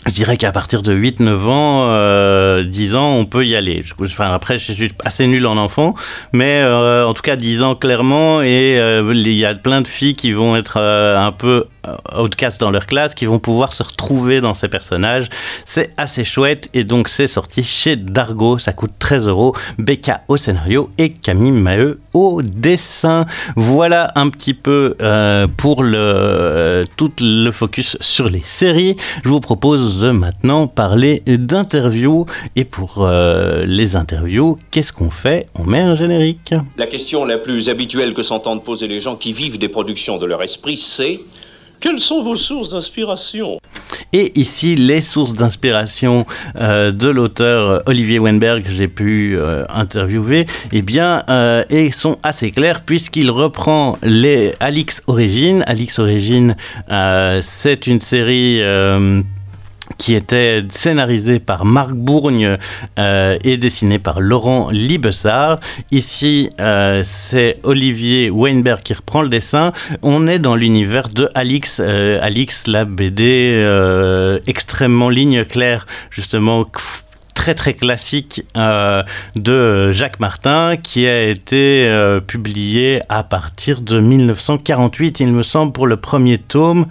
Je 0.06 0.12
dirais 0.12 0.36
qu'à 0.36 0.52
partir 0.52 0.82
de 0.82 0.94
8-9 0.94 1.48
ans, 1.48 1.86
euh, 1.90 2.62
10 2.62 2.94
ans, 2.94 3.14
on 3.14 3.26
peut 3.26 3.44
y 3.44 3.56
aller. 3.56 3.82
après, 4.20 4.56
je 4.56 4.72
suis 4.72 4.92
assez 5.04 5.26
nul 5.26 5.44
en 5.46 5.56
enfant, 5.56 5.94
mais 6.32 6.60
euh, 6.60 7.04
en 7.04 7.12
tout 7.12 7.22
cas 7.22 7.34
10 7.34 7.64
ans 7.64 7.74
clairement, 7.74 8.40
et 8.40 8.78
euh, 8.78 9.12
il 9.12 9.32
y 9.32 9.44
a 9.44 9.56
plein 9.56 9.80
de 9.80 9.88
filles 9.88 10.14
qui 10.14 10.30
vont 10.30 10.54
être 10.54 10.78
euh, 10.78 11.18
un 11.18 11.32
peu 11.32 11.64
outcast 12.16 12.60
dans 12.60 12.70
leur 12.70 12.86
classe, 12.86 13.14
qui 13.14 13.26
vont 13.26 13.40
pouvoir 13.40 13.72
se 13.72 13.82
retrouver 13.82 14.40
dans 14.40 14.54
ces 14.54 14.68
personnages. 14.68 15.28
C'est 15.64 15.92
assez 15.96 16.22
chouette, 16.22 16.70
et 16.72 16.84
donc 16.84 17.08
c'est 17.08 17.26
sorti 17.26 17.64
chez 17.64 17.96
Dargo, 17.96 18.58
ça 18.58 18.72
coûte 18.72 18.92
13 19.00 19.26
euros, 19.26 19.54
Becca 19.78 20.20
au 20.28 20.36
scénario 20.36 20.88
et 20.98 21.12
Camille 21.12 21.52
Maheu 21.52 21.98
au 22.14 22.42
dessin. 22.42 23.26
Voilà 23.56 24.12
un 24.14 24.30
petit 24.30 24.54
peu 24.54 24.96
pour 25.56 25.82
le, 25.82 26.84
tout 26.96 27.12
le 27.20 27.50
focus 27.50 27.96
sur 28.00 28.28
les 28.28 28.42
séries. 28.44 28.96
Je 29.24 29.28
vous 29.28 29.40
propose 29.40 29.95
de 30.00 30.11
maintenant 30.11 30.66
parler 30.66 31.22
d'interviews. 31.26 32.26
Et 32.54 32.64
pour 32.64 32.98
euh, 32.98 33.64
les 33.66 33.96
interviews, 33.96 34.56
qu'est-ce 34.70 34.92
qu'on 34.92 35.11
fait 35.11 35.46
On 35.54 35.64
met 35.64 35.80
un 35.80 35.94
générique? 35.94 36.54
La 36.76 36.87
question 36.87 37.24
la 37.24 37.38
plus 37.38 37.68
habituelle 37.68 38.14
que 38.14 38.22
s'entendent 38.22 38.64
poser 38.64 38.88
les 38.88 39.00
gens 39.00 39.16
qui 39.16 39.32
vivent 39.32 39.59
des 39.59 39.68
productions 39.68 40.18
de 40.18 40.26
leur 40.26 40.42
esprit, 40.42 40.76
c'est 40.76 41.20
quelles 41.78 42.00
sont 42.00 42.22
vos 42.22 42.37
sources 42.37 42.70
d'inspiration? 42.70 43.59
Et 44.12 44.32
ici, 44.38 44.76
les 44.76 45.02
sources 45.02 45.35
d'inspiration 45.35 46.24
euh, 46.59 46.90
de 46.90 47.09
l'auteur 47.09 47.82
Olivier 47.87 48.18
Wenberg 48.18 48.62
que 48.62 48.70
j'ai 48.70 48.88
pu 48.88 49.37
euh, 49.37 49.64
interviewer, 49.68 50.46
eh 50.72 50.82
bien, 50.82 51.22
et 51.68 51.92
sont 51.92 52.18
assez 52.22 52.50
claires 52.50 52.82
puisqu'il 52.82 53.30
reprend 53.30 53.98
les 54.02 54.54
Alix 54.61 55.02
Origins. 55.06 55.62
Alix 55.66 55.98
Origins, 55.98 56.54
c'est 57.42 57.87
une 57.87 58.00
série 58.00 58.62
qui 59.99 60.14
était 60.14 60.64
scénarisé 60.68 61.38
par 61.38 61.64
Marc 61.64 61.92
Bourgne 61.92 62.59
euh, 62.99 63.38
et 63.44 63.57
dessiné 63.57 63.99
par 63.99 64.20
Laurent 64.20 64.70
Libessard. 64.70 65.59
Ici, 65.90 66.51
euh, 66.61 67.01
c'est 67.05 67.59
Olivier 67.62 68.31
Weinberg 68.31 68.81
qui 68.83 68.94
reprend 68.94 69.22
le 69.22 69.29
dessin. 69.29 69.72
On 70.03 70.27
est 70.27 70.38
dans 70.38 70.55
l'univers 70.55 71.09
de 71.09 71.29
Alix, 71.35 71.81
euh, 71.81 72.18
Alix, 72.22 72.66
la 72.66 72.85
BD 72.85 73.16
extrêmement 74.46 75.09
ligne 75.09 75.44
claire, 75.44 75.87
justement 76.11 76.64
très 77.35 77.55
très 77.55 77.75
classique 77.75 78.44
de 78.55 79.90
Jacques 79.92 80.20
Martin 80.20 80.77
qui 80.77 81.07
a 81.07 81.25
été 81.25 81.88
publié 82.27 83.01
à 83.09 83.22
partir 83.22 83.81
de 83.83 84.01
1948, 84.01 85.20
il 85.20 85.33
me 85.33 85.42
semble, 85.42 85.72
pour 85.72 85.87
le 85.87 85.96
premier 85.96 86.38
tome. 86.38 86.87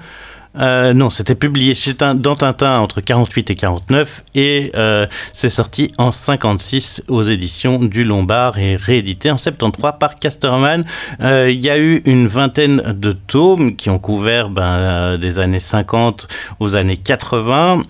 Euh, 0.60 0.94
non, 0.94 1.10
c'était 1.10 1.36
publié 1.36 1.74
chez, 1.74 1.94
dans 1.94 2.36
Tintin 2.36 2.80
entre 2.80 3.02
48 3.02 3.52
et 3.52 3.56
49 3.56 4.24
et 4.36 4.72
euh, 4.76 5.06
c'est 5.34 5.50
sorti 5.50 5.91
en 5.98 6.12
56 6.12 7.04
aux 7.08 7.24
éditions 7.24 7.80
du 7.80 8.04
Lombard 8.04 8.58
et 8.58 8.76
réédité 8.76 9.32
en 9.32 9.38
73 9.38 9.94
par 10.00 10.15
Casterman. 10.15 10.86
Euh, 11.22 11.52
il 11.52 11.63
y 11.63 11.70
a 11.70 11.78
eu 11.78 12.02
une 12.06 12.28
vingtaine 12.28 12.82
de 12.82 13.12
tomes 13.12 13.76
qui 13.76 13.89
ont 13.89 14.00
couvert 14.00 14.50
ben, 14.50 15.18
des 15.18 15.39
années 15.39 15.60
50 15.60 16.28
aux 16.60 16.76
années 16.76 16.98
80. 16.98 17.84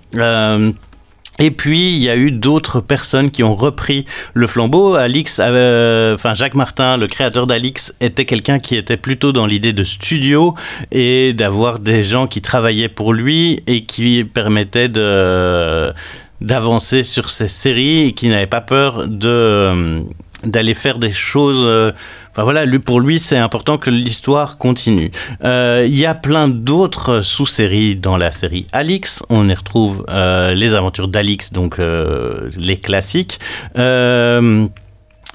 Et 1.40 1.52
puis 1.52 1.94
il 1.96 2.02
y 2.02 2.10
a 2.10 2.16
eu 2.16 2.32
d'autres 2.32 2.80
personnes 2.80 3.32
qui 3.32 3.44
ont 3.44 3.56
repris 3.56 4.06
le 4.34 4.48
flambeau. 4.48 4.96
Alix, 4.96 5.40
euh, 5.44 6.16
enfin 6.16 6.34
Jacques 6.34 6.56
Martin, 6.56 6.98
le 6.98 7.08
créateur 7.08 7.46
d'Alix, 7.48 7.94
était 8.00 8.26
quelqu'un 8.26 8.60
qui 8.60 8.76
était 8.76 8.98
plutôt 8.98 9.32
dans 9.32 9.46
l'idée 9.46 9.74
de 9.74 9.84
studio 9.84 10.56
et 10.92 11.34
d'avoir 11.34 11.80
des 11.80 12.04
gens 12.04 12.28
qui 12.28 12.42
travaillaient 12.42 12.90
pour 12.90 13.14
lui 13.14 13.62
et 13.68 13.84
qui 13.84 14.24
permettaient 14.24 14.90
de 14.90 15.94
d'avancer 16.42 17.04
sur 17.04 17.30
ces 17.30 17.48
séries 17.48 18.08
et 18.08 18.12
qui 18.14 18.28
n'avaient 18.28 18.46
pas 18.46 18.62
peur 18.62 19.08
de 19.08 20.04
d'aller 20.46 20.74
faire 20.74 20.98
des 20.98 21.12
choses. 21.12 21.64
Euh, 21.66 21.92
enfin 22.32 22.44
voilà, 22.44 22.66
pour 22.80 23.00
lui, 23.00 23.20
c'est 23.20 23.38
important 23.38 23.78
que 23.78 23.90
l'histoire 23.90 24.58
continue. 24.58 25.12
Euh, 25.44 25.86
il 25.88 25.98
y 25.98 26.06
a 26.06 26.16
plein 26.16 26.48
d'autres 26.48 27.22
sous-séries 27.22 27.96
dans 27.96 28.18
la 28.18 28.32
série 28.32 28.66
Alix. 28.72 29.24
On 29.30 29.50
y 29.50 29.54
retrouve 29.54 30.06
euh, 30.10 30.54
les 30.54 30.74
aventures 30.74 31.08
d'Alix, 31.08 31.52
donc 31.52 31.78
les 31.78 32.78
classiques 32.78 33.40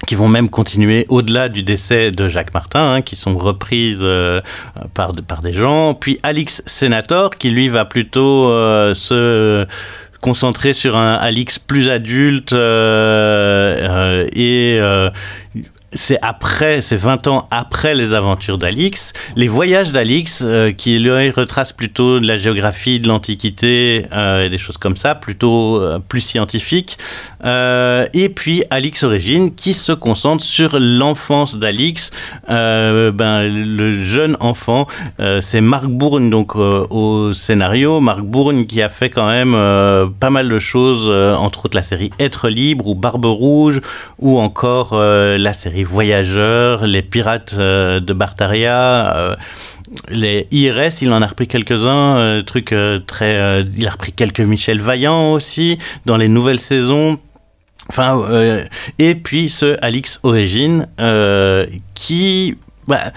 qui 0.07 0.15
vont 0.15 0.27
même 0.27 0.49
continuer 0.49 1.05
au-delà 1.09 1.47
du 1.47 1.61
décès 1.61 2.09
de 2.09 2.27
Jacques 2.27 2.55
Martin, 2.55 2.93
hein, 2.93 3.01
qui 3.03 3.15
sont 3.15 3.37
reprises 3.37 4.05
par, 4.95 5.11
par 5.27 5.41
des 5.41 5.53
gens. 5.53 5.93
Puis 5.93 6.19
Alix 6.23 6.63
Senator, 6.65 7.35
qui 7.35 7.49
lui 7.49 7.69
va 7.69 7.85
plutôt 7.85 8.45
se 8.95 9.67
concentré 10.21 10.73
sur 10.73 10.95
un 10.95 11.15
Alix 11.15 11.59
plus 11.59 11.89
adulte 11.89 12.53
euh, 12.53 13.75
euh, 13.79 14.27
et 14.33 14.77
euh, 14.79 15.09
c'est 15.93 16.17
après, 16.21 16.81
c'est 16.81 16.95
20 16.95 17.27
ans 17.27 17.47
après 17.51 17.93
les 17.93 18.13
aventures 18.13 18.57
d'Alix. 18.57 19.11
Les 19.35 19.47
voyages 19.47 19.91
d'Alix, 19.91 20.41
euh, 20.41 20.71
qui 20.71 20.97
lui 20.97 21.29
retracent 21.29 21.73
plutôt 21.73 22.19
de 22.19 22.27
la 22.27 22.37
géographie, 22.37 22.99
de 22.99 23.07
l'Antiquité 23.07 24.05
euh, 24.13 24.45
et 24.45 24.49
des 24.49 24.57
choses 24.57 24.77
comme 24.77 24.95
ça, 24.95 25.15
plutôt 25.15 25.81
euh, 25.81 25.99
plus 25.99 26.21
scientifiques. 26.21 26.97
et 27.43 28.29
puis 28.29 28.63
Alix 28.69 29.03
Origine, 29.03 29.53
qui 29.53 29.73
se 29.73 29.91
concentre 29.91 30.43
sur 30.43 30.79
l'enfance 30.79 31.57
d'Alix. 31.57 32.11
ben, 32.47 33.47
le 33.49 34.03
jeune 34.03 34.37
enfant, 34.39 34.87
c'est 35.39 35.61
Marc 35.61 35.85
Bourne 35.85 36.29
donc 36.29 36.55
au 36.55 37.33
scénario. 37.33 37.99
Marc 37.99 38.21
Bourne 38.21 38.65
qui 38.65 38.81
a 38.81 38.89
fait 38.89 39.09
quand 39.09 39.27
même 39.27 39.53
pas 40.19 40.29
mal 40.29 40.49
de 40.49 40.59
choses, 40.59 41.09
entre 41.09 41.65
autres 41.65 41.77
la 41.77 41.83
série 41.83 42.11
Être 42.19 42.49
libre 42.49 42.87
ou 42.87 42.95
Barbe 42.95 43.25
rouge, 43.25 43.81
ou 44.19 44.39
encore 44.39 44.95
la 44.95 45.53
série 45.53 45.80
voyageurs, 45.83 46.85
les 46.85 47.01
pirates 47.01 47.55
euh, 47.57 47.99
de 47.99 48.13
Bartaria, 48.13 49.15
euh, 49.15 49.35
les 50.09 50.47
IRS, 50.51 51.01
il 51.01 51.11
en 51.11 51.21
a 51.21 51.27
repris 51.27 51.47
quelques-uns, 51.47 52.17
euh, 52.17 52.41
trucs 52.41 52.75
très. 53.07 53.63
il 53.77 53.87
a 53.87 53.91
repris 53.91 54.13
quelques 54.13 54.39
Michel 54.39 54.79
Vaillant 54.79 55.33
aussi 55.33 55.77
dans 56.05 56.17
les 56.17 56.27
nouvelles 56.27 56.59
saisons. 56.59 57.19
Enfin, 57.89 58.21
et 58.99 59.15
puis 59.15 59.49
ce 59.49 59.77
Alix 59.81 60.19
Origine 60.23 60.87
qui. 61.93 62.55
Bah, 62.87 63.11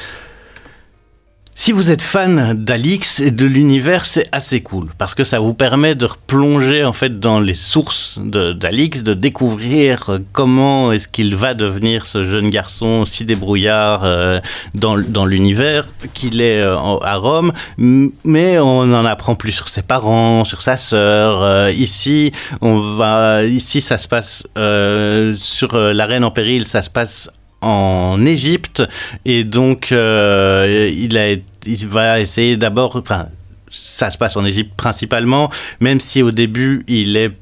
si 1.56 1.70
vous 1.70 1.92
êtes 1.92 2.02
fan 2.02 2.52
d'Alix 2.64 3.20
et 3.20 3.30
de 3.30 3.46
l'univers, 3.46 4.06
c'est 4.06 4.28
assez 4.32 4.60
cool 4.60 4.86
parce 4.98 5.14
que 5.14 5.22
ça 5.22 5.38
vous 5.38 5.54
permet 5.54 5.94
de 5.94 6.06
replonger 6.06 6.84
en 6.84 6.92
fait 6.92 7.20
dans 7.20 7.38
les 7.38 7.54
sources 7.54 8.18
d'Alix, 8.18 9.04
de, 9.04 9.14
découvrir 9.14 10.10
euh, 10.10 10.18
comment 10.32 10.90
est-ce 10.90 11.06
qu'il 11.06 11.36
va 11.36 11.54
devenir 11.54 12.06
ce 12.06 12.24
jeune 12.24 12.50
garçon 12.50 13.04
si 13.04 13.24
débrouillard 13.24 14.02
euh, 14.02 14.40
dans, 14.74 14.96
l'univers 15.24 15.86
qu'il 16.12 16.40
est 16.40 16.60
euh, 16.60 16.76
à 16.76 17.16
Rome. 17.16 17.52
Mais 17.78 18.58
on 18.58 18.80
en 18.80 19.04
apprend 19.04 19.36
plus 19.36 19.52
sur 19.52 19.68
ses 19.68 19.82
parents, 19.82 20.44
sur 20.44 20.60
sa 20.60 20.76
sœur. 20.76 21.70
ici, 21.70 22.32
on 22.62 22.96
va, 22.96 23.44
ici 23.44 23.80
ça 23.80 23.96
se 23.96 24.08
passe 24.08 24.48
sur 25.38 25.78
la 25.78 26.04
en 26.14 26.30
péril, 26.30 26.66
ça 26.66 26.82
se 26.82 26.90
passe 26.90 27.30
en 27.64 28.24
Égypte. 28.24 28.82
Et 29.24 29.44
donc 29.44 29.90
euh, 29.90 30.90
il, 30.92 31.88
va 31.88 32.20
essayer 32.20 32.56
d'abord, 32.56 32.96
enfin 32.96 33.26
ça 33.70 34.10
se 34.10 34.18
passe 34.18 34.36
en 34.36 34.44
Égypte 34.44 34.72
principalement, 34.76 35.50
même 35.80 35.98
si 35.98 36.22
au 36.22 36.30
début 36.30 36.84
il 36.86 37.16
est 37.16 37.32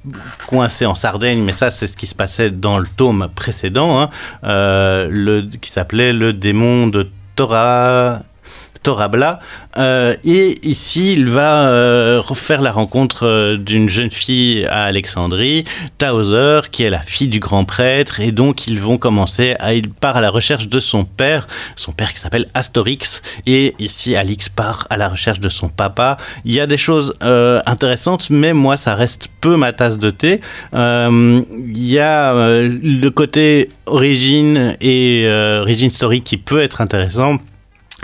coincé 0.46 0.87
en 0.87 0.94
Sardaigne, 0.94 1.42
mais 1.42 1.52
ça 1.52 1.70
c'est 1.70 1.87
ce 1.87 1.96
qui 1.96 2.06
se 2.06 2.14
passait 2.14 2.50
dans 2.50 2.78
le 2.78 2.87
tome 2.96 3.28
précédent, 3.35 4.00
hein, 4.00 4.11
euh, 4.44 5.42
qui 5.61 5.70
s'appelait 5.70 6.12
le 6.12 6.32
démon 6.32 6.87
de 6.87 7.08
Torah 7.37 8.22
Torabla. 8.82 9.40
Euh, 9.78 10.14
et 10.24 10.58
ici, 10.66 11.12
il 11.12 11.28
va 11.28 11.68
euh, 11.68 12.20
refaire 12.22 12.60
la 12.60 12.72
rencontre 12.72 13.26
euh, 13.26 13.56
d'une 13.56 13.88
jeune 13.88 14.10
fille 14.10 14.66
à 14.66 14.84
Alexandrie, 14.84 15.64
Tauser, 15.98 16.60
qui 16.70 16.82
est 16.82 16.90
la 16.90 17.00
fille 17.00 17.28
du 17.28 17.40
grand 17.40 17.64
prêtre. 17.64 18.20
Et 18.20 18.32
donc, 18.32 18.66
ils 18.66 18.80
vont 18.80 18.98
commencer 18.98 19.56
à. 19.58 19.74
Il 19.74 19.90
part 19.90 20.16
à 20.16 20.20
la 20.20 20.30
recherche 20.30 20.68
de 20.68 20.80
son 20.80 21.04
père, 21.04 21.46
son 21.76 21.92
père 21.92 22.12
qui 22.12 22.18
s'appelle 22.18 22.46
Astorix. 22.54 23.22
Et 23.46 23.74
ici, 23.78 24.16
Alix 24.16 24.48
part 24.48 24.86
à 24.90 24.96
la 24.96 25.08
recherche 25.08 25.40
de 25.40 25.48
son 25.48 25.68
papa. 25.68 26.16
Il 26.44 26.52
y 26.52 26.60
a 26.60 26.66
des 26.66 26.76
choses 26.76 27.14
intéressantes, 27.20 28.28
mais 28.30 28.52
moi, 28.52 28.76
ça 28.76 28.94
reste 28.94 29.28
peu 29.40 29.56
ma 29.56 29.72
tasse 29.72 29.98
de 29.98 30.10
thé. 30.10 30.40
Il 30.72 31.44
y 31.74 31.98
a 31.98 32.32
le 32.34 33.08
côté 33.08 33.68
origine 33.86 34.76
et 34.80 35.26
origine 35.60 35.90
story 35.90 36.22
qui 36.22 36.36
peut 36.36 36.60
être 36.60 36.80
intéressant 36.80 37.38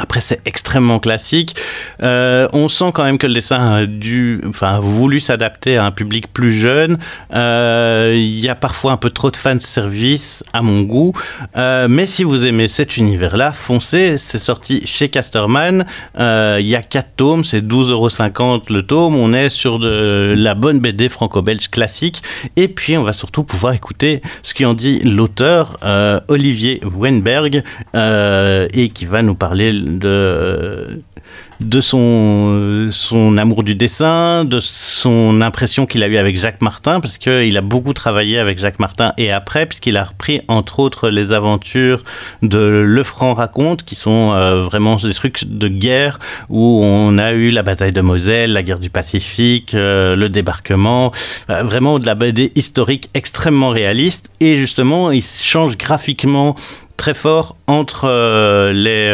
après, 0.00 0.20
c'est 0.20 0.40
extrêmement 0.46 1.00
classique. 1.00 1.56
Euh, 2.04 2.48
on 2.52 2.68
sent 2.68 2.92
quand 2.94 3.02
même 3.02 3.18
que 3.18 3.26
le 3.26 3.34
dessin 3.34 3.84
a 4.62 4.80
voulu 4.80 5.18
s'adapter 5.18 5.76
à 5.76 5.84
un 5.86 5.90
public 5.90 6.32
plus 6.32 6.52
jeune. 6.52 6.98
Euh, 7.34 8.12
il 8.14 8.38
y 8.38 8.48
a 8.48 8.54
parfois 8.54 8.92
un 8.92 8.96
peu 8.96 9.10
trop 9.10 9.32
de 9.32 9.36
fan 9.36 9.58
service 9.58 10.44
à 10.52 10.62
mon 10.62 10.82
goût. 10.82 11.12
Euh, 11.56 11.88
mais 11.90 12.06
si 12.06 12.22
vous 12.22 12.46
aimez 12.46 12.68
cet 12.68 12.96
univers-là, 12.96 13.50
foncez. 13.50 14.18
C'est 14.18 14.38
sorti 14.38 14.86
chez 14.86 15.08
Casterman. 15.08 15.84
il 16.16 16.66
y 16.66 16.76
a 16.76 16.82
4 16.82 17.16
tomes, 17.16 17.44
c'est 17.44 17.66
12,50€ 17.66 18.72
le 18.72 18.82
tome. 18.82 19.16
On 19.16 19.32
est 19.32 19.48
sur 19.48 19.80
de 19.80 20.32
la 20.36 20.54
bonne 20.54 20.78
BD 20.78 21.08
franco-belge 21.08 21.70
classique. 21.70 22.22
Et 22.54 22.68
puis, 22.68 22.96
on 22.96 23.02
va 23.02 23.12
surtout 23.12 23.42
pouvoir 23.42 23.72
écouter 23.72 24.22
ce 24.44 24.54
qu'en 24.54 24.74
dit 24.74 25.00
l'auteur, 25.00 25.76
Olivier 26.28 26.80
Wenberg, 26.84 27.64
et 27.94 28.88
qui 28.90 29.06
va 29.06 29.22
nous 29.22 29.34
parler 29.34 29.72
de, 29.88 31.80
son, 31.80 33.36
amour 33.38 33.62
du 33.62 33.74
dessin, 33.74 34.44
de 34.44 34.60
son 34.60 35.40
impression 35.40 35.86
qu'il 35.86 36.02
a 36.02 36.08
eu 36.08 36.16
avec 36.16 36.36
Jacques 36.36 36.62
Martin, 36.62 37.00
parce 37.00 37.18
qu'il 37.18 37.56
a 37.56 37.60
beaucoup 37.60 37.92
travaillé 37.92 38.38
avec 38.38 38.58
Jacques 38.58 38.78
Martin 38.78 39.12
et 39.18 39.32
après, 39.32 39.66
puisqu'il 39.66 39.96
a 39.96 40.04
repris 40.04 40.40
entre 40.48 40.80
autres 40.80 41.08
les 41.08 41.32
aventures 41.32 42.04
de 42.42 42.58
Le 42.58 43.02
Franc 43.02 43.34
raconte, 43.34 43.84
qui 43.84 43.94
sont 43.94 44.32
euh, 44.32 44.62
vraiment 44.62 44.96
des 44.96 45.14
trucs 45.14 45.44
de 45.44 45.68
guerre, 45.68 46.18
où 46.48 46.80
on 46.82 47.18
a 47.18 47.32
eu 47.32 47.50
la 47.50 47.62
bataille 47.62 47.92
de 47.92 48.00
Moselle, 48.00 48.52
la 48.52 48.62
guerre 48.62 48.78
du 48.78 48.90
Pacifique, 48.90 49.74
euh, 49.74 50.14
le 50.14 50.28
débarquement, 50.28 51.12
euh, 51.50 51.62
vraiment 51.62 51.98
de 51.98 52.06
la 52.06 52.14
BD 52.14 52.52
historique 52.54 53.10
extrêmement 53.14 53.70
réaliste, 53.70 54.30
et 54.40 54.56
justement, 54.56 55.10
il 55.10 55.22
change 55.22 55.76
graphiquement 55.76 56.54
très 56.96 57.14
fort 57.14 57.56
entre 57.66 58.08
les 58.72 59.12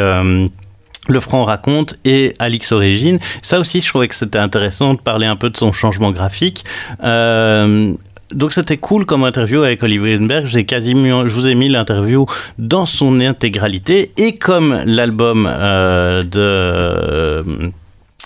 le 1.08 1.20
Franc 1.20 1.44
raconte 1.44 1.96
et 2.04 2.34
Alix 2.38 2.72
Origine. 2.72 3.18
Ça 3.42 3.58
aussi, 3.58 3.80
je 3.80 3.88
trouvais 3.88 4.08
que 4.08 4.14
c'était 4.14 4.38
intéressant 4.38 4.94
de 4.94 5.00
parler 5.00 5.26
un 5.26 5.36
peu 5.36 5.50
de 5.50 5.56
son 5.56 5.72
changement 5.72 6.12
graphique. 6.12 6.64
Euh, 7.02 7.92
donc 8.32 8.52
c'était 8.52 8.78
cool 8.78 9.04
comme 9.04 9.24
interview 9.24 9.62
avec 9.62 9.82
Olivier 9.82 10.16
Wenberg. 10.16 10.46
J'ai 10.46 10.64
quasiment, 10.64 11.26
je 11.26 11.34
vous 11.34 11.46
ai 11.46 11.54
mis 11.54 11.68
l'interview 11.68 12.26
dans 12.58 12.86
son 12.86 13.20
intégralité 13.20 14.12
et 14.16 14.36
comme 14.36 14.80
l'album 14.86 15.48
euh, 15.48 16.22
de 16.22 16.40
euh, 16.40 17.42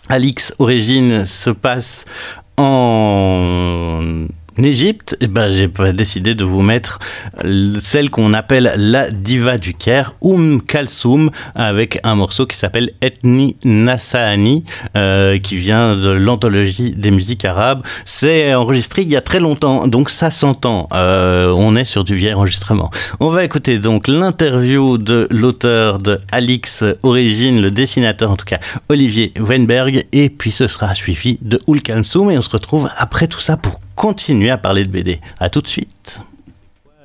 Alix 0.09 0.55
Origine 0.59 1.27
se 1.27 1.51
passe 1.51 2.05
en 2.57 4.27
Égypte, 4.65 5.17
eh 5.21 5.29
ben, 5.29 5.51
j'ai 5.51 5.69
décidé 5.93 6.35
de 6.35 6.45
vous 6.45 6.63
mettre 6.63 6.99
celle 7.79 8.11
qu'on 8.11 8.33
appelle 8.33 8.73
la 8.77 9.11
diva 9.11 9.59
du 9.59 9.75
Caire, 9.75 10.15
Oum 10.21 10.63
Kalsoum, 10.63 11.31
avec 11.55 12.01
un 12.05 12.15
morceau 12.15 12.47
qui 12.47 12.57
s'appelle 12.57 12.91
Ethni 13.01 13.57
Nassani, 13.65 14.65
euh, 14.97 15.39
qui 15.39 15.57
vient 15.57 15.97
de 15.97 16.11
l'anthologie 16.11 16.95
des 16.97 17.11
musiques 17.11 17.45
arabes. 17.45 17.83
C'est 18.05 18.55
enregistré 18.55 19.03
il 19.03 19.11
y 19.11 19.17
a 19.17 19.21
très 19.21 19.41
longtemps, 19.41 19.87
donc 19.87 20.11
ça 20.11 20.31
s'entend. 20.31 20.89
Euh, 20.93 21.53
on 21.57 21.77
est 21.77 21.85
sur 21.85 22.05
du 22.05 22.17
vieil 22.17 22.35
enregistrement. 22.35 22.91
On 23.21 23.29
va 23.29 23.45
écouter 23.45 23.79
donc 23.79 24.09
l'interview 24.09 24.99
de 24.99 25.27
l'auteur 25.31 25.99
de 25.99 26.17
Alix 26.33 26.85
Origine, 27.03 27.61
le 27.61 27.71
dessinateur 27.71 28.31
en 28.31 28.37
tout 28.37 28.47
cas, 28.47 28.59
Olivier 28.89 29.33
Weinberg, 29.39 30.07
et 30.13 30.31
puis 30.31 30.51
ce 30.51 30.67
sera 30.67 30.95
suivi 30.95 31.39
de 31.43 31.61
Oum 31.67 31.81
Kalsoum, 31.81 32.31
et 32.31 32.39
on 32.39 32.43
se 32.43 32.51
retrouve 32.51 32.89
après 32.97 33.29
tout 33.29 33.41
ça 33.41 33.57
pour 33.57 33.81
continuer 33.99 34.49
à 34.49 34.59
parler 34.59 34.85
de 34.85 34.91
BD. 34.91 35.19
À 35.41 35.51
tout 35.51 35.61
de 35.61 35.67
suite. 35.67 36.21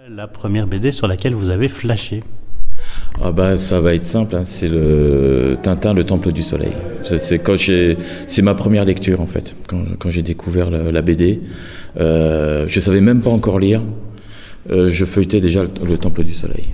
La 0.10 0.28
première 0.28 0.68
BD 0.68 0.92
sur 0.92 1.08
laquelle 1.08 1.34
vous 1.34 1.50
avez 1.50 1.68
flashé. 1.68 2.24
Ah 3.22 3.32
bah 3.32 3.58
ça 3.58 3.80
va 3.80 3.96
être 3.96 4.06
simple, 4.06 4.36
hein. 4.36 4.44
c'est 4.44 4.68
le 4.68 5.58
Tintin, 5.62 5.94
le 5.94 6.04
Temple 6.04 6.32
du 6.32 6.44
Soleil. 6.44 6.74
C'est 7.04 7.40
quand 7.40 7.56
j'ai, 7.58 7.98
c'est 8.28 8.42
ma 8.42 8.54
première 8.54 8.86
lecture 8.86 9.22
en 9.22 9.26
fait, 9.26 9.56
quand, 9.68 10.10
j'ai 10.10 10.22
découvert 10.22 10.70
la, 10.70 11.02
BD. 11.02 11.42
Euh, 12.00 12.66
je 12.68 12.80
savais 12.80 13.02
même 13.02 13.22
pas 13.22 13.30
encore 13.30 13.60
lire. 13.60 13.82
Euh, 14.72 14.90
je 14.90 15.06
feuilletais 15.06 15.42
déjà 15.42 15.64
le, 15.64 15.98
Temple 15.98 16.24
du 16.24 16.34
Soleil. 16.34 16.70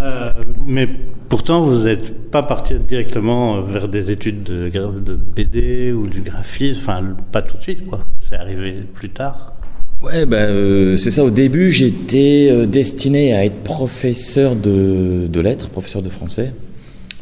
Euh, 0.00 0.32
mais 0.66 0.88
pourtant, 1.28 1.60
vous 1.62 1.84
n'êtes 1.84 2.30
pas 2.30 2.42
parti 2.42 2.74
directement 2.78 3.60
vers 3.60 3.88
des 3.88 4.10
études 4.10 4.44
de, 4.44 4.70
de 4.70 5.14
BD 5.14 5.92
ou 5.92 6.06
du 6.06 6.20
graphisme, 6.20 6.80
enfin 6.82 7.02
pas 7.32 7.42
tout 7.42 7.58
de 7.58 7.62
suite 7.62 7.86
quoi. 7.86 8.04
C'est 8.30 8.36
arrivé 8.36 8.84
plus 8.94 9.08
tard. 9.08 9.54
Ouais, 10.00 10.24
ben, 10.24 10.48
euh, 10.48 10.96
c'est 10.96 11.10
ça. 11.10 11.24
Au 11.24 11.30
début, 11.30 11.72
j'étais 11.72 12.48
euh, 12.48 12.64
destiné 12.64 13.34
à 13.34 13.44
être 13.44 13.64
professeur 13.64 14.54
de, 14.54 15.40
lettres, 15.40 15.68
professeur 15.68 16.00
de 16.00 16.10
français. 16.10 16.52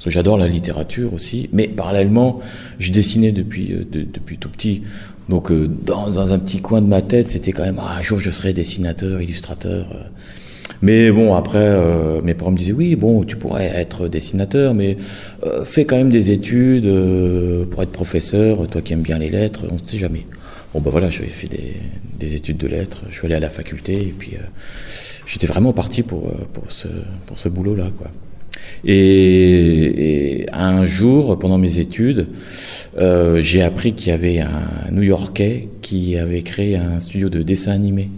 J'adore 0.07 0.37
la 0.37 0.49
littérature 0.49 1.15
aussi. 1.15 1.49
Mais 1.55 1.67
parallèlement, 1.67 2.41
je 2.79 2.93
dessinais 2.93 3.33
depuis, 3.33 3.73
euh, 3.73 3.87
depuis 3.91 4.37
tout 4.37 4.51
petit. 4.51 4.83
Donc, 5.31 5.51
dans, 5.51 6.11
dans, 6.11 6.31
un 6.31 6.39
petit 6.39 6.61
coin 6.61 6.83
de 6.83 6.87
ma 6.87 7.01
tête, 7.01 7.29
c'était 7.29 7.53
quand 7.53 7.65
même, 7.65 7.81
ah, 7.81 7.97
un 7.99 8.03
jour, 8.03 8.19
je 8.19 8.31
serai 8.31 8.53
dessinateur, 8.53 9.23
illustrateur. 9.23 9.87
Mais 10.83 11.11
bon, 11.11 11.35
après, 11.35 11.75
mes 12.23 12.35
parents 12.35 12.51
me 12.51 12.59
disaient, 12.59 12.73
oui, 12.73 12.97
bon, 12.97 13.25
tu 13.25 13.37
pourrais 13.37 13.67
être 13.67 14.09
dessinateur, 14.09 14.75
mais 14.75 14.99
fais 15.65 15.87
quand 15.87 15.97
même 15.97 16.11
des 16.11 16.31
études 16.31 16.89
pour 17.71 17.83
être 17.83 17.93
professeur, 17.93 18.69
toi 18.69 18.81
qui 18.83 18.93
aimes 18.93 19.03
bien 19.03 19.19
les 19.19 19.31
lettres, 19.31 19.65
on 19.71 19.75
ne 19.75 19.85
sait 19.85 19.99
jamais. 19.99 20.25
Bon, 20.79 20.85
ben 20.85 20.91
voilà, 20.93 21.11
j'avais 21.11 21.27
fait 21.27 21.49
des, 21.49 21.75
des, 22.21 22.37
études 22.37 22.57
de 22.57 22.69
lettres, 22.69 23.03
je 23.11 23.17
suis 23.17 23.27
allé 23.27 23.35
à 23.35 23.41
la 23.41 23.51
faculté, 23.51 23.95
et 23.95 24.15
puis 24.17 24.35
euh, 24.35 24.47
j'étais 25.27 25.49
vraiment 25.49 25.73
parti 25.73 26.05
pour, 26.05 26.29
euh, 26.29 26.47
pour 26.53 26.71
ce, 26.71 26.87
pour 27.27 27.37
ce 27.37 27.49
boulot-là, 27.49 27.91
quoi. 27.99 28.13
Et, 28.85 30.47
un 30.53 30.85
jour, 30.85 31.37
pendant 31.37 31.59
mes 31.59 31.81
études, 31.81 32.29
euh, 32.97 33.43
j'ai 33.43 33.61
appris 33.61 33.95
qu'il 33.95 34.11
y 34.11 34.13
avait 34.13 34.39
un 34.39 34.93
New-Yorkais 34.93 35.69
qui 35.83 36.17
avait 36.17 36.43
créé 36.43 36.77
un 36.77 37.01
studio 37.01 37.29
de 37.29 37.43
dessin 37.43 37.73
animé 37.73 38.11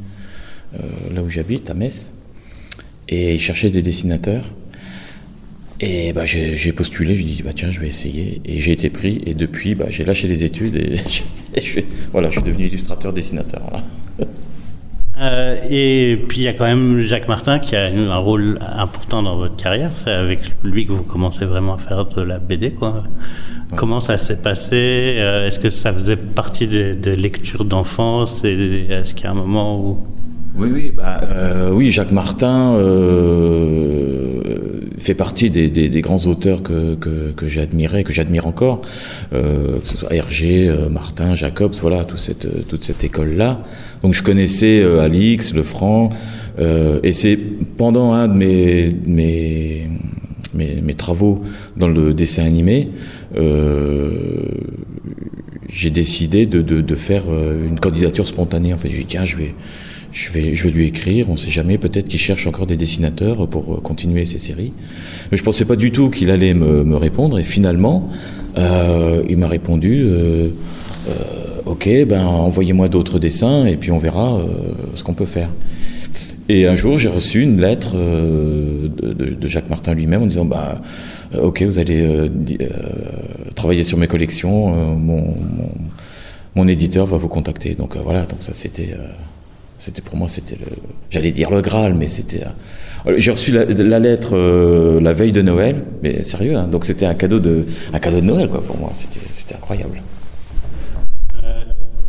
là 1.14 1.22
où 1.22 1.30
j'habite, 1.30 1.70
à 1.70 1.74
Metz, 1.74 2.12
et 3.08 3.36
il 3.36 3.40
cherchait 3.40 3.70
des 3.70 3.80
dessinateurs. 3.80 4.52
Et 5.82 6.12
bah, 6.12 6.26
j'ai 6.26 6.72
postulé, 6.72 7.16
j'ai 7.16 7.24
dit 7.24 7.42
bah, 7.42 7.52
tiens, 7.54 7.70
je 7.70 7.80
vais 7.80 7.88
essayer. 7.88 8.42
Et 8.44 8.60
j'ai 8.60 8.72
été 8.72 8.90
pris. 8.90 9.22
Et 9.24 9.34
depuis, 9.34 9.74
bah, 9.74 9.86
j'ai 9.88 10.04
lâché 10.04 10.28
les 10.28 10.44
études 10.44 10.76
et, 10.76 10.96
je, 11.62 11.80
voilà, 12.12 12.28
je 12.28 12.34
suis 12.34 12.42
devenu 12.42 12.66
illustrateur, 12.66 13.12
dessinateur. 13.12 13.62
Euh, 15.18 15.56
et 15.68 16.16
puis 16.28 16.38
il 16.38 16.44
y 16.44 16.48
a 16.48 16.54
quand 16.54 16.64
même 16.64 17.02
Jacques 17.02 17.28
Martin 17.28 17.58
qui 17.58 17.76
a 17.76 17.86
un 17.86 18.16
rôle 18.16 18.58
important 18.60 19.22
dans 19.22 19.36
votre 19.36 19.56
carrière. 19.56 19.90
C'est 19.94 20.12
avec 20.12 20.40
lui 20.62 20.86
que 20.86 20.92
vous 20.92 21.02
commencez 21.02 21.44
vraiment 21.44 21.74
à 21.74 21.78
faire 21.78 22.04
de 22.06 22.22
la 22.22 22.38
BD. 22.38 22.72
Quoi. 22.72 23.04
Comment 23.76 24.00
ça 24.00 24.16
s'est 24.18 24.38
passé? 24.38 25.16
Euh, 25.18 25.46
Est-ce 25.46 25.58
que 25.58 25.70
ça 25.70 25.92
faisait 25.92 26.16
partie 26.16 26.66
des, 26.66 27.16
lectures 27.16 27.64
d'enfance? 27.64 28.44
Est-ce 28.44 29.14
qu'il 29.14 29.24
y 29.24 29.26
a 29.26 29.30
un 29.30 29.34
moment 29.34 29.78
où... 29.78 29.98
Oui, 30.56 30.68
oui, 30.72 30.92
bah, 30.94 31.20
euh, 31.22 31.70
oui 31.72 31.90
Jacques 31.90 32.12
Martin 32.12 32.76
fait 35.00 35.14
partie 35.14 35.50
des, 35.50 35.70
des, 35.70 35.88
des, 35.88 36.00
grands 36.02 36.26
auteurs 36.26 36.62
que, 36.62 36.94
que, 36.94 37.32
que 37.32 37.58
admiré, 37.58 38.04
que 38.04 38.12
j'admire 38.12 38.46
encore, 38.46 38.82
euh, 39.32 39.80
que 39.80 39.88
ce 39.88 39.96
soit 39.96 40.14
Hergé, 40.14 40.68
euh, 40.68 40.88
Martin, 40.88 41.34
Jacobs, 41.34 41.74
voilà, 41.80 42.04
toute 42.04 42.18
cette, 42.18 42.68
toute 42.68 42.84
cette 42.84 43.02
école-là. 43.02 43.64
Donc 44.02 44.14
je 44.14 44.22
connaissais 44.22 44.80
euh, 44.80 45.00
Alix, 45.00 45.54
Lefranc, 45.54 46.10
euh, 46.58 47.00
et 47.02 47.12
c'est 47.12 47.36
pendant 47.36 48.12
un 48.12 48.28
de 48.28 48.34
mes, 48.34 48.94
mes, 49.06 49.88
mes, 50.54 50.80
mes, 50.82 50.94
travaux 50.94 51.42
dans 51.76 51.88
le 51.88 52.12
dessin 52.12 52.44
animé, 52.44 52.90
euh, 53.36 54.44
j'ai 55.68 55.90
décidé 55.90 56.46
de, 56.46 56.60
de, 56.60 56.82
de, 56.82 56.94
faire 56.94 57.24
euh, 57.28 57.66
une 57.66 57.80
candidature 57.80 58.26
spontanée. 58.26 58.74
En 58.74 58.78
fait, 58.78 58.90
j'ai 58.90 58.98
dit 58.98 59.06
tiens, 59.06 59.24
je 59.24 59.36
vais 59.36 59.54
je 60.12 60.30
vais, 60.32 60.70
lui 60.70 60.86
écrire, 60.86 61.28
on 61.28 61.32
ne 61.32 61.38
sait 61.38 61.50
jamais, 61.50 61.78
peut-être 61.78 62.08
qu'il 62.08 62.18
cherche 62.18 62.46
encore 62.46 62.66
des 62.66 62.76
dessinateurs 62.76 63.46
pour 63.48 63.74
euh, 63.74 63.80
continuer 63.80 64.26
ses 64.26 64.38
séries. 64.38 64.72
Mais 65.30 65.36
je 65.36 65.42
ne 65.42 65.44
pensais 65.44 65.64
pas 65.64 65.76
du 65.76 65.92
tout 65.92 66.10
qu'il 66.10 66.30
allait 66.30 66.54
me, 66.54 66.96
répondre, 66.96 67.38
et 67.38 67.44
finalement, 67.44 68.08
euh, 68.58 69.22
il 69.28 69.36
m'a 69.36 69.46
répondu, 69.48 70.04
euh, 70.04 70.48
ok, 71.64 71.88
ben 72.06 72.24
envoyez-moi 72.24 72.88
d'autres 72.88 73.18
dessins, 73.18 73.66
et 73.66 73.76
puis 73.76 73.92
on 73.92 73.98
verra 73.98 74.40
ce 74.94 75.04
qu'on 75.04 75.14
peut 75.14 75.26
faire. 75.26 75.50
Et 76.48 76.66
un 76.66 76.74
jour, 76.74 76.98
j'ai 76.98 77.08
reçu 77.08 77.42
une 77.42 77.60
lettre 77.60 77.94
de, 77.96 79.46
Jacques 79.46 79.70
Martin 79.70 79.94
lui-même 79.94 80.22
en 80.22 80.26
disant 80.26 80.44
bah, 80.44 80.80
Ok, 81.40 81.62
vous 81.62 81.78
allez 81.78 82.04
travailler 83.54 83.84
sur 83.84 83.98
mes 83.98 84.08
collections, 84.08 84.96
mon, 84.96 85.36
mon, 86.56 86.68
éditeur 86.68 87.06
va 87.06 87.16
vous 87.18 87.28
contacter. 87.28 87.74
Donc 87.74 87.96
voilà, 87.96 88.22
donc 88.22 88.42
ça 88.42 88.52
c'était. 88.52 88.96
Euh, 89.80 89.84
c'était 89.84 90.02
pour 90.02 90.16
moi, 90.16 90.28
c'était 90.28 90.56
le. 90.56 90.66
J'allais 91.10 91.32
dire 91.32 91.50
le 91.50 91.60
Graal, 91.60 91.94
mais 91.94 92.08
c'était. 92.08 92.42
euh, 93.06 93.14
J'ai 93.18 93.30
reçu 93.30 93.50
la, 93.52 93.64
lettre 93.98 94.30
euh, 94.34 95.00
la 95.00 95.12
veille 95.12 95.32
de 95.32 95.42
Noël, 95.42 95.84
mais 96.02 96.22
sérieux, 96.22 96.56
hein, 96.56 96.68
donc 96.70 96.84
c'était 96.84 97.06
un 97.06 97.14
cadeau 97.14 97.40
de, 97.40 97.64
un 97.92 97.98
cadeau 97.98 98.20
de 98.20 98.26
Noël 98.26 98.48
quoi 98.48 98.62
pour 98.62 98.78
moi. 98.78 98.92
C'était, 98.94 99.54
incroyable. 99.54 100.02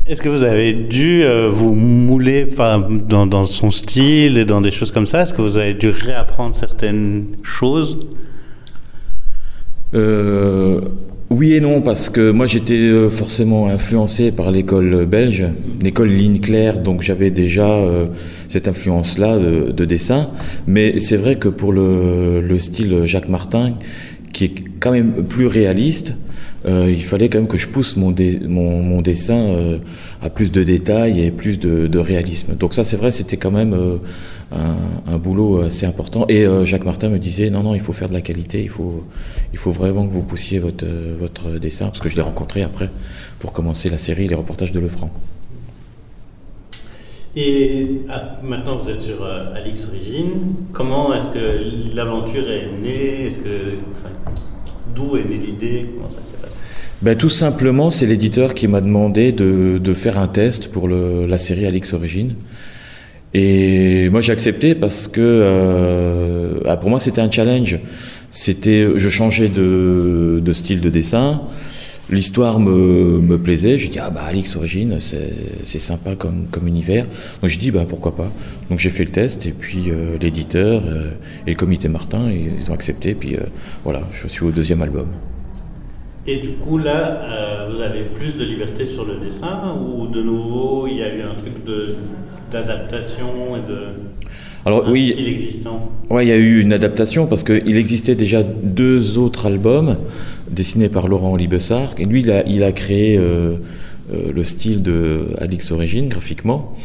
Est-ce 0.07 0.21
que 0.21 0.29
vous 0.29 0.43
avez 0.43 0.73
dû 0.73 1.23
euh, 1.23 1.47
vous 1.49 1.73
mouler 1.73 2.45
dans, 3.07 3.43
son 3.43 3.71
style 3.71 4.37
et 4.37 4.45
dans 4.45 4.59
des 4.59 4.71
choses 4.71 4.91
comme 4.91 5.05
ça? 5.05 5.21
Est-ce 5.21 5.33
que 5.33 5.41
vous 5.41 5.57
avez 5.57 5.73
dû 5.73 5.89
réapprendre 5.89 6.55
certaines 6.55 7.27
choses? 7.43 7.97
Euh, 7.99 8.30
oui 9.93 11.53
et 11.53 11.61
non, 11.61 11.81
parce 11.81 12.09
que 12.09 12.31
moi 12.31 12.45
j'étais 12.45 12.73
euh, 12.73 13.09
forcément 13.09 13.67
influencé 13.67 14.31
par 14.31 14.51
l'école 14.51 15.05
belge, 15.05 15.45
l'école 15.81 16.09
Ligne 16.09 16.39
Claire, 16.39 16.81
donc 16.81 17.01
j'avais 17.01 17.31
déjà 17.31 17.69
euh, 17.69 18.07
cette 18.49 18.67
influence-là 18.67 19.39
de, 19.39 19.71
de 19.71 19.85
dessin. 19.85 20.29
Mais 20.67 20.99
c'est 20.99 21.15
vrai 21.15 21.37
que 21.37 21.47
pour 21.47 21.71
le, 21.71 22.41
le 22.41 22.59
style 22.59 23.05
Jacques 23.05 23.29
Martin, 23.29 23.75
qui 24.33 24.45
est 24.45 24.53
quand 24.79 24.91
même 24.91 25.25
plus 25.25 25.47
réaliste, 25.47 26.15
euh, 26.65 26.91
il 26.91 27.03
fallait 27.03 27.27
quand 27.29 27.39
même 27.39 27.47
que 27.47 27.57
je 27.57 27.67
pousse 27.67 27.97
mon, 27.97 28.11
dessin 28.11 29.35
euh, 29.35 29.77
à 30.21 30.29
plus 30.29 30.51
de 30.51 30.63
détails 30.63 31.21
et 31.21 31.31
plus 31.31 31.59
de, 31.59 31.97
réalisme. 31.97 32.55
Donc 32.55 32.73
ça 32.73 32.83
c'est 32.83 32.97
vrai, 32.97 33.11
c'était 33.11 33.37
quand 33.37 33.51
même 33.51 33.73
euh, 33.73 33.97
un, 35.07 35.17
boulot 35.17 35.61
assez 35.61 35.85
important. 35.85 36.25
Et 36.29 36.45
Jacques 36.65 36.85
Martin 36.85 37.09
me 37.09 37.19
disait 37.19 37.49
non 37.49 37.63
non, 37.63 37.73
il 37.73 37.81
faut 37.81 37.93
faire 37.93 38.09
de 38.09 38.13
la 38.13 38.21
qualité, 38.21 38.61
il 38.61 38.69
faut 38.69 39.03
il 39.53 39.57
faut 39.57 39.71
vraiment 39.71 40.05
que 40.05 40.13
vous 40.13 40.23
poussiez 40.23 40.59
votre 40.59 40.85
votre 41.19 41.59
dessin 41.59 41.87
parce 41.87 41.99
que 41.99 42.09
je 42.09 42.15
l'ai 42.15 42.21
rencontré 42.21 42.63
après 42.63 42.89
pour 43.39 43.53
commencer 43.53 43.89
la 43.89 43.97
série 43.97 44.27
les 44.27 44.35
reportages 44.35 44.71
de 44.71 44.79
Lefranc. 44.79 45.11
Et 47.33 48.01
ah, 48.09 48.39
maintenant 48.43 48.75
vous 48.75 48.89
êtes 48.89 49.01
sur 49.01 49.25
Alix 49.25 49.87
Origine. 49.87 50.55
Comment 50.73 51.13
est-ce 51.13 51.29
que 51.29 51.95
l'aventure 51.95 52.49
est 52.51 52.67
née? 52.81 53.27
Est-ce 53.27 53.39
que 53.39 53.77
enfin, 53.93 54.09
d'où 54.95 55.17
est 55.17 55.23
née 55.27 55.35
l'idée 55.35 55.85
Comment 55.95 56.09
ça 56.09 56.17
s'est 56.21 56.37
passé 56.41 56.57
Ben, 57.01 57.15
tout 57.17 57.29
simplement, 57.29 57.89
c'est 57.91 58.05
l'éditeur 58.05 58.53
qui 58.53 58.67
m'a 58.67 58.81
demandé 58.81 59.31
de, 59.31 59.77
de 59.77 59.93
faire 59.93 60.17
un 60.19 60.27
test 60.27 60.67
pour 60.71 60.87
le- 60.87 61.25
la 61.27 61.37
série 61.37 61.65
Alix 61.65 61.93
Origine. 61.93 62.35
Et 63.33 64.09
moi, 64.09 64.19
j'ai 64.21 64.33
accepté 64.33 64.75
parce 64.75 65.07
que 65.07 65.21
euh, 65.21 66.59
ah, 66.65 66.75
pour 66.77 66.89
moi, 66.89 66.99
c'était 66.99 67.21
un 67.21 67.31
challenge. 67.31 67.79
C'était, 68.29 68.87
je 68.95 69.09
changeais 69.09 69.47
de, 69.49 70.41
de 70.43 70.53
style 70.53 70.81
de 70.81 70.89
dessin. 70.89 71.41
L'histoire 72.11 72.59
me, 72.59 73.21
me 73.21 73.37
plaisait. 73.37 73.77
J'ai 73.77 73.87
dit, 73.87 73.99
ah 73.99 74.09
bah 74.09 74.23
Alix 74.27 74.57
Origine, 74.57 74.97
c'est 74.99 75.79
sympa 75.79 76.15
comme, 76.15 76.47
comme 76.51 76.67
univers. 76.67 77.05
Donc 77.41 77.49
j'ai 77.49 77.57
dit, 77.57 77.71
bah 77.71 77.85
pourquoi 77.87 78.15
pas. 78.15 78.31
Donc 78.69 78.79
j'ai 78.79 78.89
fait 78.89 79.05
le 79.05 79.11
test 79.11 79.45
et 79.45 79.53
puis 79.53 79.89
euh, 79.89 80.17
l'éditeur 80.19 80.83
euh, 80.85 81.11
et 81.47 81.51
le 81.51 81.55
comité 81.55 81.87
Martin, 81.87 82.29
ils, 82.29 82.51
ils 82.59 82.69
ont 82.69 82.73
accepté. 82.73 83.13
Puis 83.15 83.35
euh, 83.35 83.39
voilà, 83.85 84.01
je 84.11 84.27
suis 84.27 84.43
au 84.43 84.51
deuxième 84.51 84.81
album. 84.81 85.07
Et 86.27 86.37
du 86.37 86.49
coup, 86.49 86.77
là, 86.77 87.67
vous 87.71 87.81
avez 87.81 88.01
plus 88.03 88.35
de 88.37 88.43
liberté 88.43 88.85
sur 88.85 89.05
le 89.05 89.15
dessin 89.15 89.75
ou 89.75 90.05
de 90.05 90.21
nouveau, 90.21 90.85
il 90.85 90.97
y 90.97 91.01
a 91.01 91.07
eu 91.15 91.21
un 91.21 91.33
truc 91.33 91.53
d'adaptation 92.51 93.57
et 93.57 93.67
de 93.67 93.77
Alors 94.63 94.85
un 94.85 94.91
oui, 94.91 95.13
style 95.13 95.27
existant? 95.29 95.89
Ouais, 96.11 96.23
il 96.25 96.29
y 96.29 96.31
a 96.31 96.37
eu 96.37 96.61
une 96.61 96.73
adaptation 96.73 97.25
parce 97.25 97.43
qu'il 97.43 97.75
existait 97.75 98.13
déjà 98.13 98.43
deux 98.43 99.17
autres 99.17 99.47
albums 99.47 99.97
dessinés 100.51 100.89
par 100.89 101.07
Laurent 101.07 101.35
Libessard. 101.35 101.95
Et 101.97 102.05
lui, 102.05 102.21
il 102.47 102.63
a, 102.63 102.71
créé 102.71 103.17
euh, 103.17 103.55
euh, 104.13 104.31
le 104.33 104.43
style 104.43 104.81
de 104.81 105.27
Alix 105.39 105.71
Origine 105.71 106.09
graphiquement. 106.09 106.75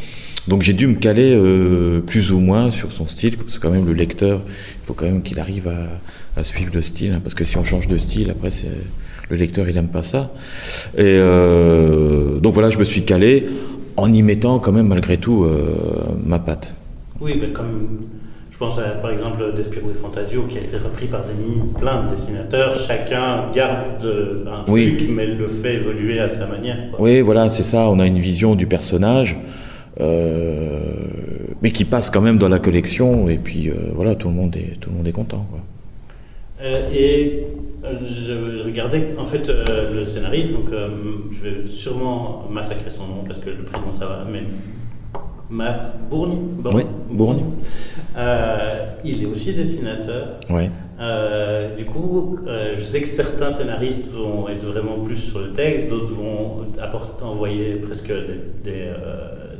Donc 0.47 0.61
j'ai 0.61 0.73
dû 0.73 0.87
me 0.87 0.95
caler 0.95 1.33
euh, 1.33 1.99
plus 1.99 2.31
ou 2.31 2.39
moins 2.39 2.71
sur 2.71 2.93
son 2.93 3.07
style, 3.07 3.35
parce 3.35 3.57
que 3.57 3.61
quand 3.61 3.71
même 3.71 3.85
le 3.85 3.93
lecteur, 3.93 4.41
il 4.45 4.85
faut 4.85 4.93
quand 4.93 5.05
même 5.05 5.21
qu'il 5.21 5.39
arrive 5.39 5.67
à, 5.67 6.43
suivre 6.43 6.71
le 6.73 6.81
style, 6.81 7.11
hein, 7.11 7.21
parce 7.21 7.35
que 7.35 7.43
si 7.43 7.57
on 7.57 7.63
change 7.63 7.87
de 7.87 7.97
style, 7.97 8.29
après 8.29 8.49
le 9.29 9.35
lecteur 9.35 9.67
il 9.67 9.75
aime 9.75 9.89
pas 9.89 10.03
ça. 10.03 10.31
Et 10.97 11.17
donc 12.41 12.53
voilà, 12.53 12.69
je 12.69 12.77
me 12.77 12.85
suis 12.85 13.03
calé 13.03 13.47
en 13.97 14.13
y 14.13 14.21
mettant 14.21 14.59
quand 14.59 14.71
même 14.71 14.87
malgré 14.87 15.17
tout 15.17 15.45
ma 16.23 16.39
patte. 16.39 16.75
Oui, 17.19 17.33
ben 17.37 17.51
comme 17.51 17.97
je 18.59 18.65
pense 18.65 18.79
à, 18.79 18.89
par 18.89 19.11
exemple 19.11 19.53
Despirou 19.55 19.91
et 19.91 19.93
Fantasio 19.93 20.41
qui 20.49 20.57
a 20.57 20.61
été 20.61 20.77
repris 20.77 21.05
par 21.05 21.21
des, 21.25 21.79
plein 21.79 22.03
de 22.05 22.09
dessinateurs. 22.09 22.73
Chacun 22.73 23.51
garde 23.53 24.03
un 24.47 24.71
Oui. 24.71 24.97
truc, 24.97 25.09
mais 25.11 25.27
le 25.27 25.45
fait 25.45 25.75
évoluer 25.75 26.19
à 26.19 26.27
sa 26.27 26.47
manière. 26.47 26.89
quoi. 26.89 26.99
Oui, 26.99 27.21
voilà, 27.21 27.49
c'est 27.49 27.61
ça. 27.61 27.87
On 27.87 27.99
a 27.99 28.07
une 28.07 28.17
vision 28.17 28.55
du 28.55 28.65
personnage, 28.65 29.37
euh, 29.99 30.79
mais 31.61 31.69
qui 31.69 31.85
passe 31.85 32.09
quand 32.09 32.21
même 32.21 32.39
dans 32.39 32.49
la 32.49 32.57
collection. 32.57 33.29
Et 33.29 33.37
puis 33.37 33.69
euh, 33.69 33.73
voilà, 33.93 34.15
tout 34.15 34.27
le 34.27 34.33
monde 34.33 34.55
est, 34.55 34.79
tout 34.79 34.89
le 34.89 34.95
monde 34.95 35.07
est 35.07 35.11
content. 35.11 35.45
quoi. 35.51 35.59
Euh, 36.63 36.89
et 36.91 37.43
je 38.01 38.63
regardais 38.65 39.13
en 39.19 39.25
fait 39.25 39.51
le 39.93 40.03
scénariste, 40.03 40.51
donc 40.51 40.71
je 40.71 41.47
vais 41.47 41.67
sûrement 41.67 42.47
massacrer 42.49 42.89
son 42.89 43.05
nom 43.05 43.23
parce 43.25 43.37
que 43.37 43.51
le 43.51 43.63
prénom 43.63 43.93
ça 43.93 44.07
va, 44.07 44.25
mais 44.29 44.41
Mar 45.49 45.75
Bourgne, 46.09 46.37
Oui, 46.73 46.83
Bourgne. 47.09 47.43
Euh, 48.17 48.79
il 49.05 49.23
est 49.23 49.25
aussi 49.25 49.53
dessinateur. 49.53 50.37
Euh, 50.99 51.75
du 51.75 51.85
coup, 51.85 52.37
euh, 52.47 52.73
je 52.75 52.83
sais 52.83 52.99
que 53.01 53.07
certains 53.07 53.49
scénaristes 53.51 54.07
vont 54.11 54.49
être 54.49 54.65
vraiment 54.65 54.99
plus 54.99 55.15
sur 55.15 55.39
le 55.39 55.51
texte, 55.53 55.87
d'autres 55.87 56.13
vont 56.13 56.65
apporter, 56.81 57.23
envoyer 57.23 57.75
presque 57.75 58.07
des, 58.09 58.41
des, 58.71 58.91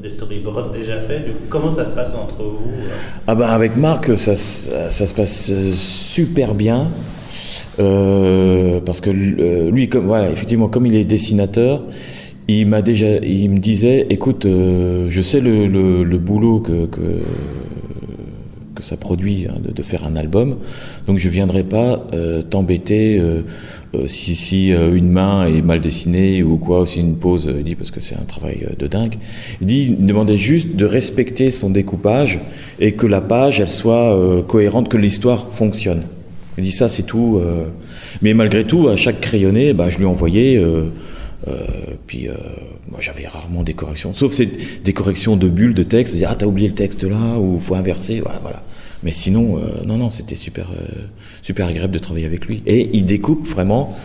des 0.01 0.09
storyboards 0.09 0.71
déjà 0.71 0.99
faits. 0.99 1.25
Comment 1.49 1.71
ça 1.71 1.85
se 1.85 1.91
passe 1.91 2.13
entre 2.15 2.43
vous 2.43 2.71
Ah 3.27 3.35
ben 3.35 3.47
avec 3.47 3.77
Marc, 3.77 4.17
ça, 4.17 4.35
se- 4.35 4.69
ça 4.89 5.05
se 5.05 5.13
passe 5.13 5.51
super 5.73 6.53
bien. 6.53 6.87
Parce 7.77 8.99
que 9.01 9.09
lui, 9.11 9.87
comme, 9.89 10.05
voilà, 10.07 10.29
effectivement, 10.31 10.67
comme 10.67 10.85
il 10.87 10.95
est 10.95 11.05
dessinateur, 11.05 11.83
il 12.47 12.67
m'a 12.67 12.81
déjà, 12.81 13.17
il 13.17 13.49
me 13.49 13.59
disait, 13.59 14.07
écoute, 14.09 14.45
euh, 14.45 15.07
je 15.09 15.21
sais 15.21 15.41
le, 15.41 15.67
le- 15.67 16.17
boulot 16.17 16.59
que, 16.59 16.85
que, 16.85 17.01
ça 18.79 18.95
produit 18.95 19.47
hein, 19.49 19.55
de, 19.59 19.83
faire 19.83 20.05
un 20.05 20.15
album, 20.15 20.57
donc 21.07 21.17
je 21.17 21.29
viendrai 21.29 21.63
pas 21.63 22.07
euh, 22.13 22.41
t'embêter 22.41 23.19
euh, 23.19 23.41
si, 24.05 24.35
si 24.35 24.69
une 24.69 25.09
main 25.09 25.47
est 25.47 25.61
mal 25.61 25.81
dessinée 25.81 26.43
ou 26.43 26.57
quoi, 26.57 26.81
ou 26.81 26.85
si 26.85 26.99
une 26.99 27.15
pause, 27.15 27.51
il 27.57 27.63
dit 27.63 27.75
parce 27.75 27.91
que 27.91 27.99
c'est 27.99 28.15
un 28.15 28.25
travail 28.25 28.67
de 28.77 28.87
dingue. 28.87 29.15
Il 29.61 29.67
dit, 29.67 29.95
il 29.99 30.05
demandait 30.05 30.37
juste 30.37 30.75
de 30.75 30.85
respecter 30.85 31.49
son 31.49 31.69
découpage 31.71 32.39
et 32.79 32.93
que 32.93 33.07
la 33.07 33.19
page, 33.19 33.59
elle 33.59 33.69
soit 33.69 34.43
cohérente, 34.47 34.89
que 34.89 34.97
l'histoire 34.97 35.47
fonctionne. 35.51 36.03
Il 36.57 36.63
dit 36.63 36.71
ça, 36.71 36.87
c'est 36.87 37.03
tout. 37.03 37.41
Mais 38.21 38.35
malgré 38.35 38.63
tout, 38.65 38.87
à 38.89 38.95
chaque 38.95 39.19
crayonné, 39.21 39.73
bah, 39.73 39.89
je 39.89 39.97
lui 39.97 40.05
envoyais. 40.05 40.61
Euh, 41.47 41.65
puis 42.05 42.27
euh, 42.27 42.33
moi, 42.89 42.99
j'avais 43.01 43.27
rarement 43.27 43.63
des 43.63 43.73
corrections, 43.73 44.13
sauf 44.13 44.31
c'est 44.31 44.49
des 44.83 44.93
corrections 44.93 45.37
de 45.37 45.47
bulles 45.47 45.73
de 45.73 45.83
texte. 45.83 46.15
Dire 46.15 46.29
ah 46.31 46.35
t'as 46.35 46.45
oublié 46.45 46.67
le 46.67 46.75
texte 46.75 47.03
là 47.03 47.37
ou 47.39 47.59
faut 47.59 47.75
inverser, 47.75 48.19
voilà. 48.19 48.39
voilà. 48.39 48.63
Mais 49.03 49.11
sinon, 49.11 49.57
euh, 49.57 49.83
non 49.85 49.97
non, 49.97 50.09
c'était 50.09 50.35
super 50.35 50.69
super 51.41 51.67
agréable 51.67 51.93
de 51.93 51.99
travailler 51.99 52.25
avec 52.25 52.45
lui. 52.45 52.63
Et 52.65 52.89
il 52.93 53.05
découpe 53.05 53.47
vraiment 53.47 53.95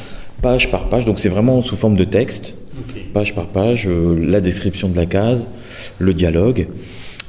page 0.43 0.71
par 0.71 0.89
page, 0.89 1.05
donc 1.05 1.19
c'est 1.19 1.29
vraiment 1.29 1.63
sous 1.63 1.77
forme 1.77 1.97
de 1.97 2.05
texte, 2.05 2.57
page 3.13 3.35
par 3.35 3.47
page, 3.47 3.89
la 3.89 4.41
description 4.41 4.89
de 4.89 4.97
la 4.97 5.07
case, 5.07 5.49
le 5.99 6.15
dialogue. 6.15 6.67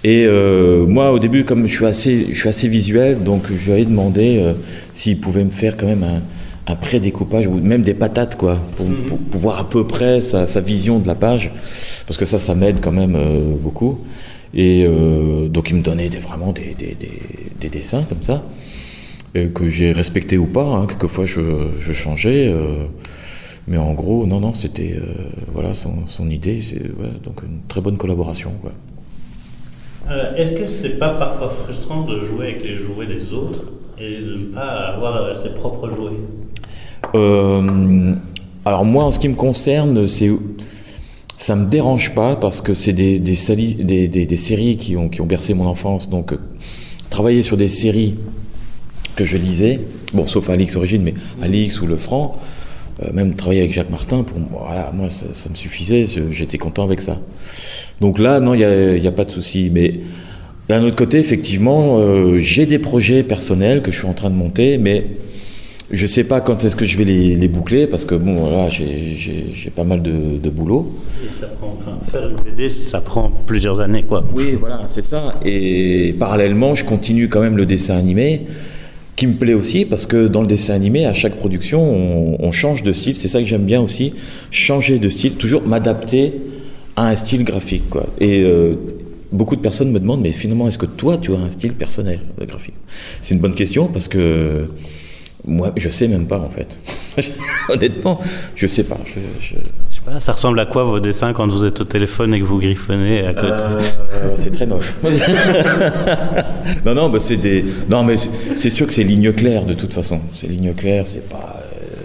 Et 0.03 0.25
euh, 0.25 0.85
moi, 0.85 1.11
au 1.11 1.19
début, 1.19 1.45
comme 1.45 1.65
je 1.65 1.75
suis 1.75 1.85
assez, 1.85 2.27
je 2.31 2.39
suis 2.39 2.49
assez 2.49 2.67
visuel, 2.67 3.23
donc 3.23 3.43
je 3.47 3.65
lui 3.65 3.71
avais 3.71 3.85
demandé 3.85 4.37
euh, 4.37 4.53
s'il 4.91 5.19
pouvait 5.19 5.45
me 5.45 5.49
faire 5.49 5.77
quand 5.77 5.85
même 5.85 6.03
un, 6.03 6.21
un 6.65 6.75
pré-découpage 6.75 7.47
ou 7.47 7.55
même 7.55 7.83
des 7.83 7.93
patates, 7.93 8.37
quoi, 8.37 8.57
pour, 8.77 8.85
pour, 9.07 9.17
pour 9.17 9.41
voir 9.41 9.59
à 9.59 9.69
peu 9.69 9.85
près 9.85 10.21
sa, 10.21 10.45
sa 10.45 10.61
vision 10.61 10.99
de 10.99 11.07
la 11.07 11.15
page, 11.15 11.51
parce 12.07 12.17
que 12.17 12.25
ça, 12.25 12.39
ça 12.39 12.55
m'aide 12.55 12.79
quand 12.79 12.91
même 12.93 13.15
euh, 13.15 13.41
beaucoup. 13.59 13.99
Et 14.53 14.85
euh, 14.87 15.47
donc, 15.49 15.71
il 15.71 15.75
me 15.77 15.81
donnait 15.81 16.09
des, 16.09 16.19
vraiment 16.19 16.53
des, 16.53 16.75
des, 16.77 16.95
des, 16.95 17.19
des 17.59 17.69
dessins 17.69 18.03
comme 18.07 18.21
ça, 18.21 18.43
euh, 19.35 19.49
que 19.49 19.67
j'ai 19.67 19.91
respecté 19.91 20.37
ou 20.37 20.45
pas. 20.45 20.63
Hein, 20.63 20.85
quelquefois, 20.87 21.25
je, 21.25 21.41
je 21.79 21.91
changeais. 21.91 22.47
euh, 22.47 22.85
mais 23.67 23.77
en 23.77 23.93
gros, 23.93 24.25
non, 24.25 24.39
non, 24.39 24.53
c'était 24.53 24.99
voilà 25.53 25.73
son, 25.73 26.05
son 26.07 26.29
idée. 26.29 26.61
C'est 26.61 26.81
ouais, 26.81 27.11
donc 27.23 27.41
une 27.43 27.61
très 27.67 27.79
bonne 27.81 27.97
collaboration. 27.97 28.51
Quoi. 28.61 28.71
Est-ce 30.35 30.53
que 30.53 30.65
c'est 30.65 30.97
pas 30.99 31.09
parfois 31.09 31.47
frustrant 31.47 32.03
de 32.03 32.19
jouer 32.19 32.47
avec 32.49 32.63
les 32.63 32.75
jouets 32.75 33.07
des 33.07 33.33
autres 33.33 33.71
et 33.99 34.17
de 34.17 34.35
ne 34.35 34.45
pas 34.53 34.93
avoir 34.93 35.33
ses 35.35 35.53
propres 35.53 35.89
jouets? 35.89 36.17
Euh, 37.15 38.13
alors 38.65 38.85
moi, 38.85 39.03
en 39.05 39.11
ce 39.11 39.19
qui 39.19 39.29
me 39.29 39.35
concerne, 39.35 40.07
c'est 40.07 40.29
ça 41.37 41.55
me 41.55 41.65
dérange 41.65 42.13
pas 42.13 42.35
parce 42.35 42.61
que 42.61 42.73
c'est 42.73 42.93
des, 42.93 43.35
séries 43.35 44.77
qui 44.77 44.95
ont, 44.95 45.09
bercé 45.25 45.53
mon 45.53 45.65
enfance. 45.65 46.09
Donc, 46.09 46.33
euh, 46.33 46.37
travailler 47.09 47.41
sur 47.41 47.57
des 47.57 47.67
séries 47.67 48.15
que 49.15 49.25
je 49.25 49.37
lisais, 49.37 49.79
bon, 50.13 50.25
sauf 50.27 50.49
Alix 50.49 50.75
Origine, 50.75 51.03
mais 51.03 51.13
Alix 51.41 51.81
ou 51.81 51.85
Le 51.85 51.97
Franc, 51.97 52.39
euh, 53.03 53.11
même 53.11 53.35
travailler 53.35 53.61
avec 53.61 53.73
Jacques 53.73 53.89
Martin, 53.89 54.23
pour 54.23 54.37
voilà, 54.49 54.91
moi 54.93 55.09
ça, 55.09 55.49
me 55.49 55.55
suffisait, 55.55 56.05
j'étais 56.31 56.57
content 56.57 56.83
avec 56.83 57.01
ça. 57.01 57.19
Donc 57.99 58.19
là, 58.19 58.39
non, 58.39 58.53
il 58.53 58.59
n'y 58.59 58.63
a, 58.63 58.97
y 58.97 59.07
a 59.07 59.11
pas 59.11 59.25
de 59.25 59.31
souci. 59.31 59.69
Mais 59.71 59.99
d'un 60.69 60.83
autre 60.83 60.95
côté, 60.95 61.19
effectivement, 61.19 61.99
j'ai 62.39 62.65
des 62.65 62.79
projets 62.79 63.23
personnels 63.23 63.81
que 63.81 63.91
je 63.91 63.97
suis 63.97 64.07
en 64.07 64.13
train 64.13 64.29
de 64.29 64.35
monter, 64.35 64.77
mais 64.77 65.05
je 65.93 66.07
sais 66.07 66.23
pas 66.23 66.41
quand 66.41 66.65
est-ce 66.65 66.75
que 66.75 66.85
je 66.85 66.97
vais 66.97 67.05
les, 67.05 67.35
les 67.35 67.47
boucler, 67.47 67.87
parce 67.87 68.03
que 68.03 68.15
bon, 68.15 68.33
voilà, 68.33 68.69
j'ai- 68.69 69.71
pas 69.75 69.83
mal 69.83 70.01
de, 70.01 70.11
de 70.41 70.49
boulot. 70.49 70.91
Et 71.23 71.39
ça 71.39 71.47
prend, 71.47 71.75
enfin, 71.77 71.97
faire 72.03 72.27
une 72.29 72.35
BD, 72.43 72.67
ça 72.69 72.99
prend 72.99 73.31
plusieurs 73.47 73.79
années, 73.79 74.03
quoi. 74.03 74.23
Oui, 74.33 74.55
voilà, 74.59 74.81
c'est 74.87 75.03
ça. 75.03 75.35
Et 75.45 76.13
parallèlement, 76.19 76.75
je 76.75 76.83
continue 76.83 77.29
quand 77.29 77.41
même 77.41 77.57
le 77.57 77.65
dessin 77.65 77.95
animé, 77.97 78.41
qui 79.15 79.27
me 79.27 79.33
plaît 79.33 79.53
aussi, 79.53 79.85
parce 79.85 80.05
que 80.07 80.27
dans 80.27 80.41
le 80.41 80.47
dessin 80.47 80.73
animé, 80.73 81.05
à 81.05 81.13
chaque 81.13 81.35
production, 81.35 81.81
on, 81.81 82.37
on 82.39 82.51
change 82.51 82.83
de 82.83 82.91
style. 82.93 83.15
C'est 83.15 83.27
ça 83.27 83.39
que 83.39 83.45
j'aime 83.45 83.65
bien 83.65 83.79
aussi, 83.81 84.13
changer 84.51 84.97
de 84.99 85.09
style, 85.09 85.33
toujours 85.35 85.61
m'adapter 85.67 86.33
à 86.95 87.07
un 87.09 87.15
style 87.15 87.43
graphique. 87.43 87.89
Quoi. 87.89 88.07
Et 88.19 88.43
euh, 88.43 88.73
beaucoup 89.31 89.55
de 89.55 89.61
personnes 89.61 89.91
me 89.91 89.99
demandent, 89.99 90.21
mais 90.21 90.31
finalement, 90.31 90.67
est-ce 90.67 90.77
que 90.79 90.85
toi, 90.87 91.17
tu 91.17 91.33
as 91.35 91.39
un 91.39 91.49
style 91.51 91.73
personnel 91.73 92.19
de 92.39 92.45
graphique? 92.45 92.75
C'est 93.21 93.35
une 93.35 93.41
bonne 93.41 93.55
question, 93.55 93.87
parce 93.87 94.07
que 94.07 94.65
moi, 95.45 95.71
je 95.75 95.89
sais 95.89 96.07
même 96.07 96.25
pas, 96.27 96.39
en 96.39 96.49
fait. 96.49 96.77
Honnêtement, 97.69 98.19
je 98.55 98.65
sais 98.67 98.83
pas. 98.83 98.97
Je, 99.05 99.19
je- 99.39 99.55
Je 99.89 99.95
sais 99.95 100.01
pas, 100.05 100.19
ça 100.19 100.31
ressemble 100.33 100.59
à 100.59 100.65
quoi 100.65 100.83
vos 100.83 100.99
dessins 100.99 101.33
quand 101.33 101.47
vous 101.51 101.63
êtes 101.65 101.79
au 101.81 101.83
téléphone 101.83 102.33
et 102.33 102.39
que 102.39 102.45
vous 102.45 102.57
griffonnez 102.59 103.25
à 103.25 103.33
côté? 103.33 103.47
Euh, 103.51 104.31
c'est 104.35 104.51
très 104.51 104.65
moche. 104.65 104.93
non, 106.85 106.95
non, 106.95 107.09
bah 107.09 107.19
c'est 107.19 107.37
des. 107.37 107.63
Non, 107.89 108.03
mais 108.03 108.15
c'est- 108.57 108.69
sûr 108.69 108.87
que 108.87 108.93
c'est 108.93 109.03
ligne 109.03 109.31
claire 109.31 109.65
de 109.65 109.73
toute 109.73 109.93
façon. 109.93 110.21
C'est 110.33 110.47
ligne 110.47 110.73
claire, 110.73 111.05
c'est 111.07 111.27
pas, 111.29 111.59
euh, 111.59 111.95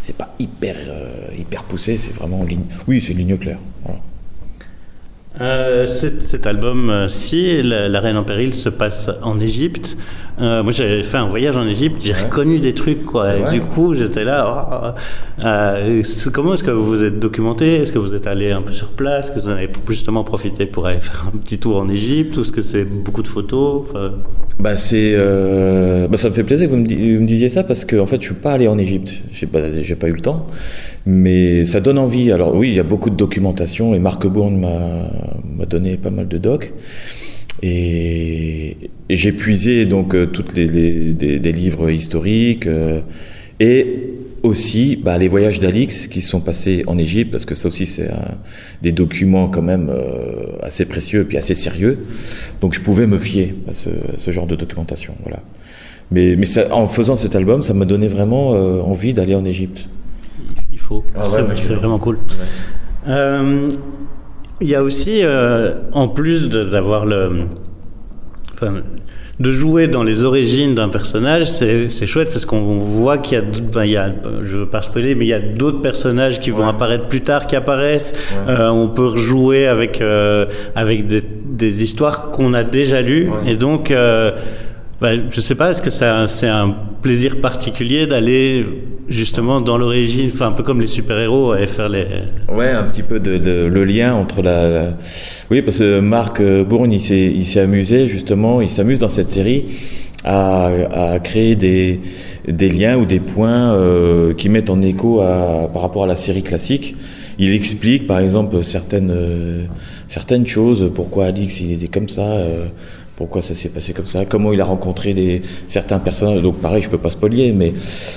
c'est 0.00 0.16
pas 0.16 0.34
hyper, 0.38 0.76
euh, 0.88 1.34
hyper 1.38 1.64
poussé. 1.64 1.96
C'est 1.98 2.14
vraiment 2.14 2.42
ligne. 2.44 2.64
Oui, 2.88 3.00
c'est 3.00 3.12
ligne 3.14 3.36
claire. 3.36 3.58
Euh, 5.40 5.88
cet, 5.88 6.46
album-ci, 6.46 7.60
la, 7.62 7.88
La 7.88 7.98
Reine 8.00 8.16
en 8.16 8.22
péril, 8.22 8.54
se 8.54 8.68
passe 8.68 9.10
en 9.22 9.40
Égypte. 9.40 9.96
Euh, 10.40 10.62
moi, 10.62 10.72
j'avais 10.72 11.02
fait 11.02 11.16
un 11.16 11.26
voyage 11.26 11.56
en 11.56 11.66
Égypte, 11.66 11.96
j'ai 12.04 12.12
reconnu 12.12 12.60
des 12.60 12.72
trucs, 12.72 13.04
quoi. 13.04 13.34
Et 13.36 13.50
du 13.52 13.60
coup, 13.60 13.94
j'étais 13.96 14.22
là. 14.24 14.94
oh, 14.94 15.44
euh, 15.44 16.02
comment 16.32 16.54
est-ce 16.54 16.62
que 16.62 16.70
vous 16.70 16.84
vous 16.86 17.02
êtes 17.04 17.18
documenté? 17.18 17.76
Est-ce 17.76 17.92
que 17.92 17.98
vous 17.98 18.14
êtes 18.14 18.26
allé 18.28 18.52
un 18.52 18.62
peu 18.62 18.72
sur 18.72 18.90
place? 18.90 19.26
Est-ce 19.26 19.34
que 19.36 19.40
vous 19.40 19.48
en 19.48 19.52
avez 19.52 19.68
justement 19.88 20.22
profité 20.22 20.66
pour 20.66 20.86
aller 20.86 21.00
faire 21.00 21.26
un 21.34 21.36
petit 21.38 21.58
tour 21.58 21.78
en 21.78 21.88
Égypte? 21.88 22.36
Ou 22.36 22.42
est-ce 22.42 22.52
que 22.52 22.62
c'est 22.62 22.84
beaucoup 22.84 23.22
de 23.22 23.28
photos? 23.28 23.82
Enfin, 23.88 24.12
Bah 24.60 24.76
c'est, 24.76 25.14
euh, 25.16 26.06
bah 26.08 26.16
ça 26.16 26.28
me 26.28 26.34
fait 26.34 26.44
plaisir 26.44 26.68
que 26.68 26.72
vous 26.74 26.78
me, 26.80 26.86
di- 26.86 27.14
vous 27.16 27.22
me 27.22 27.26
disiez 27.26 27.48
ça 27.48 27.64
parce 27.64 27.84
que 27.84 27.96
en 27.96 28.06
fait 28.06 28.20
je 28.20 28.26
suis 28.26 28.34
pas 28.34 28.52
allé 28.52 28.68
en 28.68 28.78
Égypte, 28.78 29.10
j'ai 29.32 29.46
pas, 29.48 29.58
j'ai 29.82 29.96
pas 29.96 30.06
eu 30.06 30.12
le 30.12 30.20
temps, 30.20 30.46
mais 31.06 31.64
ça 31.64 31.80
donne 31.80 31.98
envie. 31.98 32.32
Alors 32.32 32.54
oui, 32.54 32.68
il 32.70 32.74
y 32.74 32.80
a 32.80 32.84
beaucoup 32.84 33.10
de 33.10 33.16
documentation 33.16 33.94
et 33.94 33.98
Marc 33.98 34.26
Bourne 34.26 34.58
m'a 34.58 35.66
donné 35.66 35.96
pas 35.96 36.10
mal 36.10 36.28
de 36.28 36.38
docs 36.38 36.72
et, 37.62 38.76
j'ai 39.10 39.32
puisé 39.32 39.86
donc 39.86 40.14
euh, 40.14 40.26
toutes 40.26 40.54
les, 40.56 40.66
les- 40.66 41.12
des, 41.12 41.38
des 41.38 41.52
livres 41.52 41.90
historiques 41.90 42.66
euh, 42.66 43.00
et 43.60 43.86
aussi 44.42 44.96
bah, 44.96 45.16
les 45.18 45.28
voyages 45.28 45.60
d'Alix 45.60 46.06
qui 46.08 46.20
sont 46.20 46.40
passés 46.40 46.82
en 46.86 46.98
Égypte 46.98 47.30
parce 47.30 47.44
que 47.44 47.54
ça 47.54 47.68
aussi 47.68 47.86
c'est 47.86 48.10
des 48.82 48.92
documents 48.92 49.48
quand 49.48 49.62
même 49.62 49.88
euh, 49.90 50.46
assez 50.62 50.84
précieux 50.84 51.24
puis 51.24 51.36
assez 51.38 51.54
sérieux. 51.54 51.98
Donc 52.60 52.74
je 52.74 52.80
pouvais 52.80 53.06
me 53.06 53.18
fier 53.18 53.54
à 53.68 53.72
ce, 53.72 53.90
à 53.90 54.18
ce 54.18 54.30
genre 54.30 54.46
de 54.46 54.56
documentation. 54.56 55.14
Voilà. 55.22 55.40
Mais, 56.10 56.36
mais 56.36 56.46
ça- 56.46 56.74
en 56.74 56.86
faisant 56.88 57.16
cet 57.16 57.34
album, 57.36 57.62
ça 57.62 57.72
m'a 57.74 57.84
donné 57.86 58.08
vraiment 58.08 58.54
euh, 58.54 58.80
envie 58.80 59.14
d'aller 59.14 59.34
en 59.34 59.44
Égypte. 59.44 59.88
Faut. 60.84 61.04
Ah 61.16 61.28
ouais, 61.30 61.44
c'est 61.54 61.74
vraiment 61.74 61.98
cool. 61.98 62.18
Euh, 63.08 63.68
Il 64.60 64.68
y 64.68 64.74
a 64.76 64.82
aussi, 64.82 65.20
euh, 65.24 65.74
en 65.92 66.06
plus 66.08 66.48
de- 66.48 66.62
d'avoir 66.64 67.04
le. 67.06 67.30
Enfin, 68.54 68.74
de 69.40 69.52
jouer 69.52 69.88
dans 69.88 70.04
les 70.04 70.22
origines 70.22 70.76
d'un 70.76 70.88
personnage, 70.88 71.46
c'est 71.46 71.88
c'est 71.90 72.06
chouette 72.06 72.30
parce 72.30 72.46
qu'on 72.46 72.78
voit 72.78 73.18
qu'il 73.18 73.36
y 73.36 73.40
a, 73.40 73.44
ben, 73.44 73.84
il 73.84 73.90
y 73.90 73.96
a, 73.96 74.14
je 74.44 74.56
veux 74.58 74.66
pas 74.66 74.80
spoiler, 74.80 75.16
mais 75.16 75.24
il 75.24 75.28
y 75.28 75.32
a 75.34 75.40
d'autres 75.40 75.82
personnages 75.82 76.38
qui 76.40 76.50
vont 76.50 76.68
apparaître 76.68 77.06
plus 77.08 77.20
tard, 77.22 77.48
qui 77.48 77.56
apparaissent. 77.56 78.14
Euh, 78.48 78.68
on 78.68 78.88
peut 78.88 79.06
rejouer 79.06 79.66
avec 79.66 80.00
euh, 80.00 80.46
avec 80.76 81.06
des, 81.08 81.20
des 81.44 81.82
histoires 81.82 82.30
qu'on 82.30 82.54
a 82.54 82.62
déjà 82.62 83.00
lues, 83.02 83.28
Ouais. 83.28 83.52
et 83.52 83.56
donc. 83.56 83.90
Euh, 83.90 84.30
ben, 85.00 85.24
je 85.30 85.40
sais 85.40 85.56
pas, 85.56 85.72
est-ce 85.72 85.82
que 85.82 85.90
c'est 85.90 86.48
un 86.48 86.74
plaisir 87.02 87.40
particulier 87.40 88.06
d'aller 88.06 88.64
justement 89.08 89.60
dans 89.60 89.76
l'origine, 89.76 90.30
enfin 90.32 90.48
un 90.48 90.52
peu 90.52 90.62
comme 90.62 90.80
les 90.80 90.86
super-héros 90.86 91.54
et 91.54 91.66
faire 91.66 91.88
les... 91.88 92.06
Ouais, 92.52 92.70
un 92.70 92.84
petit 92.84 93.02
peu 93.02 93.20
de, 93.20 93.66
le 93.66 93.84
lien 93.84 94.14
entre 94.14 94.42
la, 94.42 94.94
Oui, 95.50 95.62
parce 95.62 95.78
que 95.78 96.00
Marc 96.00 96.40
euh, 96.40 96.64
Bourne, 96.64 96.92
il 96.92 97.00
s'est, 97.00 97.60
amusé 97.60 98.08
justement, 98.08 98.60
il 98.60 98.70
s'amuse 98.70 98.98
dans 98.98 99.08
cette 99.08 99.30
série 99.30 99.66
à, 100.24 100.70
à 100.92 101.18
créer 101.18 101.54
des, 101.54 102.00
des 102.48 102.68
liens 102.70 102.96
ou 102.96 103.04
des 103.04 103.20
points 103.20 103.74
euh, 103.74 104.34
qui 104.34 104.48
mettent 104.48 104.70
en 104.70 104.80
écho 104.80 105.20
à, 105.20 105.70
par 105.72 105.82
rapport 105.82 106.04
à 106.04 106.06
la 106.06 106.16
série 106.16 106.42
classique. 106.42 106.96
Il 107.38 107.52
explique 107.52 108.06
par 108.06 108.20
exemple 108.20 108.62
certaines, 108.62 109.10
euh, 109.10 109.64
certaines 110.08 110.46
choses, 110.46 110.90
pourquoi 110.94 111.26
Alix 111.26 111.60
il 111.60 111.72
était 111.72 111.88
comme 111.88 112.08
ça, 112.08 112.38
pourquoi 113.16 113.42
ça 113.42 113.54
s'est 113.54 113.68
passé 113.68 113.92
comme 113.92 114.06
ça, 114.06 114.24
comment 114.24 114.52
il 114.52 114.60
a 114.60 114.64
rencontré 114.64 115.14
des, 115.14 115.42
certains 115.68 115.98
personnages. 116.00 116.42
Donc 116.42 116.56
pareil, 116.56 116.82
je 116.82 116.88
peux 116.90 116.98
pas 116.98 117.10
spoiler, 117.10 117.52
mais 117.52 117.72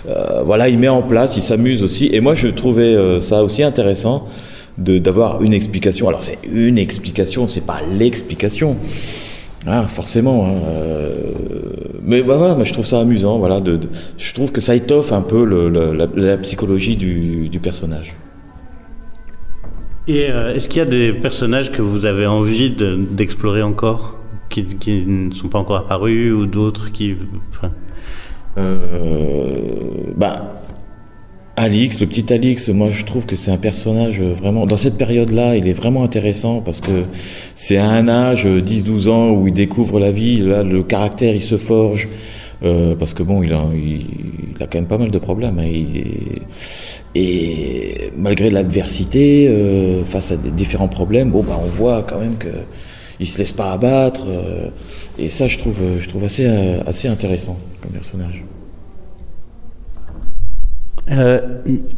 euh, 0.10 0.42
voilà, 0.44 0.70
il 0.70 0.80
met 0.80 0.88
en 0.88 1.04
place, 1.04 1.38
il 1.38 1.44
s'amuse 1.44 1.84
aussi. 1.84 2.10
Et 2.12 2.20
moi, 2.20 2.34
je 2.36 2.48
trouvais 2.48 2.96
euh, 2.96 3.22
ça 3.22 3.44
aussi 3.44 3.62
intéressant 3.64 4.28
d'avoir 4.78 5.42
une 5.42 5.54
explication. 5.54 6.08
Alors 6.08 6.24
c'est 6.24 6.38
une 6.52 6.78
explication, 6.78 7.48
c'est 7.48 7.66
pas 7.66 7.80
l'explication. 7.92 8.78
Ah, 9.66 9.86
forcément. 9.88 10.46
hein, 10.46 10.52
euh, 10.70 11.14
mais 12.04 12.22
voilà, 12.22 12.56
je 12.64 12.74
trouve 12.74 12.86
ça 12.86 13.00
amusant. 13.00 13.38
Voilà, 13.38 13.60
de, 13.60 13.80
je 14.18 14.34
trouve 14.34 14.52
que 14.52 14.62
ça 14.62 14.76
étoffe 14.76 15.12
un 15.12 15.22
peu 15.22 15.44
la, 16.16 16.38
psychologie 16.38 16.96
du, 16.96 17.50
du 17.50 17.60
personnage. 17.60 18.16
Et 20.08 20.22
est-ce 20.56 20.70
qu'il 20.70 20.78
y 20.78 20.82
a 20.82 20.86
des 20.86 21.12
personnages 21.12 21.72
que 21.72 21.82
vous 21.82 22.06
avez 22.06 22.28
envie 22.28 22.70
de- 22.70 22.96
d'explorer 23.12 23.62
encore, 23.62 24.16
qui, 24.50 24.66
qui 24.66 25.06
ne 25.06 25.32
sont 25.34 25.48
pas 25.50 25.60
encore 25.60 25.78
apparus, 25.78 26.32
ou 26.34 26.46
d'autres 26.46 26.92
qui... 26.92 27.16
enfin, 27.50 27.72
Euh, 28.58 30.14
bah, 30.16 30.62
Alix, 31.56 32.00
le 32.02 32.08
petit 32.08 32.32
Alix, 32.32 32.70
moi 32.70 32.90
je 32.90 33.04
trouve 33.06 33.26
que 33.26 33.36
c'est 33.36 33.52
un 33.52 33.58
personnage 33.58 34.22
vraiment. 34.22 34.66
Dans 34.68 34.78
cette 34.78 34.98
période-là, 34.98 35.56
il 35.56 35.68
est 35.68 35.74
vraiment 35.74 36.04
intéressant 36.04 36.62
parce 36.62 36.82
que 36.82 37.04
c'est 37.56 37.78
à 37.78 37.88
un 37.90 38.08
âge, 38.08 38.46
10-12 38.46 39.10
ans, 39.10 39.32
où 39.32 39.48
il 39.48 39.54
découvre 39.54 40.00
la 40.00 40.12
vie. 40.12 40.38
Là, 40.40 40.64
le 40.64 40.84
caractère, 40.84 41.34
il 41.36 41.42
se 41.42 41.58
forge. 41.58 42.08
euh, 42.64 42.96
parce 42.96 43.14
que 43.14 43.24
bon, 43.24 43.44
il 43.44 43.54
a, 43.54 43.58
quand 44.68 44.76
même 44.80 44.88
pas 44.88 44.98
mal 44.98 45.12
de 45.12 45.20
problèmes. 45.20 45.60
hein. 45.60 45.70
Et 47.16 48.12
malgré 48.16 48.50
l'adversité, 48.50 49.48
euh, 49.48 50.04
face 50.04 50.32
à 50.32 50.38
différents 50.38 50.88
problèmes, 50.88 51.32
bon, 51.32 51.44
bah, 51.44 51.60
on 51.64 51.68
voit 51.68 52.04
quand 52.08 52.20
même 52.20 52.38
que 52.38 52.50
il 53.20 53.28
se 53.28 53.38
laisse 53.38 53.54
pas 53.54 53.72
abattre. 53.72 54.24
euh, 54.28 54.70
et 55.18 55.30
ça, 55.30 55.48
je 55.48 55.58
trouve, 55.58 55.80
je 56.00 56.08
trouve 56.08 56.24
assez, 56.24 56.46
euh, 56.46 56.80
assez 56.86 57.08
intéressant 57.08 57.58
comme 57.82 57.92
personnage. 57.92 58.44
euh, 61.10 61.40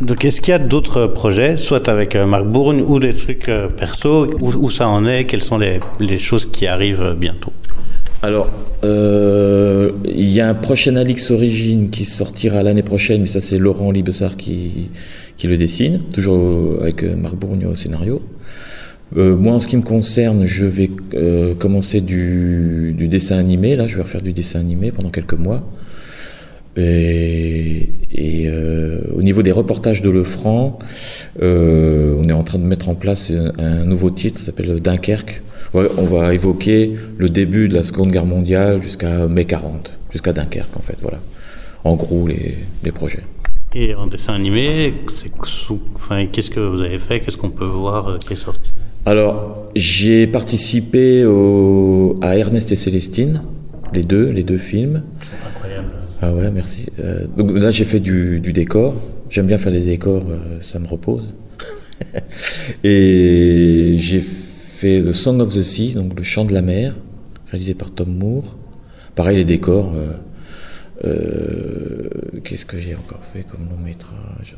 donc 0.01 0.23
est-ce 0.23 0.39
qu'il 0.39 0.51
y 0.51 0.55
a 0.55 0.59
d'autres 0.59 1.07
projets, 1.07 1.57
soit 1.57 1.89
avec 1.89 2.15
euh, 2.15 2.25
Marc 2.25 2.45
Bourne, 2.45 2.81
ou 2.81 2.99
des 2.99 3.13
trucs 3.13 3.49
euh, 3.49 3.67
perso, 3.67 4.27
où, 4.39 4.65
où 4.65 4.69
ça 4.69 4.87
en 4.87 5.03
est, 5.05 5.25
quelles 5.25 5.43
sont 5.43 5.57
les, 5.57 5.79
les 5.99 6.19
choses 6.19 6.45
qui 6.45 6.67
arrivent 6.67 7.01
euh, 7.01 7.15
bientôt? 7.15 7.51
Alors, 8.21 8.49
euh, 8.83 9.91
il 10.03 10.29
y 10.29 10.41
a 10.41 10.49
un 10.49 10.53
prochain 10.53 10.95
Alix 10.97 11.31
Origine 11.31 11.89
qui 11.89 12.03
sortira 12.03 12.61
l'année 12.63 12.83
prochaine, 12.83 13.21
mais 13.21 13.27
ça 13.27 13.39
c'est 13.39 13.57
Laurent 13.57 13.91
Libessard 13.91 14.35
qui, 14.35 14.89
qui 15.37 15.47
le 15.47 15.57
dessine, 15.57 16.01
toujours 16.13 16.81
avec 16.81 17.03
euh, 17.03 17.15
Marc 17.15 17.35
Bourgneau 17.35 17.71
au 17.71 17.75
scénario. 17.75 18.21
Euh, 19.17 19.35
moi, 19.35 19.53
en 19.53 19.59
ce 19.59 19.67
qui 19.67 19.75
me 19.77 19.81
concerne, 19.81 20.45
je 20.45 20.65
vais 20.65 20.89
euh, 21.13 21.55
commencer 21.55 22.01
du, 22.01 22.95
dessin 23.09 23.37
animé. 23.37 23.75
Là, 23.75 23.87
je 23.87 23.95
vais 23.95 24.03
refaire 24.03 24.21
du 24.21 24.33
dessin 24.33 24.59
animé 24.59 24.91
pendant 24.91 25.09
quelques 25.09 25.33
mois. 25.33 25.61
Et, 26.77 27.89
euh, 28.15 29.01
au 29.13 29.21
niveau 29.21 29.41
des 29.41 29.51
reportages 29.51 30.01
de 30.01 30.09
Lefranc, 30.09 30.79
on 31.41 32.29
est 32.29 32.33
en 32.33 32.43
train 32.43 32.59
de 32.59 32.63
mettre 32.63 32.89
en 32.89 32.95
place 32.95 33.31
un, 33.57 33.85
nouveau 33.85 34.11
titre, 34.11 34.37
qui 34.37 34.45
s'appelle 34.45 34.79
Dunkerque. 34.79 35.41
On 35.73 36.05
va 36.05 36.33
évoquer 36.33 36.95
le 37.17 37.29
début 37.29 37.67
de 37.67 37.75
la 37.75 37.83
Seconde 37.83 38.11
Guerre 38.11 38.25
mondiale 38.25 38.81
jusqu'à 38.81 39.27
mai 39.27 39.45
40, 39.45 39.97
jusqu'à 40.11 40.33
Dunkerque 40.33 40.75
en 40.75 40.81
fait. 40.81 40.97
Voilà. 41.01 41.19
En 41.83 41.95
gros, 41.95 42.27
les, 42.27 42.57
les 42.83 42.91
projets. 42.91 43.23
Et 43.75 43.93
en 43.93 44.07
dessin 44.07 44.33
animé, 44.33 44.93
qu'est-ce 45.07 46.49
que 46.49 46.59
vous 46.59 46.81
avez 46.81 46.97
fait? 46.97 47.19
Qu'est-ce 47.19 47.37
qu'on 47.37 47.51
peut 47.51 47.65
voir 47.65 48.17
qui 48.19 48.33
est 48.33 48.37
sorti? 48.37 48.71
Alors, 49.05 49.69
j'ai 49.75 50.27
participé 50.27 51.25
au, 51.25 52.17
à 52.21 52.37
Ernest 52.37 52.71
et 52.71 52.75
Célestine, 52.75 53.41
les 53.93 54.03
deux, 54.03 54.29
les 54.29 54.43
deux 54.43 54.57
films. 54.57 55.03
Incroyable. 55.47 55.87
Ah 56.21 56.33
ouais, 56.33 56.51
merci. 56.51 56.87
Euh, 56.99 57.25
donc 57.37 57.51
là, 57.59 57.71
j'ai 57.71 57.85
fait 57.85 57.99
du, 57.99 58.39
du 58.39 58.53
décor. 58.53 58.95
J'aime 59.29 59.47
bien 59.47 59.57
faire 59.57 59.71
des 59.71 59.81
décors, 59.81 60.23
euh, 60.29 60.57
ça 60.59 60.79
me 60.79 60.87
repose. 60.87 61.33
et 62.83 63.95
j'ai 63.97 64.21
fait 64.21 65.01
The 65.01 65.13
Song 65.13 65.39
of 65.41 65.53
the 65.53 65.61
Sea, 65.61 65.93
donc 65.93 66.15
le 66.17 66.23
chant 66.23 66.45
de 66.45 66.53
la 66.53 66.61
mer, 66.61 66.95
réalisé 67.47 67.73
par 67.73 67.91
Tom 67.91 68.09
Moore. 68.13 68.57
Pareil, 69.15 69.37
les 69.37 69.45
décors. 69.45 69.93
euh, 71.05 72.09
Qu'est-ce 72.43 72.65
que 72.65 72.79
j'ai 72.79 72.95
encore 72.95 73.23
fait 73.33 73.43
comme 73.43 73.61
long 73.69 73.77
métrage? 73.83 74.55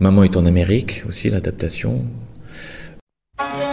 Maman 0.00 0.24
est 0.24 0.36
en 0.36 0.46
Amérique 0.46 1.04
aussi, 1.08 1.28
l'adaptation. 1.28 2.02
Thank 3.38 3.58
you. 3.58 3.65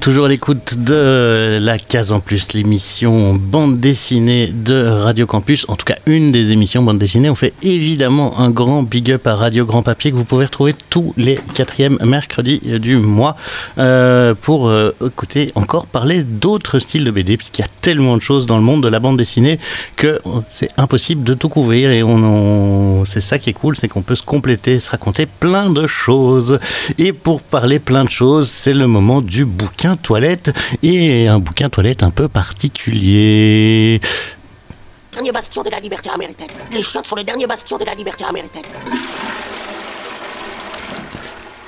Toujours 0.00 0.24
à 0.24 0.28
l'écoute 0.28 0.78
de 0.78 1.39
la 1.58 1.78
case 1.78 2.12
en 2.12 2.20
plus, 2.20 2.52
l'émission 2.52 3.34
bande 3.34 3.78
dessinée 3.80 4.48
de 4.48 4.86
Radio 4.86 5.26
Campus. 5.26 5.64
En 5.68 5.76
tout 5.76 5.84
cas, 5.84 5.96
une 6.06 6.32
des 6.32 6.52
émissions 6.52 6.82
bande 6.82 6.98
dessinée. 6.98 7.30
On 7.30 7.34
fait 7.34 7.52
évidemment 7.62 8.38
un 8.38 8.50
grand 8.50 8.82
big 8.82 9.10
up 9.12 9.26
à 9.26 9.34
Radio 9.36 9.64
Grand 9.66 9.82
Papier 9.82 10.10
que 10.10 10.16
vous 10.16 10.24
pouvez 10.24 10.44
retrouver 10.46 10.74
tous 10.90 11.12
les 11.16 11.38
quatrièmes 11.54 11.98
mercredis 12.04 12.60
du 12.78 12.96
mois 12.96 13.36
euh, 13.78 14.34
pour 14.40 14.68
euh, 14.68 14.94
écouter 15.04 15.52
encore 15.54 15.86
parler 15.86 16.22
d'autres 16.22 16.78
styles 16.78 17.04
de 17.04 17.10
BD, 17.10 17.36
puisqu'il 17.36 17.62
y 17.62 17.64
a 17.64 17.70
tellement 17.80 18.16
de 18.16 18.22
choses 18.22 18.46
dans 18.46 18.56
le 18.56 18.62
monde 18.62 18.82
de 18.82 18.88
la 18.88 19.00
bande 19.00 19.16
dessinée 19.16 19.58
que 19.96 20.20
c'est 20.50 20.68
impossible 20.76 21.24
de 21.24 21.34
tout 21.34 21.48
couvrir. 21.48 21.90
Et 21.90 22.02
on, 22.02 22.16
on- 22.16 23.04
c'est 23.04 23.20
ça 23.20 23.38
qui 23.38 23.50
est 23.50 23.54
cool, 23.54 23.76
c'est 23.76 23.88
qu'on 23.88 24.02
peut 24.02 24.14
se 24.14 24.22
compléter, 24.22 24.78
se 24.78 24.90
raconter 24.90 25.26
plein 25.26 25.70
de 25.70 25.86
choses. 25.86 26.58
Et 26.98 27.12
pour 27.12 27.40
parler 27.42 27.78
plein 27.78 28.04
de 28.04 28.10
choses, 28.10 28.48
c'est 28.48 28.74
le 28.74 28.86
moment 28.86 29.20
du 29.22 29.44
bouquin 29.44 29.96
toilette 29.96 30.52
et 30.82 31.26
un 31.26 31.39
bouquin 31.40 31.68
toilette 31.68 32.02
un 32.02 32.10
peu 32.10 32.28
particulier. 32.28 34.00
Dernier 35.12 35.32
bastion 35.32 35.62
de 35.62 35.70
la 35.70 35.80
liberté 35.80 36.08
américaine. 36.10 36.48
Les 36.70 36.82
chiottes 36.82 37.06
sont 37.06 37.16
le 37.16 37.24
dernier 37.24 37.46
bastion 37.46 37.78
de 37.78 37.84
la 37.84 37.94
liberté 37.94 38.24
américaine. 38.24 38.62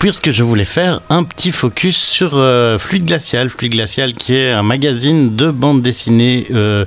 Puisque 0.02 0.32
je 0.32 0.42
voulais 0.42 0.64
faire 0.64 1.00
un 1.10 1.22
petit 1.22 1.52
focus 1.52 1.96
sur 1.96 2.32
euh, 2.34 2.76
Fluide 2.76 3.04
Glacial. 3.04 3.48
Fluide 3.48 3.70
Glacial 3.70 4.14
qui 4.14 4.34
est 4.34 4.50
un 4.50 4.64
magazine 4.64 5.36
de 5.36 5.48
bande 5.52 5.80
dessinée 5.80 6.48
euh, 6.50 6.84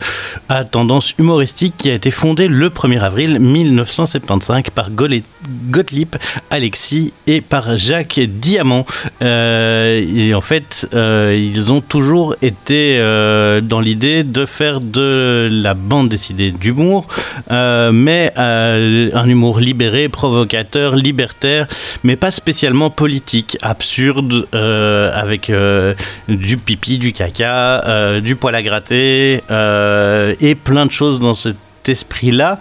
à 0.49 0.65
tendance 0.65 1.13
humoristique 1.17 1.75
qui 1.77 1.89
a 1.89 1.93
été 1.93 2.11
fondé 2.11 2.49
le 2.49 2.67
1er 2.67 2.99
avril 2.99 3.39
1975 3.39 4.63
par 4.75 4.89
Gottlieb 4.91 6.09
Alexis 6.49 7.13
et 7.25 7.39
par 7.39 7.77
Jacques 7.77 8.19
Diamant. 8.19 8.85
Euh, 9.21 10.05
et 10.13 10.33
en 10.33 10.41
fait, 10.41 10.85
euh, 10.93 11.39
ils 11.41 11.71
ont 11.71 11.79
toujours 11.79 12.35
été 12.41 12.97
dans 13.63 13.79
l'idée 13.79 14.25
de 14.25 14.45
faire 14.45 14.81
de 14.81 15.47
la 15.49 15.73
bande 15.73 16.09
dessinée 16.09 16.51
d'humour, 16.51 17.07
mais 17.49 18.33
un 18.35 19.29
humour 19.29 19.61
libéré, 19.61 20.09
provocateur, 20.09 20.97
libertaire, 20.97 21.67
mais 22.03 22.17
pas 22.17 22.31
spécialement 22.31 22.89
politique, 22.89 23.04
absurde, 23.61 24.47
euh, 24.53 25.11
avec 25.13 25.49
euh, 25.49 25.93
du 26.27 26.57
pipi, 26.57 26.97
du 26.97 27.13
caca, 27.13 27.83
euh, 27.87 28.21
du 28.21 28.35
poil 28.35 28.55
à 28.55 28.61
gratter, 28.61 29.41
et 30.39 30.55
plein 30.55 30.85
de 30.85 30.91
choses 30.91 31.19
dans 31.19 31.33
cet 31.33 31.57
esprit-là. 31.87 32.59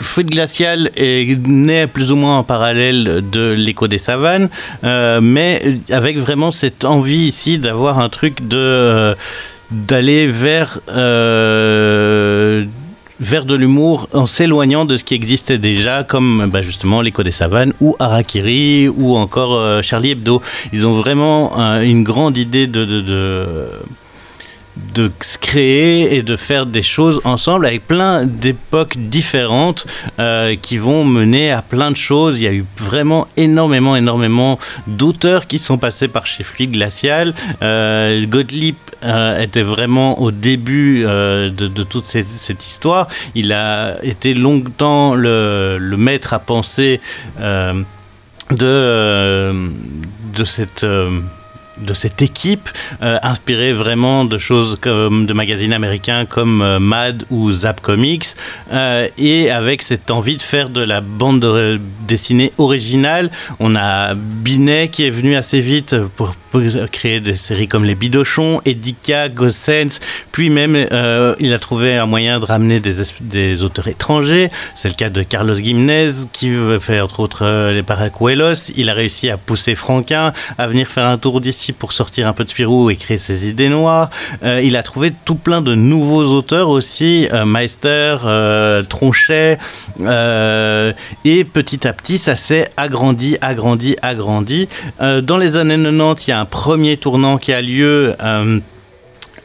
Fouet 0.00 0.24
glacial 0.24 0.90
est 0.96 1.38
né 1.46 1.86
plus 1.86 2.10
ou 2.10 2.16
moins 2.16 2.38
en 2.38 2.42
parallèle 2.42 3.22
de 3.30 3.52
l'écho 3.52 3.86
des 3.86 3.98
savanes, 3.98 4.48
mais 4.82 5.78
avec 5.90 6.18
vraiment 6.18 6.50
cette 6.50 6.84
envie 6.84 7.26
ici 7.26 7.58
d'avoir 7.58 7.98
un 7.98 8.08
truc 8.08 8.46
de 8.46 9.14
d'aller 9.70 10.26
vers 10.26 10.80
vers 13.20 13.44
de 13.44 13.54
l'humour 13.54 14.08
en 14.12 14.26
s'éloignant 14.26 14.84
de 14.84 14.96
ce 14.96 15.04
qui 15.04 15.14
existait 15.14 15.58
déjà, 15.58 16.04
comme 16.04 16.48
bah, 16.50 16.62
justement 16.62 17.00
l'écho 17.00 17.22
des 17.22 17.30
savanes 17.30 17.72
ou 17.80 17.96
Harakiri 17.98 18.88
ou 18.88 19.16
encore 19.16 19.54
euh, 19.54 19.82
Charlie 19.82 20.10
Hebdo. 20.12 20.42
Ils 20.72 20.86
ont 20.86 20.94
vraiment 20.94 21.58
euh, 21.58 21.82
une 21.82 22.04
grande 22.04 22.36
idée 22.36 22.66
de, 22.66 22.82
de 24.94 25.10
se 25.20 25.38
créer 25.38 26.16
et 26.16 26.22
de 26.22 26.36
faire 26.36 26.66
des 26.66 26.82
choses 26.82 27.20
ensemble 27.24 27.66
avec 27.66 27.86
plein 27.86 28.24
d'époques 28.24 28.96
différentes 28.96 29.86
euh, 30.18 30.56
qui 30.60 30.78
vont 30.78 31.04
mener 31.04 31.50
à 31.52 31.62
plein 31.62 31.90
de 31.90 31.96
choses. 31.96 32.40
Il 32.40 32.44
y 32.44 32.46
a 32.46 32.52
eu 32.52 32.64
vraiment 32.78 33.28
énormément, 33.36 33.96
énormément 33.96 34.58
d'auteurs 34.86 35.46
qui 35.46 35.58
sont 35.58 35.78
passés 35.78 36.08
par 36.08 36.26
chez 36.26 36.42
Fluide 36.42 36.72
Glacial. 36.72 37.34
Euh, 37.62 38.24
Gottlieb 38.26 38.76
euh, 39.04 39.42
était 39.42 39.62
vraiment 39.62 40.20
au 40.20 40.30
début 40.30 41.02
de, 41.02 41.68
toute 41.84 42.06
cette, 42.06 42.66
histoire. 42.66 43.08
Il 43.34 43.52
a 43.52 44.02
été 44.02 44.34
longtemps 44.34 45.14
le, 45.14 45.76
le 45.78 45.96
maître 45.96 46.32
à 46.32 46.38
penser 46.38 47.00
de, 48.50 49.52
de 50.34 50.44
cette... 50.44 50.86
de 51.84 51.94
cette 51.94 52.22
équipe, 52.22 52.68
euh, 53.02 53.18
inspirée 53.22 53.72
vraiment 53.72 54.24
de 54.24 54.38
choses 54.38 54.78
comme 54.80 55.26
de 55.26 55.32
magazines 55.32 55.72
américains 55.72 56.24
comme 56.26 56.62
euh, 56.62 56.78
Mad 56.78 57.24
ou 57.30 57.50
Zap 57.50 57.80
Comics, 57.80 58.26
euh, 58.72 59.08
et 59.18 59.50
avec 59.50 59.82
cette 59.82 60.10
envie 60.10 60.36
de 60.36 60.42
faire 60.42 60.68
de 60.68 60.82
la 60.82 61.00
bande 61.00 61.40
de- 61.40 61.80
dessinée 62.06 62.52
originale. 62.58 63.30
On 63.60 63.74
a 63.76 64.14
Binet 64.14 64.88
qui 64.88 65.04
est 65.06 65.10
venu 65.10 65.36
assez 65.36 65.60
vite 65.60 65.96
pour, 66.16 66.34
créer 66.90 67.20
des 67.20 67.36
séries 67.36 67.68
comme 67.68 67.84
Les 67.84 67.94
Bidochons, 67.94 68.60
Edika, 68.64 69.28
Gossens, 69.28 70.00
puis 70.32 70.50
même 70.50 70.74
euh, 70.92 71.34
il 71.40 71.52
a 71.52 71.58
trouvé 71.58 71.96
un 71.96 72.06
moyen 72.06 72.40
de 72.40 72.44
ramener 72.44 72.80
des, 72.80 73.00
es- 73.00 73.14
des 73.20 73.62
auteurs 73.62 73.88
étrangers. 73.88 74.48
C'est 74.74 74.88
le 74.88 74.94
cas 74.94 75.10
de 75.10 75.22
Carlos 75.22 75.54
Gimnez 75.54 76.10
qui 76.32 76.50
fait 76.80 77.00
entre 77.00 77.20
autres 77.20 77.44
euh, 77.44 77.72
les 77.72 77.82
Paracuelos. 77.82 78.70
Il 78.76 78.88
a 78.90 78.94
réussi 78.94 79.30
à 79.30 79.36
pousser 79.36 79.74
Franquin 79.74 80.32
à 80.58 80.66
venir 80.66 80.88
faire 80.88 81.06
un 81.06 81.18
tour 81.18 81.40
d'ici 81.40 81.72
pour 81.72 81.92
sortir 81.92 82.26
un 82.28 82.32
peu 82.32 82.44
de 82.44 82.50
Spirou 82.50 82.90
et 82.90 82.96
créer 82.96 83.16
ses 83.18 83.48
idées 83.48 83.68
noires. 83.68 84.10
Euh, 84.42 84.60
il 84.62 84.76
a 84.76 84.82
trouvé 84.82 85.12
tout 85.24 85.34
plein 85.36 85.62
de 85.62 85.74
nouveaux 85.74 86.24
auteurs 86.24 86.68
aussi, 86.68 87.28
Meister, 87.46 88.16
Tronchet, 88.88 89.58
et 91.24 91.44
petit 91.44 91.86
à 91.86 91.92
petit 91.92 92.18
ça 92.18 92.36
s'est 92.36 92.70
agrandi, 92.76 93.36
agrandi, 93.40 93.96
agrandi. 94.02 94.68
Dans 95.00 95.36
les 95.36 95.56
années 95.56 95.76
90, 95.76 96.26
il 96.26 96.30
y 96.30 96.32
a 96.32 96.40
un 96.40 96.41
premier 96.44 96.96
tournant 96.96 97.38
qui 97.38 97.52
a 97.52 97.62
lieu. 97.62 98.14
euh, 98.20 98.58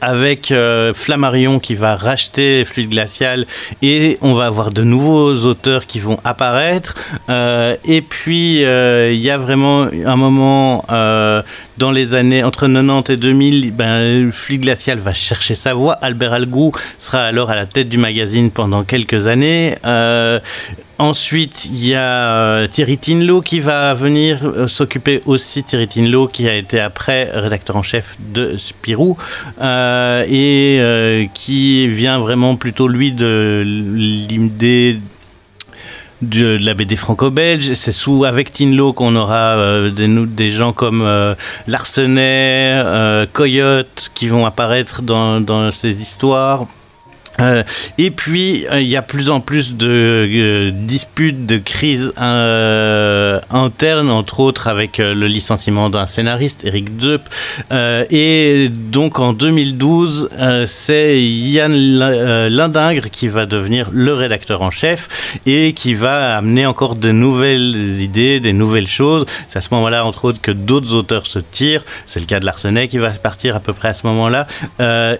avec 0.00 0.52
euh, 0.52 0.94
Flammarion 0.94 1.58
qui 1.58 1.74
va 1.74 1.96
racheter 1.96 2.64
Fluide 2.64 2.90
Glacial 2.90 3.46
et 3.82 4.16
on 4.22 4.32
va 4.34 4.46
avoir 4.46 4.70
de 4.70 4.84
nouveaux 4.84 5.34
auteurs 5.44 5.86
qui 5.86 5.98
vont 5.98 6.20
apparaître. 6.22 6.94
Euh, 7.28 7.74
et 7.84 8.00
puis 8.00 8.60
il 8.60 9.20
y 9.20 9.28
a 9.28 9.38
vraiment 9.38 9.88
un 10.06 10.14
moment 10.14 10.84
dans 10.88 11.90
les 11.90 12.14
années 12.14 12.44
entre 12.44 12.68
90 12.68 13.12
et 13.12 13.16
2000, 13.16 13.72
ben, 13.72 14.30
Fluide 14.30 14.60
Glacial 14.60 15.00
va 15.00 15.14
chercher 15.14 15.56
sa 15.56 15.74
voix. 15.74 15.94
Albert 15.94 16.32
Algou 16.32 16.70
sera 17.00 17.22
alors 17.22 17.50
à 17.50 17.56
la 17.56 17.66
tête 17.66 17.88
du 17.88 17.98
magazine 17.98 18.52
pendant 18.52 18.84
quelques 18.84 19.26
années. 19.26 19.74
Ensuite, 21.00 21.66
il 21.66 21.86
y 21.86 21.94
a 21.94 22.00
euh, 22.00 22.66
Thierry 22.66 22.98
Tinlo 22.98 23.40
qui 23.40 23.60
va 23.60 23.94
venir 23.94 24.40
euh, 24.44 24.66
s'occuper 24.66 25.22
aussi. 25.26 25.62
Thierry 25.62 25.86
Tinlo 25.86 26.26
qui 26.26 26.48
a 26.48 26.56
été 26.56 26.80
après 26.80 27.30
rédacteur 27.32 27.76
en 27.76 27.84
chef 27.84 28.16
de 28.18 28.56
Spirou 28.56 29.16
euh, 29.60 30.24
et 30.28 31.30
qui 31.34 31.86
vient 31.86 32.18
vraiment 32.18 32.56
plutôt 32.56 32.88
lui 32.88 33.12
de 33.12 33.62
l'idée 33.64 34.98
de, 36.20 36.58
la 36.60 36.74
BD 36.74 36.96
franco-belge. 36.96 37.74
C'est 37.74 37.92
sous 37.92 38.24
avec 38.24 38.50
Tinlo 38.50 38.92
qu'on 38.92 39.14
aura 39.14 39.88
des, 39.90 40.50
gens 40.50 40.72
comme 40.72 41.02
euh, 41.02 41.36
Larsenet, 41.68 42.82
Coyote 43.32 44.10
qui 44.16 44.26
vont 44.26 44.46
apparaître 44.46 45.02
dans, 45.02 45.40
dans 45.40 45.70
ces 45.70 46.02
histoires. 46.02 46.66
Euh, 47.40 47.62
et 47.98 48.10
puis, 48.10 48.66
euh, 48.70 48.80
il 48.80 48.88
y 48.88 48.96
a 48.96 49.02
plus 49.02 49.30
en 49.30 49.40
plus 49.40 49.74
de 49.74 49.86
euh, 49.88 50.70
disputes, 50.72 51.46
de 51.46 51.58
crises 51.58 52.12
internes, 52.16 54.10
entre 54.10 54.40
autres 54.40 54.68
avec 54.68 54.98
le 54.98 55.26
licenciement 55.26 55.90
d'un 55.90 56.06
scénariste, 56.06 56.64
Eric 56.64 56.96
Deup. 56.96 57.22
Et 58.10 58.68
donc, 58.70 59.18
en 59.18 59.32
2012, 59.32 60.30
euh, 60.38 60.66
c'est 60.66 61.20
Yann 61.20 61.72
Lindingre 61.74 63.10
qui 63.10 63.28
va 63.28 63.46
devenir 63.46 63.88
le 63.92 64.12
rédacteur 64.12 64.62
en 64.62 64.70
chef 64.70 65.08
et 65.46 65.72
qui 65.72 65.94
va 65.94 66.36
amener 66.36 66.66
encore 66.66 66.94
de 66.96 67.12
nouvelles 67.12 68.00
idées, 68.00 68.40
des 68.40 68.52
nouvelles 68.52 68.88
choses. 68.88 69.26
C'est 69.48 69.58
à 69.58 69.62
ce 69.62 69.68
moment-là, 69.72 70.04
entre 70.04 70.24
autres, 70.24 70.40
que 70.40 70.52
d'autres 70.52 70.94
auteurs 70.94 71.26
se 71.26 71.38
tirent. 71.38 71.84
C'est 72.06 72.20
le 72.20 72.26
cas 72.26 72.40
de 72.40 72.46
Larsenet 72.46 72.88
qui 72.88 72.98
va 72.98 73.10
partir 73.10 73.56
à 73.56 73.60
peu 73.60 73.72
près 73.72 73.88
à 73.88 73.94
ce 73.94 74.06
moment-là. 74.06 74.46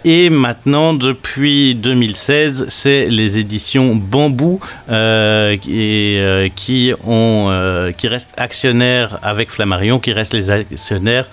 Et 0.05 0.31
maintenant, 0.31 0.95
depuis 0.95 1.75
2016, 2.09 2.67
c'est 2.69 3.07
les 3.07 3.39
éditions 3.39 3.95
Bambou 3.95 4.61
euh, 4.89 5.59
qui, 5.59 6.17
euh, 6.19 6.49
qui, 6.55 6.95
ont, 7.07 7.49
euh, 7.51 7.93
qui 7.93 8.09
restent 8.09 8.33
actionnaires 8.39 9.19
avec 9.23 9.51
Flammarion, 9.51 9.99
qui 9.99 10.13
restent 10.13 10.33
les 10.33 10.51
actionnaires 10.51 11.29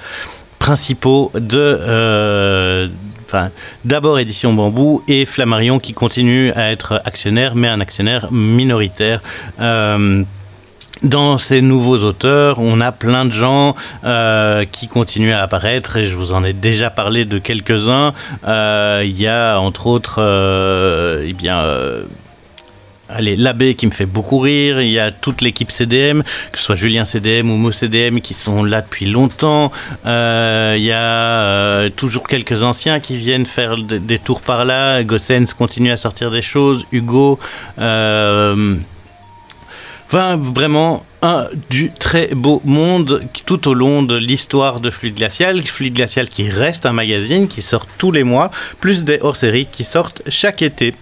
principaux 0.60 1.32
de... 1.34 2.90
Enfin, 3.28 3.50
d'abord 3.86 4.20
Édition 4.20 4.54
Bambou 4.54 5.02
et 5.08 5.26
Flammarion 5.26 5.80
qui 5.80 5.94
continue 5.94 6.52
à 6.52 6.72
être 6.72 7.02
actionnaire, 7.06 7.56
mais 7.56 7.68
un 7.68 7.80
actionnaire 7.80 8.32
minoritaire. 8.32 9.22
Dans 11.04 11.38
ces 11.38 11.62
nouveaux 11.62 12.04
auteurs, 12.04 12.60
on 12.60 12.80
a 12.82 12.92
plein 12.92 13.26
de 13.26 13.32
gens 13.32 13.76
euh, 14.04 14.66
qui 14.72 14.88
continuent 14.88 15.34
à 15.34 15.42
apparaître 15.42 15.98
et 15.98 16.06
je 16.06 16.16
vous 16.16 16.32
en 16.34 16.44
ai 16.44 16.54
déjà 16.54 16.90
parlé 16.90 17.26
de 17.26 17.38
quelques-uns. 17.38 18.14
Euh, 18.48 19.04
Il 19.06 19.20
y 19.20 19.28
a 19.28 19.58
entre 19.60 19.88
autres, 19.88 20.18
euh, 20.20 21.26
eh 21.28 21.34
bien, 21.34 21.64
Allez, 23.08 23.36
l'abbé 23.36 23.76
qui 23.76 23.86
me 23.86 23.92
fait 23.92 24.08
beaucoup 24.08 24.40
rire, 24.40 24.82
il 24.82 24.90
y 24.90 25.00
a 25.00 25.12
toute 25.12 25.44
l'équipe 25.44 25.70
CDM, 25.70 26.24
que 26.52 26.58
ce 26.58 26.64
soit 26.66 26.76
Julien 26.76 27.06
CDM 27.06 27.52
ou 27.52 27.56
Mo 27.56 27.72
CDM 27.72 28.20
qui 28.20 28.34
sont 28.34 28.64
là 28.64 28.82
depuis 28.82 29.06
longtemps. 29.06 29.72
Il 30.06 30.10
y 30.82 30.92
a 30.92 31.90
toujours 31.92 32.28
quelques 32.28 32.64
anciens 32.64 33.00
qui 33.00 33.16
viennent 33.16 33.46
faire 33.46 33.78
des, 33.78 34.18
tours 34.18 34.42
par 34.42 34.66
là. 34.66 35.04
Gossens 35.04 35.54
continue 35.56 35.92
à 35.92 35.98
sortir 35.98 36.32
des 36.32 36.42
choses. 36.42 36.88
Hugo. 36.92 37.38
Enfin, 40.08 40.38
vraiment 40.38 41.04
un 41.22 41.48
du 41.70 41.92
très 41.92 42.28
beau 42.28 42.62
monde 42.64 43.22
tout 43.46 43.68
au 43.68 43.74
long 43.74 44.04
de 44.04 44.16
l'histoire 44.16 44.80
de 44.80 44.90
Fluide 44.92 45.16
Glacial. 45.16 45.66
Fluide 45.66 45.96
Glacial 45.96 46.30
qui 46.30 46.48
reste 46.50 46.86
un 46.86 46.94
magazine 46.94 47.48
qui 47.48 47.62
sort 47.62 47.88
tous 47.98 48.12
les 48.12 48.24
mois, 48.24 48.52
plus 48.80 49.04
des 49.04 49.18
hors-séries 49.22 49.68
qui 49.72 49.84
sortent 49.84 50.22
chaque 50.28 50.62
été. 50.62 50.94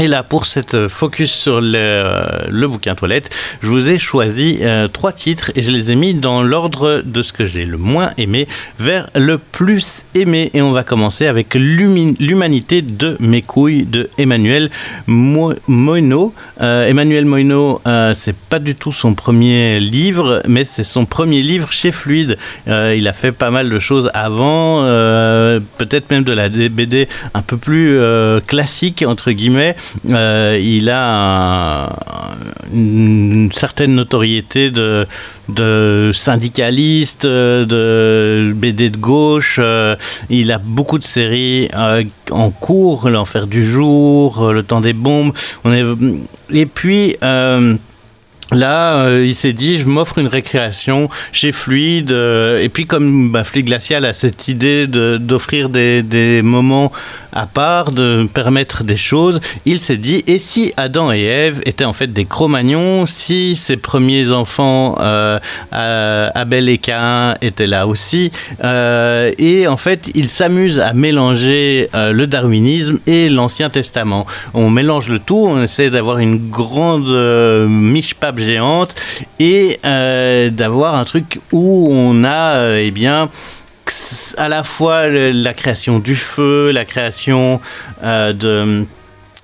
Et 0.00 0.08
là, 0.08 0.22
pour 0.22 0.46
cette 0.46 0.88
focus 0.88 1.30
sur 1.30 1.60
le, 1.60 1.72
euh, 1.76 2.24
le 2.48 2.66
bouquin 2.68 2.94
toilette, 2.94 3.28
je 3.62 3.68
vous 3.68 3.90
ai 3.90 3.98
choisi 3.98 4.58
euh, 4.62 4.88
trois 4.88 5.12
titres 5.12 5.52
et 5.56 5.60
je 5.60 5.70
les 5.70 5.92
ai 5.92 5.94
mis 5.94 6.14
dans 6.14 6.42
l'ordre 6.42 7.02
de 7.04 7.20
ce 7.20 7.34
que 7.34 7.44
j'ai 7.44 7.66
le 7.66 7.76
moins 7.76 8.10
aimé 8.16 8.48
vers 8.78 9.10
le 9.14 9.36
plus 9.36 10.02
aimé. 10.14 10.50
Et 10.54 10.62
on 10.62 10.72
va 10.72 10.84
commencer 10.84 11.26
avec 11.26 11.54
L'humanité 11.54 12.80
de 12.80 13.18
mes 13.20 13.42
couilles 13.42 13.84
de 13.84 14.08
Emmanuel 14.16 14.70
Mo- 15.06 15.52
Moino. 15.68 16.32
Euh, 16.62 16.86
Emmanuel 16.88 17.26
Moino, 17.26 17.82
euh, 17.86 18.14
c'est 18.14 18.34
pas 18.36 18.58
du 18.58 18.74
tout 18.74 18.92
son 18.92 19.12
premier 19.14 19.80
livre, 19.80 20.42
mais 20.48 20.64
c'est 20.64 20.82
son 20.84 21.04
premier 21.04 21.42
livre 21.42 21.70
chez 21.72 21.92
Fluide. 21.92 22.38
Euh, 22.68 22.94
il 22.96 23.06
a 23.06 23.12
fait 23.12 23.32
pas 23.32 23.50
mal 23.50 23.68
de 23.68 23.78
choses 23.78 24.10
avant, 24.14 24.82
euh, 24.84 25.60
peut-être 25.76 26.10
même 26.10 26.24
de 26.24 26.32
la 26.32 26.48
BD 26.48 27.06
un 27.34 27.42
peu 27.42 27.58
plus 27.58 27.98
euh, 27.98 28.40
classique, 28.40 29.04
entre 29.06 29.30
guillemets. 29.32 29.76
Euh, 30.10 30.58
il 30.62 30.88
a 30.90 31.84
un- 31.86 31.90
une 32.72 33.50
certaine 33.52 33.94
notoriété 33.94 34.70
de, 34.70 35.06
syndicaliste, 36.12 37.26
de 37.26 38.52
BD 38.54 38.90
de 38.90 38.96
gauche. 38.96 39.56
euh, 39.60 39.96
il 40.28 40.52
a 40.52 40.58
beaucoup 40.58 40.98
de 40.98 41.04
séries 41.04 41.68
euh, 41.74 42.04
en 42.30 42.50
cours, 42.50 43.08
L'Enfer 43.08 43.46
du 43.46 43.64
jour, 43.64 44.52
Le 44.52 44.62
temps 44.62 44.80
des 44.80 44.92
bombes. 44.92 45.32
Et 46.52 46.66
puis... 46.66 47.16
Là, 48.52 49.04
euh, 49.04 49.24
il 49.24 49.34
s'est 49.34 49.52
dit, 49.52 49.76
je 49.76 49.86
m'offre 49.86 50.18
une 50.18 50.26
récréation 50.26 51.08
chez 51.32 51.52
Fluide. 51.52 52.10
euh, 52.10 52.60
et 52.60 52.68
puis, 52.68 52.84
comme 52.84 53.30
bah, 53.30 53.44
Fluide 53.44 53.66
Glacial 53.66 54.04
a 54.04 54.12
cette 54.12 54.48
idée 54.48 54.88
d'offrir 54.88 55.68
des, 55.68 56.02
des 56.02 56.42
moments 56.42 56.90
à 57.32 57.46
part, 57.46 57.92
de 57.92 58.26
permettre 58.34 58.82
des 58.82 58.96
choses, 58.96 59.40
il 59.64 59.78
s'est 59.78 59.96
dit, 59.96 60.24
et 60.26 60.40
si 60.40 60.72
Adam 60.76 61.12
et 61.12 61.22
Ève 61.22 61.62
étaient 61.64 61.84
en 61.84 61.92
fait 61.92 62.08
des 62.08 62.24
Cro-Magnons, 62.24 63.06
si 63.06 63.54
ses 63.54 63.76
premiers 63.76 64.32
enfants, 64.32 64.96
euh, 65.00 65.38
Abel 65.70 66.68
et 66.68 66.78
Cain, 66.78 67.36
étaient 67.40 67.68
là 67.68 67.86
aussi, 67.86 68.32
et 68.64 69.66
en 69.68 69.76
fait, 69.76 70.10
il 70.16 70.28
s'amuse 70.28 70.80
à 70.80 70.92
mélanger 70.92 71.88
le 71.94 72.26
darwinisme 72.26 72.98
et 73.06 73.28
l'Ancien 73.28 73.70
Testament. 73.70 74.26
On 74.52 74.68
mélange 74.68 75.08
le 75.08 75.20
tout, 75.20 75.46
on 75.48 75.62
essaie 75.62 75.90
d'avoir 75.90 76.18
une 76.18 76.50
grande 76.50 77.10
miche-pape 77.68 78.39
géante 78.40 78.94
et 79.38 79.78
euh, 79.84 80.50
d'avoir 80.50 80.94
un 80.94 81.04
truc 81.04 81.40
où 81.52 81.88
on 81.90 82.24
a, 82.24 82.56
euh, 82.56 82.82
eh 82.84 82.90
bien, 82.90 83.30
à 84.36 84.48
la 84.48 84.62
fois 84.62 85.08
la 85.08 85.54
création 85.54 85.98
du 85.98 86.14
feu, 86.14 86.70
la 86.70 86.84
création 86.84 87.60
euh, 88.02 88.32
de 88.32 88.84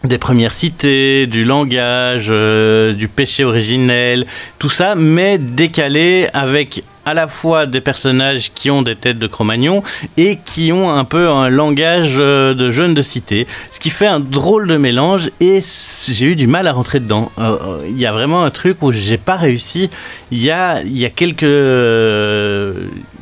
des 0.06 0.18
premières 0.18 0.52
cités, 0.52 1.26
du 1.26 1.44
langage, 1.44 2.26
euh, 2.30 2.92
du 2.92 3.08
péché 3.08 3.44
originel, 3.44 4.26
tout 4.58 4.68
ça, 4.68 4.94
mais 4.94 5.38
décalé 5.38 6.28
avec 6.32 6.82
à 7.04 7.14
la 7.14 7.28
fois 7.28 7.66
des 7.66 7.80
personnages 7.80 8.52
qui 8.52 8.68
ont 8.68 8.82
des 8.82 8.96
têtes 8.96 9.20
de 9.20 9.28
Cro-Magnon 9.28 9.84
et 10.16 10.38
qui 10.44 10.72
ont 10.72 10.90
un 10.92 11.04
peu 11.04 11.28
un 11.28 11.48
langage 11.48 12.16
euh, 12.18 12.52
de 12.52 12.68
jeunes 12.68 12.94
de 12.94 13.02
cité, 13.02 13.46
ce 13.70 13.78
qui 13.78 13.90
fait 13.90 14.08
un 14.08 14.18
drôle 14.18 14.66
de 14.66 14.76
mélange 14.76 15.30
et 15.38 15.60
j'ai 16.08 16.26
eu 16.26 16.34
du 16.34 16.48
mal 16.48 16.66
à 16.66 16.72
rentrer 16.72 16.98
dedans. 16.98 17.30
Euh, 17.38 17.86
Il 17.88 17.98
y 17.98 18.06
a 18.06 18.12
vraiment 18.12 18.42
un 18.42 18.50
truc 18.50 18.82
où 18.82 18.90
j'ai 18.90 19.18
pas 19.18 19.36
réussi. 19.36 19.88
Il 20.32 20.42
y 20.42 20.50
a, 20.50 20.82
y 20.82 21.04
a 21.04 21.10
quelques 21.10 21.44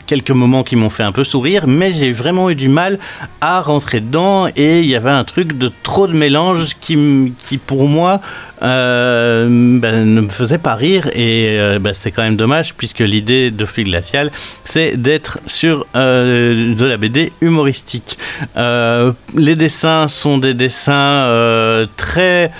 quelques 0.06 0.30
moments 0.30 0.62
qui 0.62 0.76
m'ont 0.76 0.90
fait 0.90 1.02
un 1.02 1.12
peu 1.12 1.24
sourire, 1.24 1.66
mais 1.66 1.92
j'ai 1.92 2.12
vraiment 2.12 2.50
eu 2.50 2.54
du 2.54 2.68
mal 2.68 2.98
à 3.40 3.60
rentrer 3.60 4.00
dedans 4.00 4.46
et 4.56 4.80
il 4.80 4.86
y 4.86 4.96
avait 4.96 5.10
un 5.10 5.24
truc 5.24 5.58
de 5.58 5.70
trop 5.82 6.06
de 6.06 6.12
mélange 6.12 6.74
qui, 6.80 7.32
qui 7.38 7.58
pour 7.58 7.88
moi 7.88 8.20
euh, 8.62 9.46
ben, 9.78 10.14
ne 10.14 10.20
me 10.22 10.28
faisait 10.28 10.58
pas 10.58 10.74
rire 10.74 11.08
et 11.12 11.58
euh, 11.58 11.78
ben, 11.78 11.92
c'est 11.92 12.10
quand 12.10 12.22
même 12.22 12.36
dommage 12.36 12.74
puisque 12.74 13.00
l'idée 13.00 13.50
de 13.50 13.64
Fluide 13.66 13.88
Glacial 13.88 14.30
c'est 14.64 14.96
d'être 14.96 15.38
sur 15.46 15.86
euh, 15.96 16.74
de 16.74 16.86
la 16.86 16.96
BD 16.96 17.32
humoristique. 17.40 18.16
Les 18.56 19.56
dessins 19.56 20.08
sont 20.08 20.38
des 20.38 20.54
dessins 20.54 21.86
très 21.96 22.50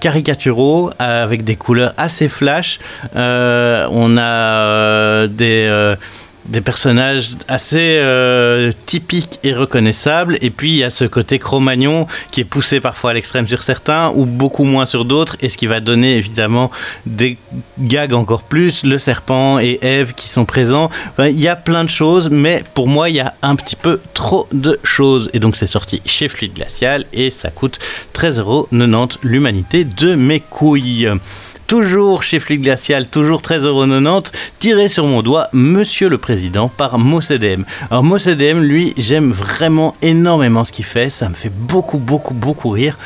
caricaturaux 0.00 0.90
avec 0.98 1.44
des 1.44 1.56
couleurs 1.56 1.92
assez 1.96 2.28
flash. 2.28 2.78
On 3.14 4.16
a 4.18 5.26
des 5.26 5.96
des 6.46 6.60
personnages 6.60 7.30
assez 7.48 7.98
euh, 8.00 8.72
typiques 8.86 9.38
et 9.42 9.52
reconnaissables. 9.52 10.38
Et 10.40 10.50
puis 10.50 10.70
il 10.70 10.76
y 10.76 10.84
a 10.84 10.90
ce 10.90 11.04
côté 11.04 11.38
Cro-Magnon 11.38 12.06
qui 12.30 12.40
est 12.40 12.44
poussé 12.44 12.80
parfois 12.80 13.10
à 13.10 13.12
l'extrême 13.14 13.46
sur 13.46 13.62
certains 13.62 14.10
ou 14.14 14.24
beaucoup 14.24 14.64
moins 14.64 14.86
sur 14.86 15.04
d'autres. 15.04 15.36
Et 15.40 15.48
ce 15.48 15.56
qui 15.56 15.66
va 15.66 15.80
donner 15.80 16.16
évidemment 16.16 16.70
des 17.06 17.38
gags 17.78 18.14
encore 18.14 18.42
plus. 18.42 18.84
Le 18.84 18.98
serpent 18.98 19.58
et 19.58 19.78
Eve 19.82 20.14
qui 20.14 20.28
sont 20.28 20.44
présents. 20.44 20.90
Il 21.18 21.40
y 21.40 21.48
a 21.48 21.56
plein 21.56 21.84
de 21.84 21.90
choses, 21.90 22.30
mais 22.30 22.64
pour 22.74 22.88
moi 22.88 23.08
il 23.08 23.16
y 23.16 23.20
a 23.20 23.34
un 23.42 23.56
petit 23.56 23.76
peu 23.76 24.00
trop 24.14 24.48
de 24.52 24.78
choses. 24.82 25.30
Et 25.32 25.38
donc 25.38 25.56
c'est 25.56 25.66
sorti 25.66 26.02
chez 26.06 26.28
Fluide 26.28 26.54
Glacial 26.54 27.06
et 27.12 27.30
ça 27.30 27.50
coûte 27.50 27.78
13,90€ 28.14 29.18
l'humanité 29.22 29.84
de 29.84 30.14
mes 30.14 30.40
couilles. 30.40 31.08
Toujours 31.72 32.22
chez 32.22 32.38
Fluide 32.38 32.60
Glacial, 32.60 33.06
toujours 33.06 33.40
13,90€, 33.40 34.30
tiré 34.58 34.88
sur 34.90 35.06
mon 35.06 35.22
doigt, 35.22 35.48
Monsieur 35.54 36.10
le 36.10 36.18
Président 36.18 36.68
par 36.68 36.98
Mocdm. 36.98 37.64
Alors 37.90 38.04
Mocdm, 38.04 38.60
lui, 38.60 38.92
j'aime 38.98 39.30
vraiment 39.30 39.96
énormément 40.02 40.64
ce 40.64 40.72
qu'il 40.72 40.84
fait, 40.84 41.08
ça 41.08 41.30
me 41.30 41.34
fait 41.34 41.48
beaucoup, 41.48 41.96
beaucoup, 41.96 42.34
beaucoup 42.34 42.68
rire. 42.68 42.98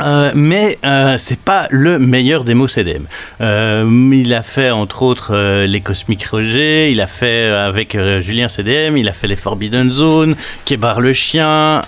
Euh, 0.00 0.32
mais 0.34 0.78
euh, 0.86 1.16
c'est 1.18 1.38
pas 1.38 1.66
le 1.70 1.98
meilleur 1.98 2.44
des 2.44 2.54
CDM. 2.66 3.04
Euh, 3.40 4.10
il 4.12 4.32
a 4.32 4.42
fait 4.42 4.70
entre 4.70 5.02
autres 5.02 5.34
euh, 5.34 5.66
les 5.66 5.80
Cosmic 5.80 6.24
Roger, 6.26 6.90
il 6.90 7.00
a 7.00 7.06
fait 7.06 7.50
euh, 7.50 7.68
avec 7.68 7.96
Julien 8.20 8.48
CDM, 8.48 8.96
il 8.96 9.08
a 9.08 9.12
fait 9.12 9.26
les 9.26 9.36
Forbidden 9.36 9.90
Zone, 9.90 10.36
Kébar 10.64 11.00
le 11.00 11.12
chien, 11.12 11.82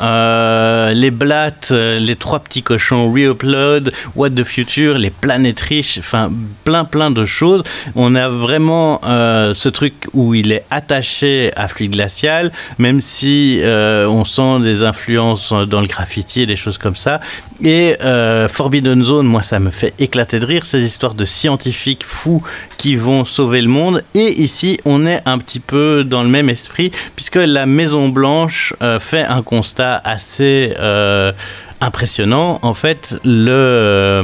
les 0.92 1.11
Blattes, 1.11 1.70
les 1.70 2.16
trois 2.16 2.40
petits 2.40 2.62
cochons 2.62 3.12
Reupload, 3.12 3.92
What 4.16 4.30
the 4.30 4.44
Future, 4.44 4.98
les 4.98 5.11
Planètes 5.11 5.61
riches, 5.61 5.98
enfin 5.98 6.30
plein 6.64 6.84
plein 6.84 7.11
de 7.11 7.24
choses. 7.24 7.62
On 7.94 8.14
a 8.14 8.28
vraiment 8.28 9.00
ce 9.05 9.68
truc 9.68 9.94
où 10.12 10.34
il 10.34 10.52
est 10.52 10.64
attaché 10.70 11.52
à 11.57 11.68
Fluide 11.68 11.92
Glacial, 11.92 12.52
même 12.78 13.00
si 13.00 13.61
on 13.64 14.24
sent 14.24 14.61
des 14.61 14.82
influences 14.82 15.52
dans 15.52 15.80
le 15.80 15.86
graffiti 15.86 16.42
et 16.42 16.46
des 16.46 16.57
choses 16.57 16.78
comme 16.78 16.96
ça. 16.96 17.20
Et 17.62 17.93
euh, 18.01 18.49
Forbidden 18.49 19.03
Zone, 19.03 19.26
moi, 19.26 19.42
ça 19.42 19.59
me 19.59 19.70
fait 19.70 19.95
éclater 19.99 20.40
de 20.40 20.47
rire, 20.47 20.66
ces 20.66 20.82
histoires 20.82 21.14
de 21.14 21.24
scientifiques 21.24 22.05
fous 22.05 22.42
qui 22.78 22.97
vont 22.97 23.24
sauver 23.24 23.62
le 23.62 23.68
monde. 23.68 24.03
Et 24.14 24.40
ici, 24.40 24.78
on 24.84 25.07
est 25.07 25.22
un 25.26 25.38
petit 25.38 25.61
peu 25.61 26.05
dans 26.05 26.22
le 26.22 26.28
même 26.28 26.51
esprit, 26.51 26.90
puisque 27.16 27.36
la 27.36 27.66
Maison 27.66 28.09
Blanche 28.09 28.74
euh, 28.82 28.99
fait 28.99 29.22
un 29.22 29.42
constat 29.42 30.01
assez 30.05 30.74
euh, 30.78 31.32
impressionnant. 31.80 32.59
En 32.62 32.74
fait, 32.74 33.18
le... 33.24 34.22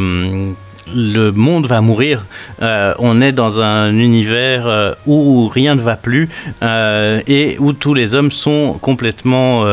monde 1.35 1.67
va 1.67 1.81
mourir. 1.81 2.27
On 2.61 3.21
est 3.21 3.33
dans 3.33 3.61
un 3.61 3.93
univers 3.97 4.97
où 5.07 5.49
rien 5.49 5.75
ne 5.75 5.81
va 5.81 5.97
plus 5.97 6.29
et 6.57 7.57
où 7.59 7.73
tous 7.73 7.95
les 7.95 8.15
hommes 8.15 8.31
sont 8.31 8.79
complètement 8.81 9.65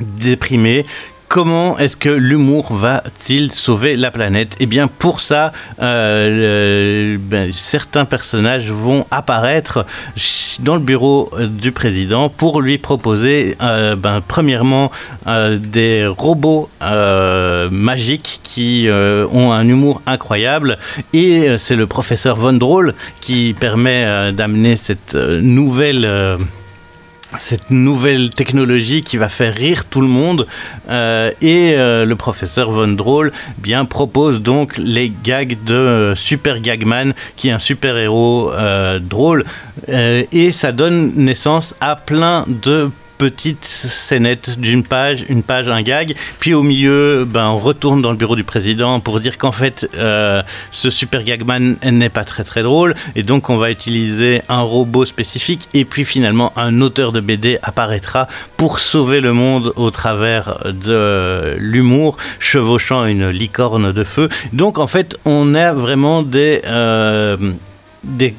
déprimés. 0.00 0.84
Comment 1.28 1.76
est-ce 1.78 1.98
que 1.98 2.08
l'humour 2.08 2.74
va-t-il 2.74 3.52
sauver 3.52 3.96
la 3.96 4.10
planète? 4.10 4.56
Eh 4.60 4.66
bien, 4.66 4.88
pour 4.88 5.20
ça, 5.20 5.52
euh, 5.78 7.18
ben, 7.20 7.52
certains 7.52 8.06
personnages 8.06 8.70
vont 8.70 9.04
apparaître 9.10 9.84
dans 10.60 10.74
le 10.74 10.80
bureau 10.80 11.28
euh, 11.34 11.46
du 11.46 11.70
président 11.70 12.30
pour 12.30 12.62
lui 12.62 12.78
proposer, 12.78 13.58
euh, 13.60 13.94
ben, 13.94 14.22
premièrement, 14.26 14.90
des 15.26 16.06
robots 16.06 16.70
magiques 16.80 18.40
qui 18.42 18.88
ont 18.90 19.52
un 19.52 19.68
humour 19.68 20.00
incroyable. 20.06 20.78
Et 21.12 21.58
c'est 21.58 21.76
le 21.76 21.86
professeur 21.86 22.36
Von 22.36 22.54
Droll 22.54 22.94
qui 23.20 23.54
permet 23.58 24.32
d'amener 24.32 24.78
cette 24.78 25.14
nouvelle... 25.14 26.38
cette 27.38 27.70
nouvelle 27.70 28.30
technologie 28.30 29.02
qui 29.02 29.16
va 29.16 29.28
faire 29.28 29.54
rire 29.54 29.84
tout 29.84 30.00
le 30.00 30.08
monde. 30.08 30.46
Euh, 30.88 31.30
et 31.42 31.74
euh, 31.74 32.04
le 32.04 32.16
professeur 32.16 32.70
Von 32.70 32.88
Droll 32.88 33.32
bien 33.58 33.84
propose 33.84 34.40
donc 34.40 34.78
les 34.78 35.12
gags 35.22 35.56
de 35.66 36.12
Super 36.14 36.60
Gagman 36.60 37.12
qui 37.36 37.48
est 37.48 37.52
un 37.52 37.58
super 37.58 37.96
héros 37.96 38.50
euh, 38.52 38.98
drôle. 38.98 39.44
Et 39.88 40.50
ça 40.50 40.72
donne 40.72 41.12
naissance 41.16 41.74
à 41.80 41.96
plein 41.96 42.44
de 42.46 42.90
petites 43.18 43.64
scénettes 43.64 44.58
d'une 44.58 44.84
page, 44.84 45.24
une 45.28 45.42
page, 45.42 45.68
un 45.68 45.82
gag, 45.82 46.14
puis 46.40 46.54
au 46.54 46.62
milieu, 46.62 47.26
ben, 47.26 47.48
on 47.48 47.56
retourne 47.56 48.00
dans 48.00 48.12
le 48.12 48.16
bureau 48.16 48.36
du 48.36 48.44
président 48.44 49.00
pour 49.00 49.18
dire 49.20 49.36
qu'en 49.36 49.52
fait, 49.52 49.90
euh, 49.94 50.42
ce 50.70 50.88
super 50.88 51.24
gagman 51.24 51.76
n'est 51.82 52.08
pas 52.08 52.24
très 52.24 52.44
très 52.44 52.62
drôle, 52.62 52.94
et 53.16 53.22
donc 53.22 53.50
on 53.50 53.56
va 53.56 53.70
utiliser 53.70 54.40
un 54.48 54.60
robot 54.60 55.04
spécifique, 55.04 55.68
et 55.74 55.84
puis 55.84 56.04
finalement 56.04 56.52
un 56.56 56.80
auteur 56.80 57.12
de 57.12 57.20
BD 57.20 57.58
apparaîtra 57.62 58.28
pour 58.56 58.78
sauver 58.78 59.20
le 59.20 59.32
monde 59.32 59.72
au 59.76 59.90
travers 59.90 60.64
de 60.64 61.56
l'humour, 61.58 62.16
chevauchant 62.38 63.04
une 63.04 63.28
licorne 63.30 63.92
de 63.92 64.04
feu. 64.04 64.28
Donc 64.52 64.78
en 64.78 64.86
fait, 64.86 65.16
on 65.24 65.54
a 65.54 65.72
vraiment 65.72 66.22
des... 66.22 66.62
euh, 66.64 67.36
des 68.04 68.34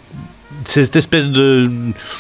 cette 0.70 0.96
espèce 0.96 1.30
de 1.30 1.68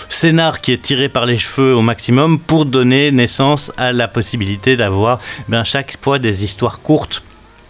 scénar 0.10 0.62
qui 0.62 0.74
est 0.74 0.82
tiré 0.82 1.08
par 1.08 1.28
les 1.28 1.38
cheveux 1.38 1.76
au 1.76 1.84
maximum 1.84 2.40
pour 2.40 2.66
donner 2.66 3.12
naissance 3.12 3.72
à 3.78 3.92
la 3.92 4.08
possibilité 4.08 4.76
d'avoir 4.76 5.20
ben, 5.48 5.64
chaque 5.64 5.98
fois 6.02 6.18
des 6.18 6.44
histoires 6.44 6.80
courtes 6.80 7.22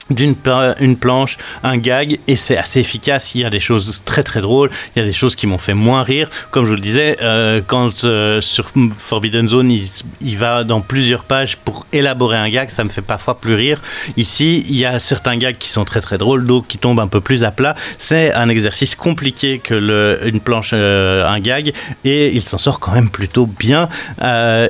d'une 0.10 0.36
une 0.80 0.98
planche, 0.98 1.38
un 1.64 1.78
gag, 1.78 2.20
et 2.28 2.36
c'est 2.36 2.58
assez 2.58 2.80
efficace. 2.80 3.36
Il 3.36 3.42
y 3.42 3.46
a 3.46 3.50
des 3.50 3.60
choses 3.60 4.02
très 4.06 4.24
très 4.24 4.42
drôles, 4.42 4.70
il 4.96 5.00
y 5.00 5.02
a 5.04 5.06
des 5.06 5.14
choses 5.14 5.36
qui 5.36 5.48
m'ont 5.48 5.58
fait 5.58 5.74
moins 5.74 6.04
rire. 6.04 6.30
Comme 6.52 6.66
je 6.66 6.70
vous 6.70 6.76
le 6.76 6.82
disais, 6.82 7.18
euh, 7.22 7.62
quand 7.66 8.04
euh, 8.04 8.42
sur 8.42 8.72
Forbidden 8.96 9.48
Zone, 9.48 9.72
il, 9.72 9.88
il 10.22 10.38
va 10.38 10.64
dans 10.64 10.82
plusieurs 10.82 11.24
pages 11.24 11.58
pour 11.58 11.86
élaborer 11.94 12.38
un 12.38 12.50
gag, 12.50 12.70
ça 12.70 12.84
me 12.84 12.90
fait 12.90 13.02
parfois 13.02 13.40
plus 13.40 13.54
rire. 13.54 13.82
Ici, 14.18 14.66
il 14.68 14.76
y 14.76 14.86
a 14.86 15.00
certains 15.00 15.38
gags 15.38 15.58
qui 15.58 15.70
sont 15.70 15.86
très 15.86 16.02
très 16.02 16.18
drôles, 16.18 16.44
d'autres 16.44 16.68
qui 16.68 16.78
tombent 16.78 17.00
un 17.00 17.08
peu 17.08 17.22
plus 17.22 17.44
à 17.44 17.52
plat. 17.52 17.76
C'est 17.98 18.34
un 18.34 18.50
exercice 18.50 18.96
compliqué 18.96 19.60
que 19.60 19.74
le, 19.74 20.20
une 20.26 20.40
planche, 20.40 20.72
euh, 20.74 21.28
un 21.28 21.40
gag, 21.40 21.74
et 22.04 22.30
il 22.34 22.42
s'en 22.42 22.58
sort 22.58 22.80
quand 22.80 22.92
même 22.92 23.10
plutôt 23.10 23.46
bien. 23.46 23.90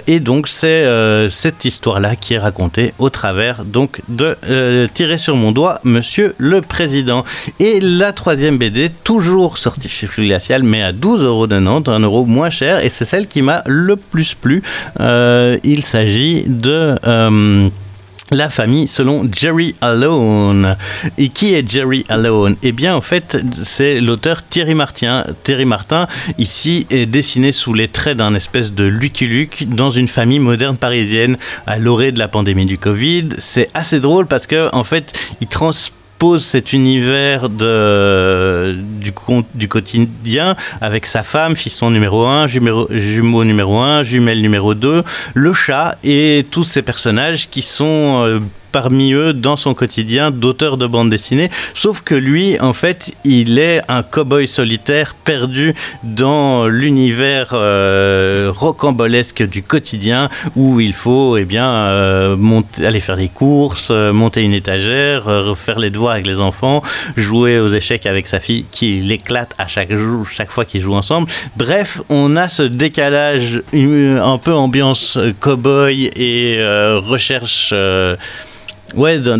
Et 0.07 0.19
donc, 0.19 0.47
c'est 0.47 0.85
cette 1.29 1.65
histoire-là 1.65 2.15
qui 2.15 2.33
est 2.33 2.39
racontée 2.39 2.93
au 2.99 3.09
travers 3.09 3.63
donc 3.65 4.01
de 4.07 4.37
Tirer 4.93 5.17
sur 5.17 5.28
mon 5.35 5.51
doigt, 5.51 5.79
Monsieur 5.83 6.35
le 6.37 6.61
Président. 6.61 7.23
Et 7.59 7.79
la 7.79 8.13
troisième 8.13 8.57
BD, 8.57 8.89
toujours 9.03 9.57
sortie 9.57 9.89
chez 9.89 10.07
Flux 10.07 10.25
Glacial, 10.25 10.63
mais 10.63 10.81
à 10.81 10.91
12,90€, 10.91 11.89
un 11.89 11.99
euro 11.99 12.25
moins 12.25 12.49
cher, 12.49 12.83
et 12.83 12.89
c'est 12.89 13.05
celle 13.05 13.27
qui 13.27 13.41
m'a 13.41 13.63
le 13.65 13.95
plus 13.95 14.33
plu. 14.35 14.63
Euh, 14.99 15.57
il 15.63 15.83
s'agit 15.83 16.43
de... 16.47 16.95
euh, 17.05 17.69
la 18.31 18.49
famille 18.49 18.87
selon 18.87 19.27
Jerry 19.31 19.75
Alone. 19.81 20.75
Et 21.17 21.29
qui 21.29 21.53
est 21.53 21.69
Jerry 21.69 22.05
Alone? 22.09 22.55
Eh 22.63 22.71
bien, 22.71 22.95
en 22.95 23.01
fait, 23.01 23.37
c'est 23.63 23.99
l'auteur 23.99 24.43
Thierry 24.43 24.75
Martin. 24.75 25.25
Thierry 25.43 25.65
Martin, 25.65 26.07
ici, 26.37 26.85
est 26.89 27.05
dessiné 27.05 27.51
sous 27.51 27.73
les 27.73 27.87
traits 27.87 28.17
d'un 28.17 28.35
espèce 28.35 28.73
de 28.73 28.85
Lucky 28.85 29.27
Luke 29.27 29.65
dans 29.69 29.89
une 29.89 30.07
famille 30.07 30.39
moderne 30.39 30.77
parisienne 30.77 31.37
à 31.67 31.77
l'orée 31.77 32.11
de 32.11 32.19
la 32.19 32.27
pandémie 32.27 32.65
du 32.65 32.77
Covid. 32.77 33.29
C'est 33.37 33.69
assez 33.73 33.99
drôle 33.99 34.27
parce 34.27 34.47
que, 34.47 34.73
en 34.73 34.83
fait, 34.83 35.13
il 35.41 35.47
transpose 36.19 36.43
cet 36.43 36.73
univers 36.73 37.49
de, 37.49 38.75
du, 38.99 39.13
du 39.55 39.67
quotidien 39.69 40.55
avec 40.81 41.05
sa 41.05 41.23
femme, 41.23 41.55
fiston 41.55 41.91
numéro 41.91 42.25
1, 42.25 42.47
jumeau, 42.47 42.87
jumeau 42.89 43.45
numéro 43.45 43.77
1, 43.79 44.03
jumelle 44.03 44.41
numéro 44.41 44.73
2, 44.73 45.03
le 45.33 45.53
chat 45.53 45.97
et 46.03 46.45
tous 46.51 46.65
ces 46.65 46.81
personnages 46.81 47.49
qui 47.49 47.61
sont 47.61 48.25
euh, 48.25 48.39
parmi 48.71 49.13
eux 49.13 49.33
dans 49.33 49.55
son 49.55 49.73
quotidien 49.73 50.31
d'auteur 50.31 50.77
de 50.77 50.87
bande 50.87 51.09
dessinée. 51.09 51.49
Sauf 51.73 52.01
que 52.01 52.15
lui, 52.15 52.59
en 52.59 52.73
fait, 52.73 53.13
il 53.23 53.59
est 53.59 53.81
un 53.87 54.01
cow-boy 54.01 54.47
solitaire 54.47 55.15
perdu 55.15 55.73
dans 56.03 56.67
l'univers 56.67 57.49
euh, 57.53 58.51
rocambolesque 58.55 59.43
du 59.43 59.63
quotidien 59.63 60.29
où 60.55 60.79
il 60.79 60.93
faut 60.93 61.37
eh 61.37 61.45
bien, 61.45 61.67
euh, 61.67 62.61
aller 62.83 62.99
faire 62.99 63.17
des 63.17 63.29
courses, 63.29 63.89
euh, 63.91 64.13
monter 64.13 64.41
une 64.41 64.53
étagère, 64.53 65.25
faire 65.57 65.79
les 65.79 65.89
devoirs 65.89 66.13
avec 66.13 66.27
les 66.27 66.39
enfants, 66.39 66.81
jouer 67.17 67.59
aux 67.59 67.67
échecs 67.67 68.05
avec 68.05 68.27
sa 68.27 68.39
fille 68.39 68.65
qui 68.71 68.99
l'éclate 68.99 69.53
à 69.57 69.67
chaque 69.67 69.89
chaque 70.31 70.51
fois 70.51 70.65
qu'ils 70.65 70.81
jouent 70.81 70.95
ensemble. 70.95 71.27
Bref, 71.57 72.01
on 72.09 72.35
a 72.35 72.47
ce 72.47 72.63
décalage 72.63 73.61
un 73.73 74.37
peu 74.37 74.53
ambiance 74.53 75.17
cow-boy 75.39 76.11
et 76.15 76.59
recherche. 76.97 77.73
Ouais, 78.95 79.19
d'un- 79.19 79.37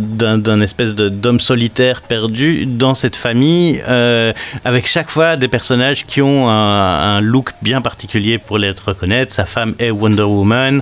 espèce 0.62 0.94
d'homme 0.94 1.40
solitaire 1.40 2.02
perdu 2.02 2.66
dans 2.68 2.94
cette 2.94 3.16
famille, 3.16 3.82
euh, 3.88 4.32
avec 4.64 4.86
chaque 4.88 5.10
fois 5.10 5.38
des 5.38 5.48
personnages 5.48 6.06
qui 6.06 6.22
ont 6.22 6.48
un, 6.50 7.18
un 7.18 7.22
look 7.22 7.52
bien 7.62 7.82
particulier 7.82 8.38
pour 8.38 8.58
les 8.60 8.72
reconnaître. 8.72 9.34
Sa 9.34 9.46
femme 9.46 9.74
est 9.80 9.90
Wonder 9.90 10.22
Woman. 10.24 10.82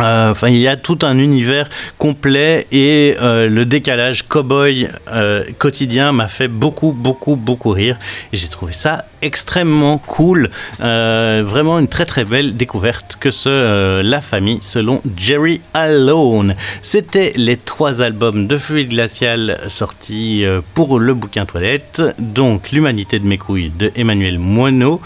Euh, 0.00 0.28
Enfin, 0.30 0.48
il 0.50 0.58
y 0.58 0.68
a 0.68 0.76
tout 0.76 0.98
un 1.02 1.18
univers 1.18 1.68
complet 1.96 2.66
et 2.70 3.16
euh, 3.20 3.48
le 3.48 3.64
décalage 3.64 4.22
cowboy 4.22 4.88
euh, 5.10 5.42
quotidien 5.58 6.12
m'a 6.12 6.28
fait 6.28 6.48
beaucoup, 6.48 6.92
beaucoup, 6.92 7.34
beaucoup 7.34 7.70
rire. 7.70 7.96
Et 8.32 8.36
j'ai 8.36 8.48
trouvé 8.48 8.72
ça 8.72 9.04
extrêmement 9.22 9.98
cool. 9.98 10.50
Euh, 10.80 11.42
vraiment 11.44 11.78
une 11.78 11.88
très, 11.88 12.06
très 12.06 12.24
belle 12.24 12.56
découverte 12.56 13.16
que 13.18 13.30
ce 13.30 14.00
La 14.02 14.20
Famille 14.20 14.58
selon 14.62 15.02
Jerry 15.16 15.60
Alone. 15.74 16.54
C'était 16.82 17.32
les 17.36 17.56
trois 17.56 18.02
albums 18.02 18.46
de 18.46 18.58
Fluide 18.58 18.90
Glacial 18.90 19.58
sortis 19.66 20.44
pour 20.74 21.00
le 21.00 21.14
bouquin 21.14 21.46
toilette. 21.46 22.02
Donc, 22.18 22.70
L'Humanité 22.70 23.18
de 23.18 23.26
mes 23.26 23.38
couilles 23.38 23.72
de 23.76 23.90
Emmanuel 23.96 24.38
Moineau, 24.38 25.00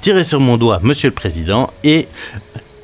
Tiré 0.00 0.24
sur 0.24 0.40
mon 0.40 0.56
doigt, 0.56 0.80
Monsieur 0.82 1.08
le 1.08 1.14
Président 1.14 1.70
et 1.84 2.08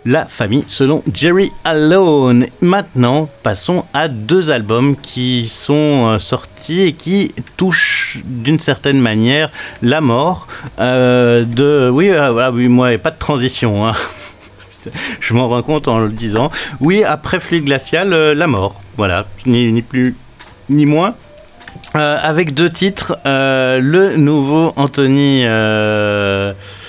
la 0.09 0.25
famille 0.25 0.65
selon 0.69 1.03
Jerry 1.13 1.53
Alone. 1.65 2.47
Maintenant, 2.63 3.29
passons 3.43 3.85
à 3.93 4.09
deux 4.09 4.51
albums 4.51 4.97
qui 4.97 5.47
sont 5.47 6.09
euh, 6.15 6.19
sortis 6.19 6.81
et 6.81 6.93
qui 6.95 7.35
touchent 7.59 8.19
d'une 8.25 8.59
certaine 8.59 9.01
manière 9.01 9.51
la 9.83 10.01
mort 10.01 10.49
euh, 10.79 11.45
de... 11.45 11.91
Oui, 11.93 12.09
euh, 12.11 12.51
moi, 12.71 12.97
pas 12.97 13.11
de 13.11 13.19
transition. 13.19 13.87
hein. 13.87 13.93
Je 15.21 15.35
m'en 15.35 15.47
rends 15.47 15.63
compte 15.63 15.89
en 15.89 15.99
le 15.99 16.09
disant. 16.09 16.51
Oui, 16.81 17.05
après 17.05 17.39
Fluide 17.39 17.67
Glacial, 17.67 18.09
la 18.33 18.47
mort. 18.47 18.81
Voilà, 18.97 19.27
ni, 19.45 19.83
plus 19.83 20.17
ni 20.71 20.87
moins. 20.87 21.15
Avec 21.93 22.55
deux 22.55 22.71
titres, 22.71 23.19
le 23.25 24.17
nouveau 24.17 24.73
Anthony 24.77 25.45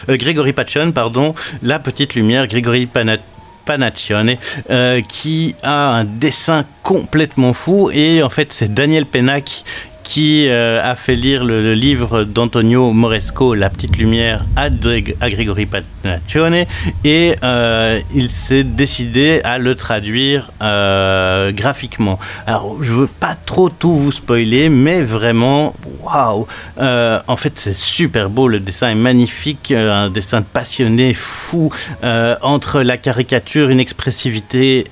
euh, 0.10 0.18
Grégory 0.18 0.53
Pachon, 0.53 0.91
pardon, 0.91 1.36
La 1.62 1.80
Petite 1.80 2.16
Lumière, 2.16 2.47
Grégory 2.47 2.86
Pana- 2.88 3.18
Panaccione, 3.66 4.36
euh, 4.70 5.01
qui 5.01 5.55
a 5.64 5.91
un 5.99 6.03
dessin 6.03 6.66
complètement 6.84 7.53
fou. 7.53 7.91
Et 7.93 8.24
en 8.24 8.30
fait 8.30 8.51
c'est 8.51 8.74
Daniel 8.74 9.05
Pennac 9.05 9.64
qui 10.10 10.47
euh, 10.49 10.82
a 10.84 10.95
fait 10.95 11.14
lire 11.14 11.43
le, 11.43 11.76
livre 11.76 12.24
d'Antonio 12.24 12.91
Moresco, 12.93 13.53
La 13.53 13.70
Petite 13.70 13.95
Lumière, 13.95 14.41
à, 14.55 14.72
Drég- 14.72 15.14
à 15.22 15.28
et 17.03 17.36
euh, 17.43 17.99
il 18.16 18.32
s'est 18.32 18.64
décidé 18.64 19.39
à 19.43 19.60
le 19.60 19.76
traduire 19.76 20.51
euh, 20.64 21.51
graphiquement. 21.51 22.18
Alors, 22.47 22.78
je 22.82 22.91
veux 22.91 23.07
pas 23.07 23.36
trop 23.36 23.70
tout 23.70 23.93
vous 23.93 24.12
spoiler, 24.12 24.70
mais 24.70 25.03
vraiment, 25.03 25.76
waouh! 26.01 26.47
En 26.80 27.36
fait, 27.38 27.53
c'est 27.60 27.76
super 27.76 28.32
beau, 28.32 28.47
le 28.47 28.60
dessin 28.60 28.89
est 28.89 28.95
magnifique, 28.95 29.72
un 29.72 30.10
dessin 30.10 30.41
passionné, 30.41 31.14
fou, 31.14 31.72
entre 32.41 32.82
la 32.82 32.97
caricature, 32.97 33.70
une 33.70 33.80
expressivité 33.80 34.86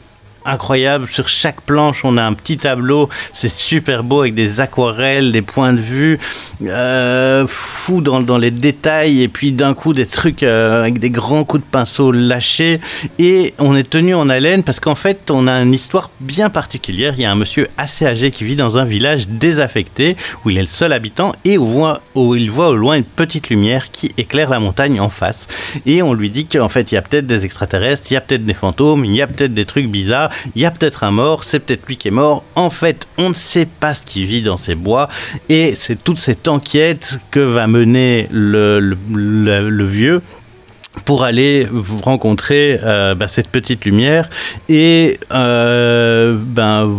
incroyable. 0.48 1.08
Sur 1.08 1.28
chaque 1.28 1.62
planche, 1.62 2.04
on 2.04 2.18
a 2.18 2.24
un 2.24 2.34
petit 2.34 2.58
tableau. 2.58 3.10
C'est 3.34 3.52
super 3.52 4.04
beau 4.04 4.22
avec 4.22 4.34
des 4.34 4.62
aquarelles, 4.62 5.32
des 5.32 5.42
points 5.42 5.74
de 5.74 5.80
vue, 5.80 6.20
euh, 6.64 7.46
fou 7.48 8.02
dans, 8.02 8.38
les 8.38 8.52
détails. 8.52 9.22
Et 9.22 9.28
puis 9.28 9.52
d'un 9.52 9.74
coup, 9.74 9.94
des 9.94 10.06
trucs 10.06 10.44
euh, 10.44 10.82
avec 10.82 11.00
des 11.00 11.10
grands 11.10 11.44
coups 11.44 11.64
de 11.64 11.70
pinceau 11.70 12.12
lâchés. 12.12 12.80
Et 13.20 13.54
on 13.60 13.76
est 13.76 13.90
tenu 13.90 14.16
en 14.16 14.30
haleine 14.30 14.64
parce 14.64 14.80
qu'en 14.80 14.96
fait, 14.96 15.30
on 15.32 15.48
a 15.48 15.54
une 15.62 15.74
histoire 15.74 16.10
bien 16.20 16.50
particulière. 16.50 17.14
Il 17.18 17.22
y 17.22 17.26
a 17.26 17.32
un 17.32 17.36
monsieur 17.36 17.68
assez 17.78 18.06
âgé 18.06 18.32
qui 18.32 18.44
vit 18.44 18.56
dans 18.56 18.78
un 18.78 18.86
village 18.86 19.28
désaffecté 19.28 20.16
où 20.44 20.50
il 20.50 20.58
est 20.58 20.62
le 20.62 20.68
seul 20.68 20.94
habitant 20.94 21.34
et 21.46 21.58
où, 21.58 21.86
où 22.16 22.36
il 22.36 22.50
voit 22.50 22.70
au 22.70 22.76
loin 22.76 22.96
une 22.96 23.04
petite 23.04 23.50
lumière 23.50 23.92
qui 23.92 24.12
éclaire 24.18 24.50
la 24.50 24.60
montagne 24.60 25.00
en 25.00 25.10
face. 25.10 25.48
Et 25.86 26.02
on 26.02 26.14
lui 26.14 26.30
dit 26.30 26.46
qu'en 26.46 26.70
fait, 26.70 26.92
il 26.92 26.96
y 26.96 26.98
a 26.98 27.02
peut-être 27.02 27.28
des 27.28 27.46
extraterrestres, 27.46 28.04
il 28.12 28.14
y 28.14 28.18
a 28.18 28.22
peut-être 28.22 28.46
des 28.46 28.54
fantômes, 28.54 29.06
il 29.06 29.16
y 29.16 29.22
a 29.22 29.28
peut-être 29.28 29.54
des 29.54 29.66
trucs 29.66 29.88
bizarres, 29.88 30.30
il 30.56 30.62
y 30.62 30.66
a 30.66 30.72
peut-être 30.72 31.04
un 31.04 31.12
mort, 31.12 31.44
c'est 31.44 31.60
peut-être 31.60 31.86
lui 31.88 31.98
qui 31.98 32.08
est 32.08 32.12
mort. 32.12 32.44
En 32.56 32.70
fait, 32.70 33.08
on 33.18 33.30
ne 33.30 33.34
sait 33.34 33.66
pas 33.66 33.94
ce 33.94 34.04
qui 34.06 34.26
vit 34.26 34.42
dans 34.42 34.58
ces 34.58 34.76
bois. 34.76 35.08
Et 35.50 35.76
c'est 35.76 36.04
toute 36.04 36.20
cette 36.20 36.48
enquête 36.48 37.20
que 37.32 37.40
va 37.40 37.68
mener 37.68 38.28
le, 38.32 38.96
vieux 39.86 40.22
pour 41.06 41.24
aller 41.24 41.68
rencontrer 42.04 42.80
euh, 42.84 43.14
bah, 43.14 43.28
cette 43.28 43.50
petite 43.50 43.86
lumière 43.86 44.30
et 44.68 45.20
euh, 45.32 46.36
ben, 46.38 46.92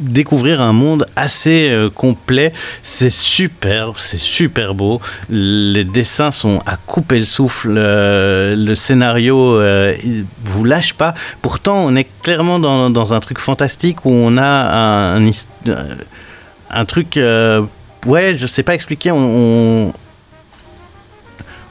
découvrir 0.00 0.60
un 0.60 0.72
monde 0.72 1.06
assez 1.16 1.70
euh, 1.70 1.90
complet. 1.90 2.52
C'est 2.82 3.10
super, 3.10 3.92
c'est 3.96 4.20
super 4.20 4.74
beau. 4.74 5.00
Les 5.30 5.84
dessins 5.84 6.30
sont 6.30 6.60
à 6.66 6.76
couper 6.76 7.18
le 7.18 7.24
souffle. 7.24 7.74
euh, 7.76 8.54
le 8.56 8.74
scénario 8.74 9.56
euh, 9.56 9.94
vous 10.44 10.64
lâche 10.64 10.94
pas. 10.94 11.14
Pourtant, 11.42 11.84
on 11.84 11.94
est 11.96 12.08
clairement 12.22 12.58
dans, 12.58 13.12
un 13.12 13.20
truc 13.20 13.38
fantastique 13.38 14.04
où 14.04 14.10
on 14.10 14.36
a 14.36 15.16
un, 16.70 16.84
truc. 16.84 17.18
ouais, 18.06 18.34
je 18.36 18.46
sais 18.46 18.62
pas 18.62 18.74
expliquer. 18.74 19.12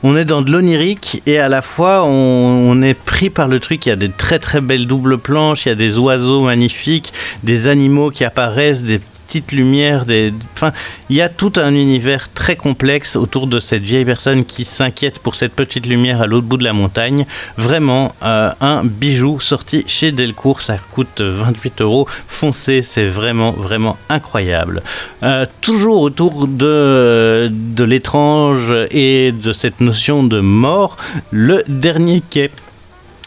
On 0.03 0.15
est 0.15 0.25
dans 0.25 0.41
de 0.41 0.51
l'onirique 0.51 1.21
et 1.25 1.39
à 1.39 1.49
la 1.49 1.61
fois 1.61 2.03
on, 2.05 2.81
est 2.81 2.93
pris 2.93 3.29
par 3.29 3.47
le 3.47 3.59
truc. 3.59 3.85
Il 3.85 3.89
y 3.89 3.91
a 3.91 3.95
des 3.95 4.09
très 4.09 4.39
très 4.39 4.61
belles 4.61 4.85
doubles 4.85 5.17
planches, 5.17 5.65
il 5.65 5.69
y 5.69 5.71
a 5.71 5.75
des 5.75 5.97
oiseaux 5.97 6.43
magnifiques, 6.43 7.13
des 7.43 7.67
animaux 7.67 8.11
qui 8.11 8.23
apparaissent, 8.23 8.83
des 8.83 9.01
petites 9.27 9.51
lumières, 9.51 10.05
des... 10.05 10.33
enfin, 10.53 10.71
il 11.09 11.17
y 11.17 11.21
a 11.21 11.29
tout 11.29 11.53
un 11.57 11.75
univers 11.75 12.31
très 12.31 12.55
complexe 12.55 13.15
autour 13.15 13.47
de 13.47 13.59
cette 13.59 13.83
vieille 13.83 14.05
personne 14.05 14.45
qui 14.45 14.63
s'inquiète 14.63 15.19
pour 15.19 15.35
cette 15.35 15.53
petite 15.53 15.85
lumière 15.85 16.21
à 16.21 16.27
l'autre 16.27 16.47
bout 16.47 16.57
de 16.57 16.63
la 16.63 16.73
montagne. 16.73 17.25
Vraiment 17.57 18.15
euh, 18.23 18.51
un 18.61 18.83
bijou 18.83 19.39
sorti 19.39 19.83
chez 19.85 20.11
Delcourt, 20.11 20.61
ça 20.61 20.77
coûte 20.91 21.21
28 21.21 21.81
euros. 21.81 22.07
Foncez, 22.27 22.81
c'est 22.81 23.07
vraiment 23.07 23.51
vraiment 23.51 23.97
incroyable. 24.09 24.81
Euh, 25.23 25.45
toujours 25.61 26.01
autour 26.01 26.47
de, 26.47 27.49
de 27.51 27.83
l'étrange 27.83 28.73
et 28.91 29.33
de 29.33 29.51
cette 29.51 29.81
notion 29.81 30.23
de 30.23 30.39
mort, 30.39 30.97
le 31.31 31.63
dernier 31.67 32.21
quai 32.21 32.49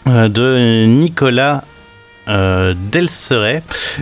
euh, 0.07 0.29
de 0.29 0.87
Nicolas 0.87 1.65
euh, 2.31 2.75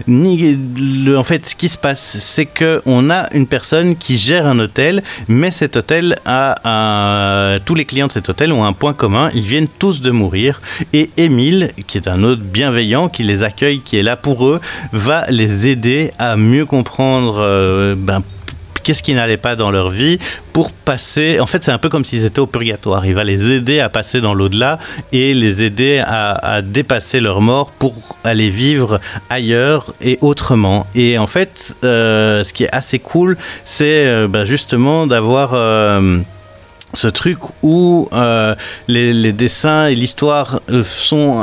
le- 0.07 1.16
en 1.16 1.24
fait, 1.24 1.47
ce 1.47 1.57
qui 1.57 1.68
se 1.68 1.79
passe, 1.79 2.18
c'est 2.20 2.47
que 2.47 2.83
on 2.87 3.11
a 3.11 3.29
une 3.33 3.47
personne 3.47 3.97
qui 3.97 4.18
gère 4.18 4.47
un 4.47 4.59
hôtel, 4.59 5.03
mais 5.29 5.51
cet 5.51 5.76
hôtel 5.76 6.16
a 6.24 7.59
tous 7.64 7.74
les 7.74 7.85
clients 7.85 8.07
de 8.07 8.12
cet 8.12 8.29
hôtel 8.29 8.53
ont 8.53 8.64
un 8.64 8.72
point 8.72 8.93
commun. 8.93 9.31
Ils 9.35 9.47
viennent 9.47 9.68
tous 9.79 10.01
de 10.01 10.11
mourir. 10.11 10.61
Et 10.93 11.11
Émile, 11.16 11.72
qui 11.87 11.99
est 11.99 12.09
un 12.09 12.22
hôte 12.22 12.41
bienveillant, 12.41 13.09
qui 13.09 13.22
les 13.22 13.43
accueille, 13.43 13.81
qui 13.81 13.97
est 13.99 14.03
là 14.03 14.16
pour 14.16 14.47
eux, 14.47 14.61
va 14.93 15.24
les 15.31 15.66
aider 15.66 16.12
à 16.18 16.37
mieux 16.37 16.66
comprendre. 16.66 17.37
euh, 17.41 17.95
ben, 17.97 18.22
qu'est-ce 18.89 19.03
qui 19.03 19.12
n'allait 19.12 19.36
pas 19.36 19.55
dans 19.55 19.70
leur 19.70 19.91
vie 19.91 20.18
pour 20.55 20.72
passer. 20.72 21.41
En 21.41 21.45
fait, 21.45 21.62
c'est 21.62 21.70
un 21.70 21.76
peu 21.76 21.91
comme 21.91 22.07
s'ils 22.07 22.24
étaient 22.24 22.39
au 22.39 22.47
purgatoire. 22.47 23.05
Il 23.05 23.14
va 23.14 23.22
les 23.22 23.53
aider 23.53 23.80
à 23.80 23.91
passer 23.91 24.22
dans 24.22 24.32
l'au-delà 24.32 24.78
et 25.12 25.34
les 25.34 25.62
aider 25.62 26.03
à, 26.03 26.62
dépasser 26.62 27.20
leur 27.20 27.43
mort 27.43 27.70
pour 27.70 28.16
aller 28.24 28.49
vivre 28.49 28.99
ailleurs 29.28 29.93
et 30.01 30.16
autrement. 30.22 30.86
Et 30.95 31.18
en 31.18 31.26
fait, 31.26 31.76
euh, 31.84 32.43
ce 32.43 32.55
qui 32.55 32.64
est 32.64 32.72
assez 32.72 32.99
cool, 32.99 33.36
c'est 33.66 34.07
euh, 34.07 34.26
bah, 34.26 34.47
justement 34.47 35.07
d'avoir. 35.07 35.51
euh, 35.53 36.20
ce 36.95 37.07
truc 37.07 37.36
où 37.62 38.09
les, 38.89 39.32
dessins 39.32 39.89
et 39.89 39.95
l'histoire 39.95 40.61
sont 40.82 41.43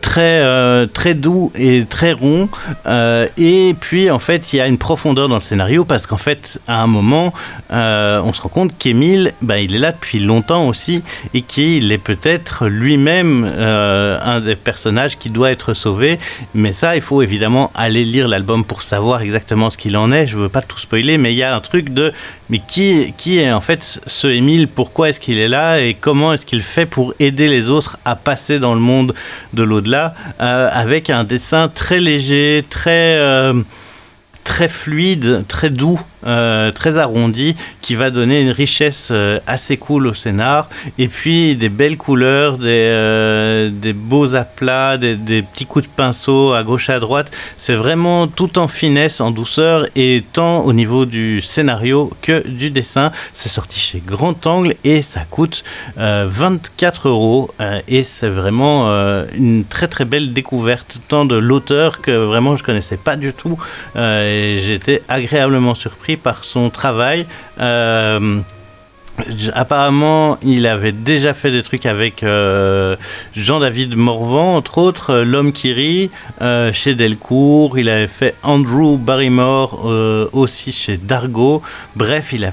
très, 0.00 0.40
euh, 0.42 0.86
très 0.86 1.14
doux 1.14 1.52
et 1.54 1.84
très 1.84 2.12
ronds. 2.12 2.48
Euh, 2.86 3.26
et 3.36 3.74
puis, 3.78 4.10
en 4.10 4.18
fait, 4.18 4.52
il 4.52 4.56
y 4.56 4.60
a 4.60 4.66
une 4.66 4.78
profondeur 4.78 5.28
dans 5.28 5.36
le 5.36 5.42
scénario 5.42 5.84
parce 5.84 6.06
qu'en 6.06 6.16
fait, 6.16 6.60
à 6.66 6.82
un 6.82 6.86
moment, 6.86 7.32
euh, 7.72 8.20
on 8.24 8.32
se 8.32 8.42
rend 8.42 8.48
compte 8.48 8.78
qu'Émile, 8.78 9.32
bah, 9.42 9.58
il 9.58 9.74
est 9.74 9.78
là 9.78 9.92
depuis 9.92 10.18
longtemps 10.20 10.66
aussi 10.66 11.02
et 11.34 11.42
qu'il 11.42 11.92
est 11.92 11.98
peut-être 11.98 12.66
lui-même 12.66 13.44
un 13.44 14.40
des 14.40 14.56
personnages 14.56 15.18
qui 15.18 15.30
doit 15.30 15.50
être 15.50 15.74
sauvé. 15.74 16.18
Mais 16.54 16.72
ça, 16.72 16.96
il 16.96 17.02
faut 17.02 17.22
évidemment 17.22 17.70
aller 17.74 18.04
lire 18.04 18.28
l'album 18.28 18.64
pour 18.64 18.82
savoir 18.82 19.22
exactement 19.22 19.70
ce 19.70 19.78
qu'il 19.78 19.96
en 19.96 20.10
est. 20.12 20.26
Je 20.26 20.36
veux 20.36 20.48
pas 20.48 20.62
tout 20.62 20.78
spoiler, 20.78 21.18
mais 21.18 21.32
il 21.32 21.36
y 21.36 21.42
a 21.42 21.54
un 21.54 21.60
truc 21.60 21.92
de 21.92 22.12
mais 22.50 22.60
qui, 22.66 23.14
qui 23.16 23.38
est 23.38 23.52
en 23.52 23.60
fait 23.60 24.00
ce 24.06 24.26
Émile? 24.26 24.66
Pourquoi 24.66 25.08
est-ce 25.08 25.20
qu'il 25.20 25.38
est 25.38 25.48
là? 25.48 25.80
Et 25.80 25.94
comment 25.94 26.32
est-ce 26.32 26.44
qu'il 26.44 26.62
fait 26.62 26.84
pour 26.84 27.14
aider 27.20 27.46
les 27.46 27.70
autres 27.70 27.98
à 28.04 28.16
passer 28.16 28.58
dans 28.58 28.74
le 28.74 28.80
monde 28.80 29.14
de 29.54 29.62
l'au-delà? 29.62 29.89
Euh, 29.94 30.68
avec 30.72 31.10
un 31.10 31.24
dessin 31.24 31.68
très 31.68 32.00
léger, 32.00 32.64
très 32.68 33.16
euh, 33.18 33.54
très 34.44 34.68
fluide, 34.68 35.44
très 35.48 35.70
doux, 35.70 36.00
euh, 36.26 36.70
très 36.70 36.98
arrondi, 36.98 37.56
qui 37.80 37.94
va 37.94 38.10
donner 38.10 38.42
une 38.42 38.50
richesse 38.50 39.08
euh, 39.10 39.38
assez 39.46 39.78
cool 39.78 40.06
au 40.06 40.12
scénar. 40.12 40.68
Et 40.98 41.08
puis 41.08 41.54
des 41.54 41.70
belles 41.70 41.96
couleurs, 41.96 42.58
des, 42.58 42.66
euh, 42.68 43.70
beaux 43.94 44.34
aplats, 44.34 44.98
des, 44.98 45.16
petits 45.42 45.64
coups 45.64 45.86
de 45.86 45.90
pinceau 45.90 46.52
à 46.52 46.62
gauche 46.62 46.90
à 46.90 47.00
droite. 47.00 47.30
C'est 47.56 47.74
vraiment 47.74 48.26
tout 48.26 48.58
en 48.58 48.68
finesse, 48.68 49.22
en 49.22 49.30
douceur, 49.30 49.86
et 49.96 50.22
tant 50.34 50.60
au 50.60 50.74
niveau 50.74 51.06
du 51.06 51.40
scénario 51.40 52.10
que 52.20 52.46
du 52.46 52.70
dessin. 52.70 53.12
C'est 53.32 53.48
sorti 53.48 53.80
chez 53.80 54.02
Grand 54.04 54.46
Angle 54.46 54.74
et 54.84 55.00
ça 55.00 55.20
coûte 55.20 55.64
euh, 55.98 56.26
24 56.28 57.08
euros. 57.08 57.50
et 57.88 58.02
c'est 58.04 58.28
vraiment 58.28 58.88
une 59.34 59.64
très 59.64 59.88
très 59.88 60.04
belle 60.04 60.32
découverte, 60.32 61.00
tant 61.08 61.24
de 61.24 61.36
l'auteur 61.36 62.00
que 62.00 62.10
vraiment 62.10 62.56
je 62.56 62.64
connaissais 62.64 62.96
pas 62.96 63.16
du 63.16 63.32
tout. 63.32 63.58
Été 63.96 65.02
agréablement 65.08 65.74
surpris 65.74 66.09
par 66.16 66.44
son 66.44 66.70
travail. 66.70 67.26
Euh, 67.60 68.40
Apparemment, 69.54 70.38
il 70.42 70.66
avait 70.66 70.92
déjà 70.92 71.34
fait 71.34 71.50
des 71.50 71.62
trucs 71.62 71.86
avec 71.86 72.22
euh, 72.22 72.96
Jean-David 73.34 73.96
Morvan, 73.96 74.56
entre 74.56 74.78
autres, 74.78 75.10
euh, 75.10 75.24
L'homme 75.24 75.52
qui 75.52 75.72
rit, 75.72 76.10
euh, 76.40 76.72
chez 76.72 76.94
Delcourt. 76.94 77.78
Il 77.78 77.88
avait 77.88 78.06
fait 78.06 78.34
Andrew 78.42 78.96
Barrymore 78.96 79.84
aussi 80.32 80.72
chez 80.72 80.96
Dargo. 80.96 81.62
Bref, 81.96 82.32
il 82.32 82.44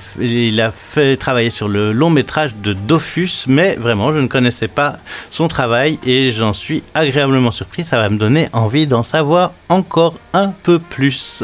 a, 0.61 0.71
fait 0.71 1.17
travailler 1.17 1.49
sur 1.49 1.67
le 1.67 1.91
long 1.91 2.09
métrage 2.09 2.55
de 2.55 2.73
Dofus, 2.73 3.45
mais 3.47 3.75
vraiment, 3.75 4.13
je 4.13 4.19
ne 4.19 4.27
connaissais 4.27 4.67
pas 4.67 4.97
son 5.31 5.47
travail 5.47 5.99
et 6.05 6.31
j'en 6.31 6.53
suis 6.53 6.83
agréablement 6.93 7.51
surpris. 7.51 7.83
Ça 7.83 7.97
va 7.97 8.09
me 8.09 8.17
donner 8.17 8.47
envie 8.53 8.87
d'en 8.87 9.03
savoir 9.03 9.53
encore 9.69 10.15
un 10.33 10.49
peu 10.49 10.79
plus. 10.79 11.43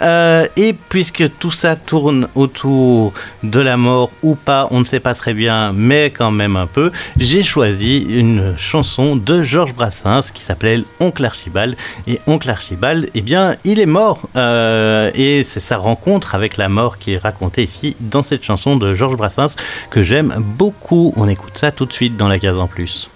Et 0.00 0.74
puisque 0.88 1.24
tout 1.38 1.50
ça 1.50 1.76
tourne 1.76 2.28
autour 2.34 3.12
de 3.42 3.60
la 3.60 3.76
mort 3.76 4.10
ou 4.22 4.34
pas, 4.34 4.57
on 4.70 4.80
ne 4.80 4.84
sait 4.84 5.00
pas 5.00 5.14
très 5.14 5.34
bien, 5.34 5.72
mais 5.72 6.10
quand 6.10 6.30
même 6.30 6.56
un 6.56 6.66
peu, 6.66 6.90
j'ai 7.16 7.42
choisi 7.42 8.06
une 8.08 8.54
chanson 8.56 9.16
de 9.16 9.42
Georges 9.42 9.74
Brassens 9.74 10.30
qui 10.32 10.42
s'appelle 10.42 10.84
Oncle 11.00 11.24
Archibald. 11.24 11.76
Et 12.06 12.20
Oncle 12.26 12.50
Archibald, 12.50 13.10
eh 13.14 13.20
bien, 13.20 13.56
il 13.64 13.80
est 13.80 13.86
mort. 13.86 14.20
Euh, 14.36 15.10
et 15.14 15.42
c'est 15.42 15.60
sa 15.60 15.76
rencontre 15.76 16.34
avec 16.34 16.56
la 16.56 16.68
mort 16.68 16.98
qui 16.98 17.14
est 17.14 17.18
racontée 17.18 17.62
ici 17.62 17.96
dans 18.00 18.22
cette 18.22 18.44
chanson 18.44 18.76
de 18.76 18.94
Georges 18.94 19.16
Brassens 19.16 19.56
que 19.90 20.02
j'aime 20.02 20.34
beaucoup. 20.38 21.12
On 21.16 21.28
écoute 21.28 21.56
ça 21.56 21.70
tout 21.70 21.86
de 21.86 21.92
suite 21.92 22.16
dans 22.16 22.28
la 22.28 22.38
case 22.38 22.58
en 22.58 22.66
plus. 22.66 23.08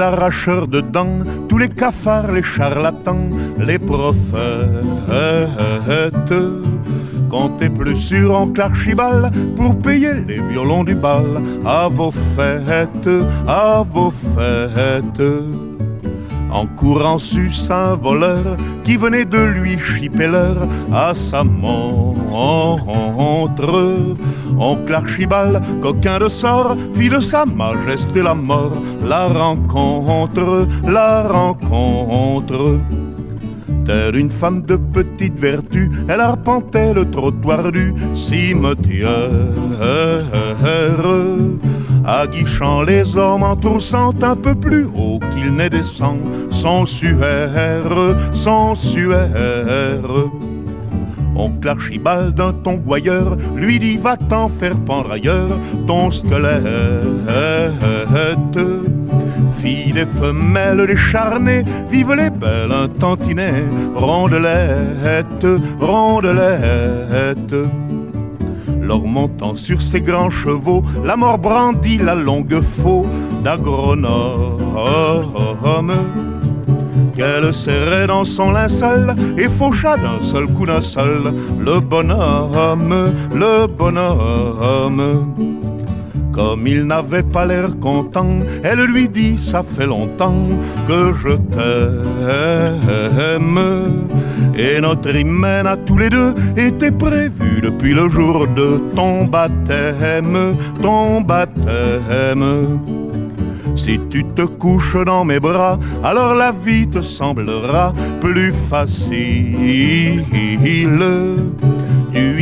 Arracheurs 0.00 0.68
de 0.68 0.80
dents, 0.80 1.20
tous 1.48 1.58
les 1.58 1.68
cafards, 1.68 2.32
les 2.32 2.42
charlatans, 2.42 3.30
les 3.58 3.78
prophètes. 3.78 4.38
Comptez 7.30 7.68
plus 7.68 7.96
sur 7.96 8.34
oncle 8.34 8.60
Archibald 8.60 9.32
pour 9.54 9.76
payer 9.78 10.14
les 10.26 10.40
violons 10.40 10.84
du 10.84 10.94
bal 10.94 11.42
à 11.64 11.88
vos 11.88 12.10
fêtes, 12.10 13.10
à 13.46 13.84
vos 13.92 14.10
fêtes. 14.10 15.67
En 16.50 16.66
courant 16.66 17.18
sus 17.18 17.70
un 17.70 17.94
voleur 17.94 18.56
qui 18.84 18.96
venait 18.96 19.24
de 19.24 19.38
lui 19.38 19.78
chipper 19.78 20.26
l'heure 20.26 20.66
à 20.92 21.14
sa 21.14 21.44
montre. 21.44 22.18
Oncle 24.58 24.94
Archibald, 24.94 25.62
coquin 25.80 26.18
de 26.18 26.28
sort, 26.28 26.76
fit 26.94 27.08
de 27.08 27.20
sa 27.20 27.44
majesté 27.44 28.22
la 28.22 28.34
mort, 28.34 28.76
la 29.06 29.26
rencontre, 29.26 30.66
la 30.84 31.22
rencontre. 31.28 32.78
Telle 33.84 34.16
une 34.16 34.30
femme 34.30 34.62
de 34.62 34.76
petite 34.76 35.38
vertu, 35.38 35.90
elle 36.08 36.20
arpentait 36.20 36.92
le 36.92 37.10
trottoir 37.10 37.72
du 37.72 37.94
cimetière, 38.14 39.08
aguichant 42.08 42.82
les 42.82 43.16
hommes 43.16 43.42
en 43.42 43.54
troussant 43.54 44.14
un 44.22 44.34
peu 44.34 44.54
plus 44.54 44.86
haut 44.96 45.20
qu'il 45.30 45.54
ne 45.54 45.68
descend, 45.68 46.20
son 46.50 46.86
suaire, 46.86 48.16
son 48.32 48.74
suaire. 48.74 49.28
Oncle 51.36 51.68
Archibald 51.68 52.34
d'un 52.34 52.52
ton 52.52 52.82
lui 53.54 53.78
dit 53.78 53.98
va 53.98 54.16
t'en 54.16 54.48
faire 54.48 54.76
pendre 54.76 55.12
ailleurs 55.12 55.60
ton 55.86 56.10
squelette. 56.10 56.64
filles, 59.56 59.92
des 59.92 60.06
femelles, 60.06 60.86
des 60.86 60.96
charnets, 60.96 61.64
vivent 61.90 62.14
les 62.14 62.30
belles 62.30 62.72
un 62.72 62.88
tantinet, 62.88 63.64
rondelette, 63.94 65.46
rondelette. 65.78 67.54
Leur 68.88 69.04
montant 69.04 69.54
sur 69.54 69.82
ses 69.82 70.00
grands 70.00 70.30
chevaux, 70.30 70.82
la 71.04 71.14
mort 71.14 71.36
brandit 71.36 71.98
la 71.98 72.14
longue 72.14 72.62
faux 72.62 73.04
d'agronome 73.44 74.06
qu'elle 77.14 77.52
serrait 77.52 78.06
dans 78.06 78.24
son 78.24 78.50
linceul 78.52 79.14
et 79.36 79.48
faucha 79.50 79.98
d'un 79.98 80.22
seul 80.22 80.46
coup 80.46 80.64
d'un 80.64 80.80
seul 80.80 81.34
le 81.60 81.80
bonhomme, 81.80 83.12
le 83.34 83.66
bonhomme. 83.66 85.34
Comme 86.38 86.66
il 86.68 86.84
n'avait 86.84 87.24
pas 87.24 87.44
l'air 87.44 87.76
content, 87.80 88.38
elle 88.62 88.84
lui 88.84 89.08
dit 89.08 89.36
ça 89.36 89.64
fait 89.64 89.86
longtemps 89.86 90.46
que 90.86 91.12
je 91.20 91.30
t'aime. 91.50 93.58
Et 94.56 94.80
notre 94.80 95.16
hymen 95.16 95.66
à 95.66 95.76
tous 95.76 95.98
les 95.98 96.08
deux 96.08 96.32
était 96.56 96.92
prévu 96.92 97.60
depuis 97.60 97.92
le 97.92 98.08
jour 98.08 98.46
de 98.46 98.80
ton 98.94 99.24
baptême, 99.24 100.54
ton 100.80 101.22
baptême. 101.22 102.78
Si 103.74 103.98
tu 104.08 104.22
te 104.22 104.42
couches 104.42 105.04
dans 105.04 105.24
mes 105.24 105.40
bras, 105.40 105.76
alors 106.04 106.36
la 106.36 106.52
vie 106.52 106.86
te 106.86 107.00
semblera 107.00 107.92
plus 108.20 108.52
facile. 108.52 110.22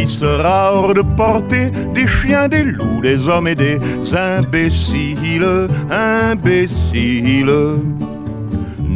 Seras 0.07 0.71
hors 0.73 0.95
de 0.95 1.03
portée 1.03 1.71
des 1.95 2.07
chiens, 2.07 2.49
des 2.49 2.63
loups, 2.63 3.01
des 3.03 3.29
hommes 3.29 3.49
et 3.49 3.57
des 3.57 3.79
imbéciles, 4.15 5.69
imbéciles. 5.91 7.53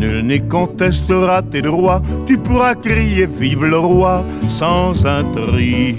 Nul 0.01 0.25
n'y 0.25 0.41
contestera 0.41 1.43
tes 1.43 1.63
droits, 1.63 2.01
tu 2.27 2.39
pourras 2.39 2.75
crier 2.75 3.27
vive 3.27 3.65
le 3.65 3.79
roi 3.79 4.25
sans 4.49 5.05
intrigue. 5.05 5.99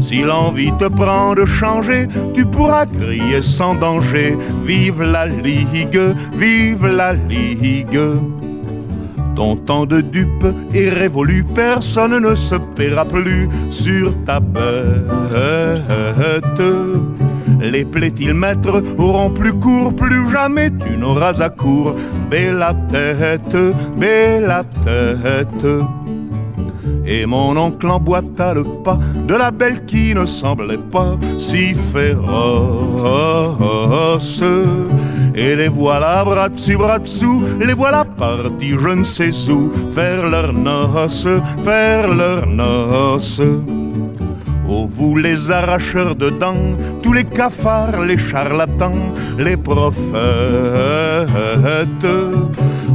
Si 0.00 0.22
l'envie 0.22 0.72
te 0.78 0.84
prend 0.84 1.34
de 1.34 1.44
changer, 1.44 2.06
tu 2.34 2.44
pourras 2.44 2.86
crier 2.86 3.40
sans 3.40 3.74
danger 3.74 4.36
vive 4.64 5.02
la 5.02 5.26
ligue, 5.26 6.14
vive 6.34 6.86
la 6.86 7.14
ligue. 7.14 8.00
Ton 9.34 9.56
temps 9.56 9.86
de 9.86 10.00
dupe 10.00 10.46
est 10.74 10.90
révolu, 10.90 11.44
personne 11.54 12.18
ne 12.18 12.34
se 12.34 12.56
paiera 12.76 13.04
plus 13.04 13.48
sur 13.70 14.14
ta 14.24 14.40
bête. 14.40 14.62
Les 17.60 17.84
plaît-il 17.84 18.34
maître 18.34 18.82
auront 18.98 19.30
plus 19.30 19.52
court, 19.52 19.94
plus 19.94 20.30
jamais 20.30 20.70
tu 20.70 20.96
n'auras 20.96 21.40
à 21.40 21.48
court. 21.48 21.94
Bella 22.30 22.74
tête, 22.88 23.56
bella 23.96 24.64
tête. 24.84 25.66
Et 27.06 27.26
mon 27.26 27.56
oncle 27.56 27.88
emboîta 27.88 28.54
le 28.54 28.64
pas 28.64 28.98
de 29.26 29.34
la 29.34 29.50
belle 29.50 29.84
qui 29.84 30.14
ne 30.14 30.24
semblait 30.24 30.78
pas 30.78 31.16
si 31.38 31.74
féroce. 31.74 32.32
Et 35.34 35.56
les 35.56 35.68
voilà 35.68 36.24
bras 36.24 36.48
dessus, 36.48 36.76
bras 36.76 36.98
dessous, 36.98 37.42
les 37.58 37.74
voilà 37.74 38.04
partis 38.04 38.74
je 38.78 38.88
ne 38.88 39.04
sais 39.04 39.30
où, 39.50 39.72
faire 39.94 40.28
leurs 40.28 40.52
noces, 40.52 41.28
faire 41.64 42.08
leurs 42.08 42.46
noces. 42.46 43.40
Oh 44.68 44.86
vous 44.86 45.16
les 45.16 45.50
arracheurs 45.50 46.14
de 46.14 46.30
dents, 46.30 46.76
tous 47.02 47.12
les 47.12 47.24
cafards, 47.24 48.00
les 48.02 48.18
charlatans, 48.18 49.12
les 49.38 49.56
prophètes, 49.56 50.12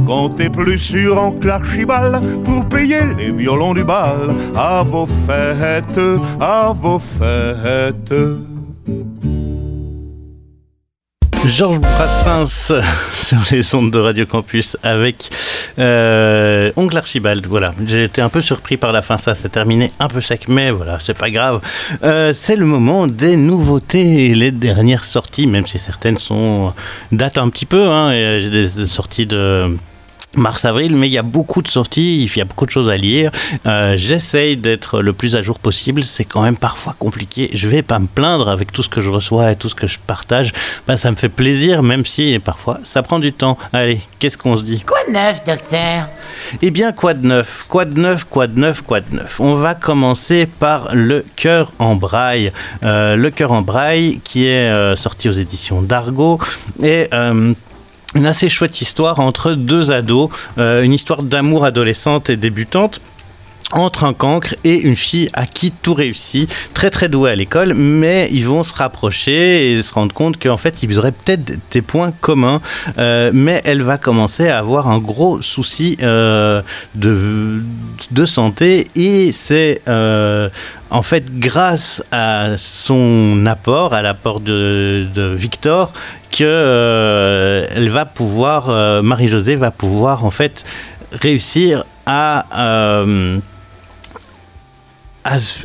comptez 0.06 0.48
plus 0.48 0.78
sur 0.78 1.20
oncle 1.20 1.50
Archibald 1.50 2.42
pour 2.44 2.64
payer 2.66 3.04
les 3.16 3.30
violons 3.30 3.74
du 3.74 3.84
bal 3.84 4.34
à 4.56 4.82
vos 4.82 5.06
fêtes, 5.06 6.00
à 6.40 6.72
vos 6.72 6.98
fêtes. 6.98 8.14
Georges 11.46 11.78
Brassens 11.78 12.72
sur 13.12 13.38
les 13.50 13.74
ondes 13.74 13.90
de 13.90 13.98
Radio 13.98 14.26
Campus 14.26 14.76
avec 14.82 15.30
euh, 15.78 16.72
Oncle 16.76 16.96
Archibald. 16.96 17.46
Voilà, 17.46 17.74
j'ai 17.86 18.04
été 18.04 18.20
un 18.20 18.28
peu 18.28 18.40
surpris 18.40 18.76
par 18.76 18.92
la 18.92 19.02
fin, 19.02 19.18
ça 19.18 19.34
s'est 19.34 19.48
terminé 19.48 19.92
un 20.00 20.08
peu 20.08 20.20
sec, 20.20 20.46
mais 20.48 20.70
voilà, 20.70 20.98
c'est 20.98 21.16
pas 21.16 21.30
grave. 21.30 21.60
Euh, 22.02 22.32
c'est 22.32 22.56
le 22.56 22.66
moment 22.66 23.06
des 23.06 23.36
nouveautés, 23.36 24.34
les 24.34 24.50
dernières 24.50 25.04
sorties, 25.04 25.46
même 25.46 25.66
si 25.66 25.78
certaines 25.78 26.18
sont 26.18 26.72
datent 27.12 27.38
un 27.38 27.48
petit 27.48 27.66
peu. 27.66 27.88
Hein, 27.88 28.12
et 28.12 28.40
j'ai 28.40 28.50
des 28.50 28.86
sorties 28.86 29.26
de 29.26 29.76
mars-avril, 30.38 30.96
mais 30.96 31.08
il 31.08 31.12
y 31.12 31.18
a 31.18 31.22
beaucoup 31.22 31.62
de 31.62 31.68
sorties, 31.68 32.24
il 32.24 32.36
y 32.36 32.40
a 32.40 32.44
beaucoup 32.44 32.66
de 32.66 32.70
choses 32.70 32.88
à 32.88 32.94
lire. 32.96 33.30
Euh, 33.66 33.94
J'essaye 33.96 34.56
d'être 34.56 35.00
le 35.00 35.12
plus 35.12 35.36
à 35.36 35.42
jour 35.42 35.58
possible, 35.58 36.02
c'est 36.02 36.24
quand 36.24 36.42
même 36.42 36.56
parfois 36.56 36.94
compliqué. 36.98 37.50
Je 37.52 37.68
vais 37.68 37.82
pas 37.82 37.98
me 37.98 38.06
plaindre 38.06 38.48
avec 38.48 38.72
tout 38.72 38.82
ce 38.82 38.88
que 38.88 39.00
je 39.00 39.10
reçois 39.10 39.52
et 39.52 39.56
tout 39.56 39.68
ce 39.68 39.74
que 39.74 39.86
je 39.86 39.98
partage. 40.06 40.52
Bah, 40.86 40.96
ça 40.96 41.10
me 41.10 41.16
fait 41.16 41.28
plaisir, 41.28 41.82
même 41.82 42.04
si 42.04 42.38
parfois 42.38 42.80
ça 42.84 43.02
prend 43.02 43.18
du 43.18 43.32
temps. 43.32 43.58
Allez, 43.72 44.00
qu'est-ce 44.18 44.38
qu'on 44.38 44.56
se 44.56 44.64
dit? 44.64 44.80
Quoi 44.86 44.98
de 45.08 45.12
neuf, 45.12 45.42
docteur? 45.44 46.08
Eh 46.62 46.70
bien, 46.70 46.92
quoi 46.92 47.14
de 47.14 47.26
neuf? 47.26 47.64
Quoi 47.68 47.84
de 47.84 47.98
neuf 47.98 48.24
Quoi 48.24 48.46
de 48.46 48.58
neuf 48.58 48.82
Quoi 48.82 49.00
de 49.00 49.16
neuf? 49.16 49.40
On 49.40 49.54
va 49.54 49.74
commencer 49.74 50.46
par 50.46 50.94
Le 50.94 51.24
cœur 51.36 51.72
en 51.78 51.94
braille. 51.94 52.52
Euh, 52.84 53.16
le 53.16 53.30
cœur 53.30 53.52
en 53.52 53.62
braille 53.62 54.20
qui 54.24 54.46
est 54.46 54.72
euh, 54.72 54.96
sorti 54.96 55.28
aux 55.28 55.32
éditions 55.32 55.82
d'Argo 55.82 56.38
et 56.82 57.08
une 58.14 58.26
assez 58.26 58.48
chouette 58.48 58.80
histoire 58.80 59.20
entre 59.20 59.52
deux 59.52 59.90
ados, 59.90 60.30
euh, 60.58 60.82
une 60.82 60.92
histoire 60.92 61.22
d'amour 61.22 61.64
adolescente 61.64 62.30
et 62.30 62.36
débutante 62.36 63.00
entre 63.72 64.04
un 64.04 64.14
cancre 64.14 64.54
et 64.64 64.78
une 64.78 64.96
fille 64.96 65.28
à 65.34 65.46
qui 65.46 65.70
tout 65.70 65.94
réussit, 65.94 66.50
très 66.72 66.90
très 66.90 67.08
douée 67.08 67.30
à 67.30 67.34
l'école, 67.34 67.74
mais 67.74 68.28
ils 68.32 68.46
vont 68.46 68.64
se 68.64 68.74
rapprocher 68.74 69.72
et 69.72 69.82
se 69.82 69.92
rendre 69.92 70.14
compte 70.14 70.42
qu'en 70.42 70.56
fait 70.56 70.82
ils 70.82 70.98
auraient 70.98 71.12
peut-être 71.12 71.58
des 71.70 71.82
points 71.82 72.12
communs, 72.12 72.60
euh, 72.98 73.30
mais 73.34 73.60
elle 73.64 73.82
va 73.82 73.98
commencer 73.98 74.48
à 74.48 74.58
avoir 74.58 74.88
un 74.88 74.98
gros 74.98 75.42
souci 75.42 75.98
euh, 76.02 76.62
de, 76.94 77.62
de 78.10 78.24
santé 78.24 78.88
et 78.96 79.32
c'est 79.32 79.82
euh, 79.86 80.48
en 80.90 81.02
fait 81.02 81.38
grâce 81.38 82.02
à 82.10 82.56
son 82.56 83.44
apport, 83.46 83.92
à 83.92 84.00
l'apport 84.00 84.40
de, 84.40 85.06
de 85.14 85.34
Victor, 85.34 85.92
que 86.30 87.66
elle 87.74 87.90
va 87.90 88.06
pouvoir, 88.06 89.02
Marie-Josée 89.02 89.56
va 89.56 89.70
pouvoir 89.70 90.24
en 90.24 90.30
fait 90.30 90.64
réussir 91.12 91.84
à 92.08 92.46
euh, 92.58 93.38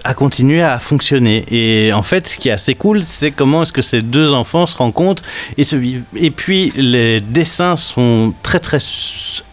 à, 0.03 0.13
continuer 0.13 0.61
à 0.61 0.77
fonctionner. 0.77 1.45
Et 1.49 1.93
en 1.93 2.01
fait, 2.01 2.27
ce 2.27 2.37
qui 2.37 2.49
est 2.49 2.51
assez 2.51 2.75
cool, 2.75 3.03
c'est 3.05 3.31
comment 3.31 3.63
est-ce 3.63 3.71
que 3.71 3.81
ces 3.81 4.01
deux 4.01 4.33
enfants 4.33 4.65
se 4.65 4.75
rencontrent 4.75 5.23
et 5.57 5.63
se 5.63 5.77
vivent. 5.77 6.03
Et 6.17 6.31
puis, 6.31 6.73
les 6.75 7.21
dessins 7.21 7.77
sont 7.77 8.33
très 8.43 8.59
très 8.59 8.79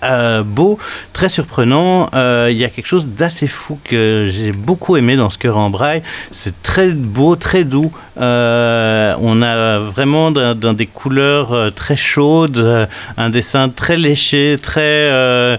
euh, 0.02 0.42
beaux, 0.42 0.78
très 1.12 1.28
surprenants. 1.28 2.08
Euh, 2.14 2.48
Il 2.50 2.58
y 2.58 2.64
a 2.64 2.68
quelque 2.68 2.86
chose 2.86 3.06
d'assez 3.06 3.46
fou 3.46 3.78
que 3.84 4.28
j'ai 4.32 4.50
beaucoup 4.50 4.96
aimé 4.96 5.14
dans 5.14 5.30
ce 5.30 5.38
cœur 5.38 5.56
en 5.56 5.70
braille. 5.70 6.02
C'est 6.32 6.60
très 6.62 6.88
beau, 6.88 7.36
très 7.36 7.62
doux. 7.62 7.92
On 8.16 9.42
a 9.42 9.78
vraiment 9.78 10.32
dans, 10.32 10.58
dans 10.58 10.72
des 10.72 10.86
couleurs 10.86 11.72
très 11.74 11.96
chaudes, 11.96 12.88
un 13.16 13.30
dessin 13.30 13.68
très 13.68 13.96
léché, 13.96 14.58
très... 14.60 15.58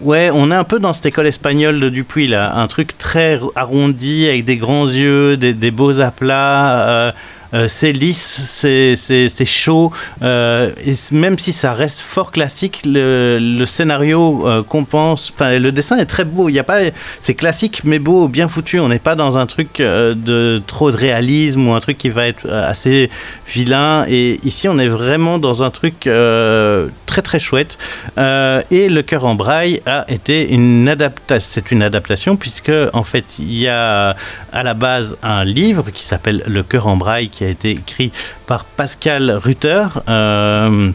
Ouais, 0.00 0.30
on 0.32 0.50
est 0.50 0.54
un 0.54 0.64
peu 0.64 0.78
dans 0.78 0.94
cette 0.94 1.06
école 1.06 1.26
espagnole 1.26 1.78
de 1.78 1.90
Dupuis, 1.90 2.26
là. 2.26 2.54
Un 2.56 2.66
truc 2.68 2.96
très 2.96 3.38
arrondi, 3.54 4.26
avec 4.28 4.46
des 4.46 4.56
grands 4.56 4.86
yeux, 4.86 5.36
des, 5.36 5.52
des 5.52 5.70
beaux 5.70 6.00
aplats. 6.00 6.88
euh, 6.88 7.12
euh, 7.54 7.66
c'est 7.68 7.92
lisse, 7.92 8.64
c'est- 8.96 9.44
chaud. 9.44 9.90
euh, 10.22 10.70
et 10.84 10.94
même 11.12 11.38
si 11.38 11.52
ça 11.52 11.72
reste 11.72 12.00
fort 12.00 12.30
classique, 12.30 12.82
le, 12.84 13.64
scénario 13.64 14.46
euh, 14.46 14.62
compense. 14.62 15.32
Le 15.40 15.70
dessin 15.70 15.96
est 15.96 16.06
très 16.06 16.24
beau. 16.24 16.48
Il 16.48 16.54
y 16.54 16.58
a 16.58 16.64
pas, 16.64 16.80
c'est 17.20 17.34
classique 17.34 17.82
mais 17.84 17.98
beau, 17.98 18.28
bien 18.28 18.48
foutu. 18.48 18.78
On 18.80 18.88
n'est 18.88 18.98
pas 18.98 19.14
dans 19.14 19.38
un 19.38 19.46
truc 19.46 19.80
euh, 19.80 20.14
de 20.14 20.62
trop 20.66 20.90
de 20.90 20.96
réalisme 20.96 21.66
ou 21.66 21.72
un 21.72 21.80
truc 21.80 21.98
qui 21.98 22.10
va 22.10 22.26
être 22.26 22.48
assez 22.48 23.10
vilain. 23.48 24.04
Et 24.08 24.40
ici, 24.44 24.68
on 24.68 24.78
est 24.78 24.88
vraiment 24.88 25.38
dans 25.38 25.62
un 25.62 25.70
truc 25.70 26.00
très 26.00 27.22
très 27.22 27.38
chouette. 27.38 27.78
Et 28.16 28.88
le 28.88 29.00
cœur 29.02 29.24
en 29.24 29.34
braille 29.34 29.80
a 29.86 30.04
été 30.08 30.52
une 30.52 30.88
adaptation. 30.88 31.48
C'est 31.50 31.70
une 31.70 31.82
adaptation 31.82 32.36
puisque 32.36 32.72
en 32.92 33.02
fait, 33.04 33.38
il 33.38 33.54
y 33.54 33.68
a 33.68 34.16
à 34.52 34.62
la 34.62 34.74
base 34.74 35.16
un 35.22 35.44
livre 35.44 35.90
qui 35.90 36.04
s'appelle 36.04 36.42
Le 36.46 36.62
cœur 36.62 36.86
en 36.86 36.96
braille 36.96 37.28
qui 37.40 37.44
a 37.46 37.48
été 37.48 37.70
écrit 37.70 38.12
par 38.46 38.66
Pascal 38.66 39.30
Rutter. 39.30 39.86
euh, 40.10 40.90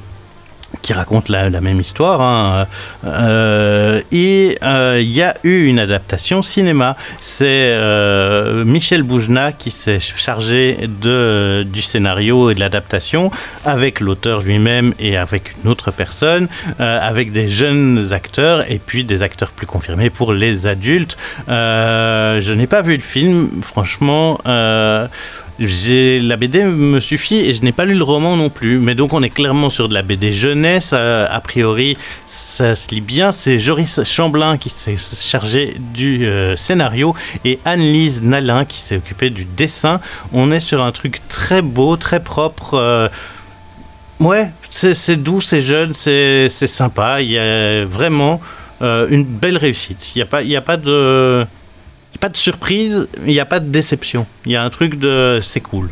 qui 0.81 0.91
raconte 0.91 1.29
la, 1.29 1.49
même 1.61 1.79
histoire. 1.79 2.21
hein. 2.21 2.67
Euh, 3.05 4.01
et 4.11 4.57
euh, 4.61 4.99
il 5.01 5.09
y 5.09 5.21
a 5.23 5.33
eu 5.43 5.65
une 5.67 5.79
adaptation 5.79 6.41
cinéma. 6.41 6.97
C'est 7.21 7.73
Michel 8.65 9.01
Boujna 9.03 9.53
qui 9.53 9.71
s'est 9.71 10.01
chargé 10.01 10.77
de, 11.01 11.65
du 11.65 11.81
scénario 11.81 12.51
et 12.51 12.55
de 12.55 12.59
l'adaptation 12.59 13.31
avec 13.63 14.01
l'auteur 14.01 14.41
lui-même 14.41 14.93
et 14.99 15.17
avec 15.17 15.55
une 15.63 15.71
autre 15.71 15.91
personne, 15.91 16.49
avec 16.77 17.31
des 17.31 17.47
jeunes 17.47 18.09
acteurs 18.11 18.69
et 18.69 18.79
puis 18.85 19.05
des 19.05 19.23
acteurs 19.23 19.51
plus 19.53 19.67
confirmés 19.67 20.09
pour 20.09 20.33
les 20.33 20.67
adultes. 20.67 21.15
Je 21.47 22.53
n'ai 22.53 22.67
pas 22.67 22.81
vu 22.81 22.95
le 22.97 23.01
film, 23.01 23.49
franchement. 23.61 24.39
La 25.59 26.35
BD 26.37 26.63
me 26.65 26.99
suffit 26.99 27.35
et 27.37 27.53
je 27.53 27.61
n'ai 27.61 27.71
pas 27.71 27.85
lu 27.85 27.93
le 27.95 28.03
roman 28.03 28.35
non 28.35 28.49
plus. 28.49 28.77
Mais 28.79 28.93
donc 28.95 29.13
on 29.13 29.23
est 29.23 29.29
clairement 29.29 29.69
sur 29.69 29.87
de 29.89 29.93
la 29.93 30.01
BD 30.01 30.33
jeunesse. 30.33 30.91
euh, 30.93 31.27
a 31.29 31.39
priori, 31.39 31.97
ça 32.25 32.75
se 32.75 32.89
lit 32.89 33.01
bien. 33.01 33.31
C'est 33.31 33.57
Joris 33.59 34.03
Chamblin 34.03 34.57
qui 34.57 34.69
s'est 34.69 34.97
chargé 34.97 35.75
du 35.93 36.25
euh, 36.25 36.55
scénario 36.55 37.15
et 37.45 37.59
Anne-Lise 37.65 38.21
Nalin 38.21 38.65
qui 38.65 38.79
s'est 38.79 38.97
occupée 38.97 39.29
du 39.29 39.45
dessin. 39.45 40.01
On 40.33 40.51
est 40.51 40.59
sur 40.59 40.83
un 40.83 40.91
truc 40.91 41.21
très 41.29 41.61
beau, 41.61 41.95
très 41.97 42.19
propre. 42.21 42.73
euh, 42.75 43.07
Ouais, 44.19 44.49
c'est 44.69 45.17
doux, 45.17 45.41
c'est 45.41 45.59
jeune, 45.59 45.93
c'est 45.93 46.47
sympa. 46.49 47.21
Il 47.21 47.31
y 47.31 47.37
a 47.37 47.83
vraiment 47.85 48.39
une 48.81 49.25
belle 49.25 49.57
réussite. 49.57 50.15
Il 50.15 50.25
n'y 50.47 50.55
a, 50.55 50.59
a 50.59 50.61
pas 50.61 50.77
de. 50.77 51.45
Pas 52.19 52.29
de 52.29 52.37
surprise, 52.37 53.07
il 53.25 53.33
n'y 53.33 53.39
a 53.39 53.45
pas 53.45 53.59
de 53.59 53.69
déception. 53.69 54.25
Il 54.45 54.51
y 54.51 54.55
a 54.55 54.63
un 54.63 54.69
truc 54.69 54.97
de 54.99 55.39
c'est 55.41 55.61
cool. 55.61 55.89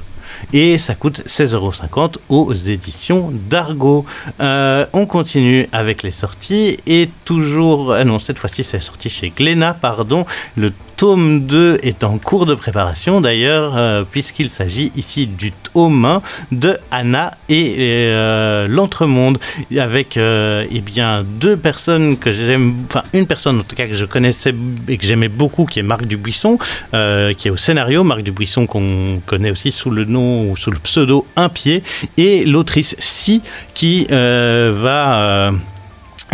Et 0.52 0.78
ça 0.78 0.95
coûte 0.95 1.22
16,50€ 1.26 2.16
aux 2.30 2.54
éditions 2.54 3.32
d'Argo. 3.50 4.06
Euh, 4.40 4.86
on 4.94 5.06
continue 5.06 5.70
avec 5.72 6.04
les 6.04 6.12
sorties 6.12 6.78
et 6.86 7.10
toujours. 7.26 7.94
ah 7.94 8.04
non, 8.04 8.20
cette 8.20 8.40
fois-ci, 8.40 8.64
c'est 8.64 8.82
sorti 8.82 9.10
chez 9.10 9.30
Glénat, 9.30 9.74
pardon. 9.76 10.26
Le 10.58 10.72
tome 11.04 11.42
2 11.42 11.80
est 11.84 12.06
en 12.06 12.18
cours 12.18 12.46
de 12.46 12.56
préparation 12.56 13.20
d'ailleurs, 13.20 13.74
euh, 13.76 14.06
puisqu'il 14.10 14.50
s'agit 14.50 14.90
ici 14.96 15.28
du 15.28 15.52
tome 15.52 16.06
1 16.06 16.22
de 16.54 16.78
Anna 16.92 17.34
et 17.50 17.76
euh, 17.78 18.70
l'Entremonde, 18.70 19.38
avec 19.78 20.16
euh, 20.16 20.66
eh 20.72 20.80
bien, 20.80 21.26
deux 21.26 21.58
personnes 21.58 22.18
que 22.18 22.32
j'aime, 22.32 22.76
enfin 22.86 23.04
une 23.12 23.28
personne 23.28 23.60
en 23.60 23.64
tout 23.64 23.76
cas 23.76 23.88
que 23.88 23.96
je 23.96 24.06
connaissais 24.06 24.56
et 24.88 24.98
que 24.98 25.06
j'aimais 25.06 25.28
beaucoup, 25.28 25.66
qui 25.66 25.80
est 25.80 25.84
Marc 25.84 26.06
Dubuisson, 26.06 26.58
euh, 26.94 27.34
qui 27.34 27.50
est 27.50 27.52
au 27.52 27.58
scénario, 27.58 28.06
Marc 28.06 28.22
Dubuisson 28.22 28.66
qu'on 28.66 29.20
connaît 29.26 29.52
aussi 29.52 29.74
sous 29.74 29.90
le 29.90 30.06
nom 30.06 30.50
ou 30.50 30.56
sous 30.56 30.72
le 30.72 30.80
pseudo 30.80 31.28
Un 31.36 31.50
Pied, 31.50 31.84
et 32.16 32.46
l'autrice 32.46 32.96
Si, 33.00 33.42
qui 33.74 34.08
euh, 34.10 34.74
va... 34.74 35.52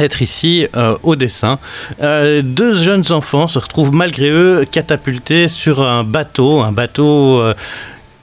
être 0.03 0.21
ici 0.21 0.67
euh, 0.75 0.95
au 1.03 1.15
dessin. 1.15 1.59
Euh, 2.01 2.41
deux 2.43 2.73
jeunes 2.73 3.11
enfants 3.11 3.47
se 3.47 3.59
retrouvent 3.59 3.93
malgré 3.93 4.29
eux 4.29 4.65
catapultés 4.69 5.47
sur 5.47 5.81
un 5.81 6.03
bateau, 6.03 6.61
un 6.61 6.71
bateau 6.71 7.41
euh, 7.41 7.53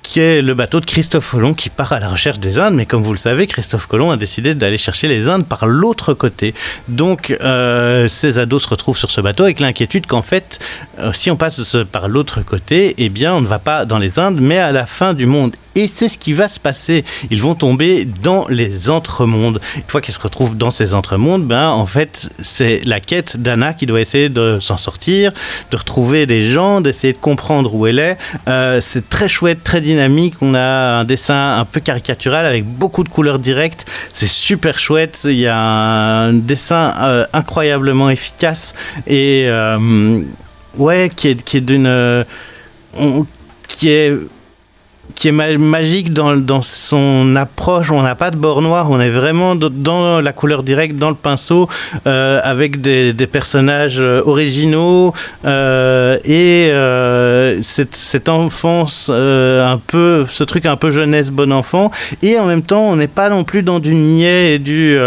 qui 0.07 0.21
est 0.21 0.43
le 0.43 0.55
bateau 0.55 0.81
de 0.81 0.87
Christophe 0.87 1.31
Colomb 1.31 1.55
qui 1.55 1.71
part 1.71 1.93
à 1.93 1.99
la 1.99 2.09
recherche 2.09 2.39
des 2.39 2.59
Indes. 2.59 2.75
Mais 2.75 2.87
comme 2.87 3.03
vous 3.03 3.13
le 3.13 3.19
savez, 3.19 3.47
Christophe 3.47 3.87
Colomb 3.87 4.11
a 4.11 4.17
décidé 4.17 4.55
d'aller 4.55 4.79
chercher 4.79 5.09
les 5.09 5.29
Indes 5.29 5.47
par 5.47 5.67
l'autre 5.67 6.15
côté. 6.15 6.55
Donc 6.89 7.37
euh, 7.41 8.09
ces 8.09 8.39
ados 8.39 8.63
se 8.63 8.69
retrouvent 8.69 8.99
sur 8.99 9.11
ce 9.11 9.21
bateau 9.21 9.45
avec 9.45 9.61
l'inquiétude 9.61 10.07
qu'en 10.07 10.23
fait, 10.23 10.59
euh, 10.99 11.13
si 11.13 11.31
on 11.31 11.37
passe 11.37 11.77
par 11.91 12.09
l'autre 12.09 12.43
côté, 12.43 12.95
eh 12.99 13.09
bien 13.09 13.35
on 13.35 13.41
ne 13.41 13.47
va 13.47 13.59
pas 13.59 13.85
dans 13.85 13.99
les 13.99 14.19
Indes, 14.19 14.39
mais 14.41 14.59
à 14.59 14.73
la 14.73 14.87
fin 14.87 15.15
du 15.15 15.27
monde. 15.27 15.55
Et 15.77 15.89
c'est 15.89 16.09
ce 16.09 16.19
qui 16.19 16.33
va 16.33 16.49
se 16.49 16.59
passer. 16.59 17.05
Ils 17.31 17.43
vont 17.43 17.55
tomber 17.55 18.07
dans 18.07 18.49
les 18.49 18.89
entremondes. 18.89 19.61
Une 19.77 19.83
fois 19.87 20.01
qu'ils 20.01 20.15
se 20.15 20.21
retrouvent 20.21 20.57
dans 20.57 20.71
ces 20.71 20.95
entremondes, 20.95 21.45
ben, 21.45 21.69
en 21.69 21.85
fait, 21.85 22.31
c'est 22.41 22.81
la 22.87 22.99
quête 22.99 23.37
d'Anna 23.37 23.75
qui 23.75 23.85
doit 23.85 24.01
essayer 24.01 24.31
de 24.31 24.57
s'en 24.59 24.79
sortir, 24.79 25.33
de 25.71 25.77
retrouver 25.77 26.25
les 26.25 26.41
gens, 26.41 26.81
d'essayer 26.81 27.13
de 27.13 27.19
comprendre 27.19 27.75
où 27.75 27.87
elle 27.87 27.99
est. 27.99 28.17
Euh, 28.49 28.81
c'est 28.81 29.11
très 29.11 29.29
chouette, 29.29 29.63
très 29.65 29.83
dynamique. 29.83 29.96
On 30.41 30.55
a 30.55 31.01
un 31.01 31.05
dessin 31.05 31.59
un 31.59 31.65
peu 31.65 31.81
caricatural 31.81 32.47
avec 32.47 32.65
beaucoup 32.65 33.05
de 33.05 33.09
couleurs 33.09 33.39
directes. 33.39 33.87
C'est 34.13 34.29
super 34.29 34.79
chouette. 34.79 35.21
Il 35.25 35.39
y 35.39 35.47
a 35.47 35.57
un 35.57 36.33
dessin 36.33 36.95
euh, 36.99 37.27
incroyablement 37.33 38.11
efficace 38.11 38.75
et 39.07 39.47
euh, 39.49 40.21
ouais, 40.77 41.11
qui 41.15 41.29
est, 41.29 41.43
qui 41.43 41.59
est 41.59 41.61
d'une. 41.61 41.87
euh, 41.87 42.25
qui 43.69 43.91
est 43.91 44.13
qui 45.15 45.29
est 45.29 45.33
ma- 45.33 45.57
magique 45.57 46.13
dans, 46.13 46.37
dans 46.37 46.63
son 46.63 47.37
approche. 47.37 47.91
On 47.91 48.03
n'a 48.03 48.15
pas 48.15 48.31
de 48.31 48.37
bord 48.37 48.61
noir, 48.63 48.91
on 48.91 49.01
est 49.01 49.11
vraiment 49.11 49.55
dans 49.55 50.21
la 50.21 50.33
couleur 50.33 50.63
directe, 50.63 50.97
dans 50.97 51.09
le 51.11 51.15
pinceau, 51.15 51.69
euh, 52.07 52.41
avec 52.43 52.81
des, 52.81 53.13
des 53.13 53.27
personnages 53.27 54.01
euh, 54.01 54.21
originaux 54.27 55.15
euh, 55.45 56.19
et 56.25 56.73
cette, 57.63 57.95
cette 57.95 58.29
enfance 58.29 59.11
un 59.11 59.81
peu, 59.87 60.27
ce 60.29 60.45
truc 60.45 60.67
un 60.67 60.77
peu 60.77 60.91
jeunesse, 60.91 61.31
bon 61.31 61.53
enfant. 61.53 61.91
Et 62.23 62.39
en 62.39 62.47
même 62.47 62.63
temps, 62.63 62.83
on 62.83 62.97
n'est 62.97 63.09
pas 63.09 63.29
non 63.29 63.45
plus 63.45 63.63
dans 63.63 63.79
du 63.79 63.95
niais 63.95 64.55
et 64.55 64.59
du. 64.59 64.99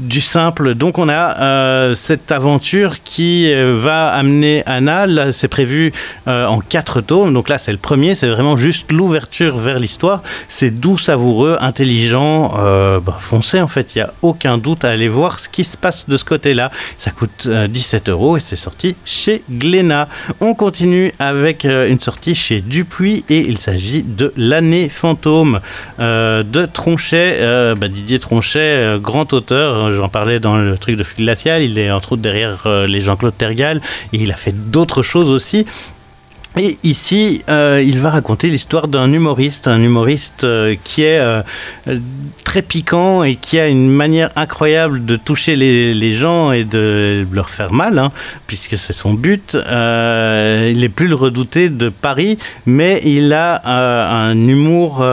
Du 0.00 0.20
simple. 0.20 0.74
Donc 0.74 0.98
on 0.98 1.08
a 1.08 1.40
euh, 1.40 1.94
cette 1.94 2.32
aventure 2.32 3.02
qui 3.02 3.52
euh, 3.52 3.76
va 3.78 4.08
amener 4.08 4.62
Anna. 4.66 5.32
C'est 5.32 5.48
prévu 5.48 5.92
euh, 6.28 6.46
en 6.46 6.60
quatre 6.60 7.00
tomes. 7.00 7.32
Donc 7.32 7.48
là, 7.48 7.58
c'est 7.58 7.72
le 7.72 7.78
premier. 7.78 8.14
C'est 8.14 8.28
vraiment 8.28 8.56
juste 8.56 8.90
l'ouverture 8.90 9.56
vers 9.56 9.78
l'histoire. 9.78 10.22
C'est 10.48 10.70
doux, 10.70 10.98
savoureux, 10.98 11.56
intelligent, 11.60 12.54
euh, 12.58 13.00
bah, 13.00 13.16
foncé 13.18 13.60
en 13.60 13.68
fait. 13.68 13.94
Il 13.94 13.98
n'y 13.98 14.02
a 14.02 14.12
aucun 14.22 14.58
doute 14.58 14.84
à 14.84 14.90
aller 14.90 15.08
voir 15.08 15.40
ce 15.40 15.48
qui 15.48 15.64
se 15.64 15.76
passe 15.76 16.04
de 16.08 16.16
ce 16.16 16.24
côté-là. 16.24 16.70
Ça 16.98 17.10
coûte 17.10 17.46
euh, 17.46 17.66
17 17.66 18.08
euros 18.08 18.36
et 18.36 18.40
c'est 18.40 18.56
sorti 18.56 18.96
chez 19.04 19.42
Glénat. 19.50 20.08
On 20.40 20.54
continue 20.54 21.12
avec 21.18 21.64
une 21.64 22.00
sortie 22.00 22.34
chez 22.34 22.60
Dupuis 22.60 23.24
et 23.28 23.40
il 23.40 23.58
s'agit 23.58 24.02
de 24.02 24.32
l'année 24.36 24.88
fantôme 24.88 25.60
de 25.98 26.66
Tronchet. 26.66 27.74
Bah, 27.78 27.88
Didier 27.88 28.18
Tronchet, 28.18 28.98
grand 29.00 29.32
auteur, 29.32 29.89
j'en 29.92 30.08
parlais 30.08 30.40
dans 30.40 30.56
le 30.56 30.78
truc 30.78 30.96
de 30.96 31.04
Glacial, 31.16 31.62
il 31.62 31.78
est 31.78 31.90
entre 31.90 32.12
autres 32.12 32.22
derrière 32.22 32.66
euh, 32.66 32.86
les 32.86 33.00
Jean-Claude 33.00 33.36
Tergal 33.36 33.80
il 34.20 34.32
a 34.32 34.36
fait 34.36 34.52
d'autres 34.70 35.02
choses 35.02 35.30
aussi. 35.30 35.66
Et 36.56 36.78
ici, 36.82 37.44
euh, 37.48 37.80
il 37.84 38.00
va 38.00 38.10
raconter 38.10 38.48
l'histoire 38.48 38.88
d'un 38.88 39.12
humoriste, 39.12 39.68
un 39.68 39.80
humoriste 39.80 40.42
euh, 40.42 40.74
qui 40.82 41.04
est 41.04 41.20
euh, 41.20 41.42
très 42.42 42.60
piquant 42.60 43.22
et 43.22 43.36
qui 43.36 43.60
a 43.60 43.68
une 43.68 43.88
manière 43.88 44.30
incroyable 44.34 45.04
de 45.04 45.14
toucher 45.14 45.54
les, 45.54 46.12
gens 46.12 46.50
et 46.50 46.64
de 46.64 47.24
leur 47.30 47.50
faire 47.50 47.72
mal, 47.72 48.00
hein, 48.00 48.10
puisque 48.48 48.76
c'est 48.76 48.92
son 48.92 49.14
but. 49.14 49.54
Il 49.54 50.84
est 50.84 50.92
plus 50.92 51.06
le 51.06 51.14
redouté 51.14 51.68
de 51.68 51.88
Paris, 51.88 52.36
mais 52.66 53.00
il 53.04 53.32
a 53.32 53.62
un 53.64 54.48
humour 54.48 55.04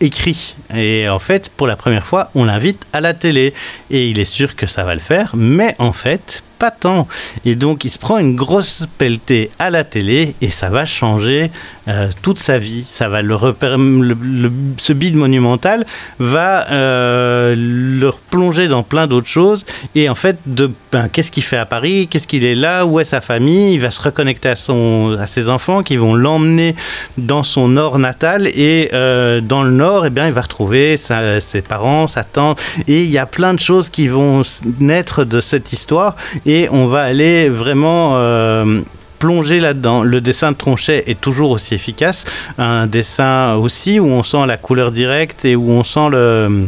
écrit. 0.00 0.56
Et 0.74 1.08
en 1.08 1.20
fait, 1.20 1.50
pour 1.56 1.68
la 1.68 1.76
première 1.76 2.06
fois, 2.06 2.30
on 2.34 2.44
l'invite 2.44 2.84
à 2.92 3.00
la 3.00 3.14
télé. 3.14 3.54
Et 3.90 4.08
il 4.08 4.18
est 4.18 4.24
sûr 4.24 4.56
que 4.56 4.66
ça 4.66 4.82
va 4.82 4.94
le 4.94 5.00
faire, 5.00 5.30
mais 5.34 5.76
en 5.78 5.92
fait, 5.92 6.42
pas 6.62 6.70
tant. 6.70 7.08
Et 7.44 7.54
donc, 7.64 7.84
il 7.84 7.90
se 7.90 7.98
prend 7.98 8.18
une 8.26 8.36
grosse 8.44 8.86
pelletée 8.96 9.50
à 9.58 9.68
la 9.76 9.82
télé 9.94 10.36
et 10.40 10.50
ça 10.60 10.68
va 10.76 10.86
changer 10.86 11.50
euh, 11.88 12.08
toute 12.22 12.38
sa 12.38 12.56
vie. 12.68 12.84
Ça 12.86 13.06
va 13.08 13.20
le, 13.20 13.34
repérer- 13.34 13.76
le- 13.78 14.52
ce 14.76 14.92
bide 14.92 15.16
monumental 15.16 15.78
va 16.20 16.70
euh, 16.70 17.54
le 17.58 18.08
replonger 18.08 18.68
dans 18.68 18.84
plein 18.92 19.06
d'autres 19.08 19.32
choses. 19.40 19.64
Et 19.96 20.08
en 20.08 20.14
fait, 20.14 20.36
de 20.46 20.70
ben, 20.92 21.08
qu'est-ce 21.12 21.32
qu'il 21.34 21.42
fait 21.42 21.56
à 21.56 21.66
Paris? 21.66 22.06
Qu'est-ce 22.08 22.28
qu'il 22.28 22.44
est 22.44 22.54
là? 22.54 22.86
Où 22.86 23.00
est 23.00 23.04
sa 23.16 23.20
famille? 23.20 23.74
Il 23.74 23.80
va 23.80 23.90
se 23.90 24.00
reconnecter 24.02 24.50
à, 24.50 24.56
son, 24.56 25.16
à 25.18 25.26
ses 25.26 25.50
enfants 25.50 25.82
qui 25.82 25.96
vont 25.96 26.14
l'emmener 26.14 26.76
dans 27.18 27.42
son 27.42 27.66
nord 27.66 27.98
natal. 27.98 28.46
Et 28.46 28.90
euh, 28.92 29.40
dans 29.40 29.64
le 29.64 29.72
nord, 29.84 30.06
eh 30.06 30.10
bien, 30.10 30.26
il 30.28 30.32
va 30.32 30.42
retrouver 30.42 30.96
sa- 30.96 31.40
ses 31.40 31.62
parents, 31.62 32.06
sa 32.06 32.22
tante. 32.22 32.60
Et 32.86 32.98
il 33.02 33.10
y 33.10 33.18
a 33.18 33.26
plein 33.26 33.52
de 33.58 33.60
choses 33.70 33.88
qui 33.96 34.06
vont 34.06 34.42
naître 34.78 35.24
de 35.24 35.40
cette 35.40 35.72
histoire. 35.72 36.14
Et 36.46 36.51
on 36.70 36.86
va 36.86 37.02
aller 37.02 37.48
vraiment. 37.48 38.14
euh, 38.16 38.80
plonger 39.22 39.60
là-dedans. 39.60 40.02
Le 40.02 40.20
dessin 40.20 40.50
de 40.50 40.56
Tronchet 40.56 41.04
est 41.06 41.20
toujours 41.20 41.52
aussi 41.52 41.76
efficace. 41.76 42.24
Un 42.58 42.88
dessin 42.88 43.54
aussi 43.54 44.00
où 44.00 44.06
on 44.06 44.24
sent 44.24 44.46
la 44.48 44.56
couleur 44.56 44.90
directe 44.90 45.44
et 45.44 45.54
où 45.54 45.70
on 45.70 45.84
sent 45.84 46.08
le 46.10 46.66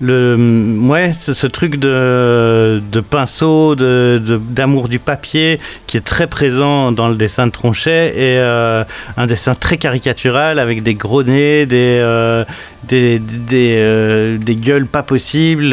le, 0.00 0.78
ouais, 0.82 1.12
ce, 1.12 1.46
truc 1.46 1.76
de, 1.76 2.82
de 2.90 3.00
pinceau, 3.00 3.74
de, 3.74 4.20
d'amour 4.50 4.88
du 4.88 4.98
papier, 4.98 5.60
qui 5.86 5.98
est 5.98 6.04
très 6.04 6.26
présent 6.26 6.90
dans 6.90 7.08
le 7.08 7.16
dessin 7.16 7.46
de 7.46 7.52
Tronchet, 7.52 8.08
et 8.08 8.38
euh, 8.38 8.82
un 9.16 9.26
dessin 9.26 9.54
très 9.54 9.76
caricatural 9.76 10.58
avec 10.58 10.82
des 10.82 10.94
gros 10.94 11.22
nez, 11.22 11.66
des, 11.66 11.98
euh, 12.00 12.44
des, 12.84 13.20
euh, 13.52 14.38
des 14.38 14.54
gueules 14.56 14.86
pas 14.86 15.02
possibles, 15.02 15.70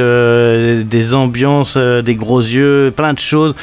des 0.83 1.15
ambiances, 1.15 1.77
des 1.77 2.15
gros 2.15 2.41
yeux, 2.41 2.93
plein 2.95 3.13
de 3.13 3.19
choses. 3.19 3.55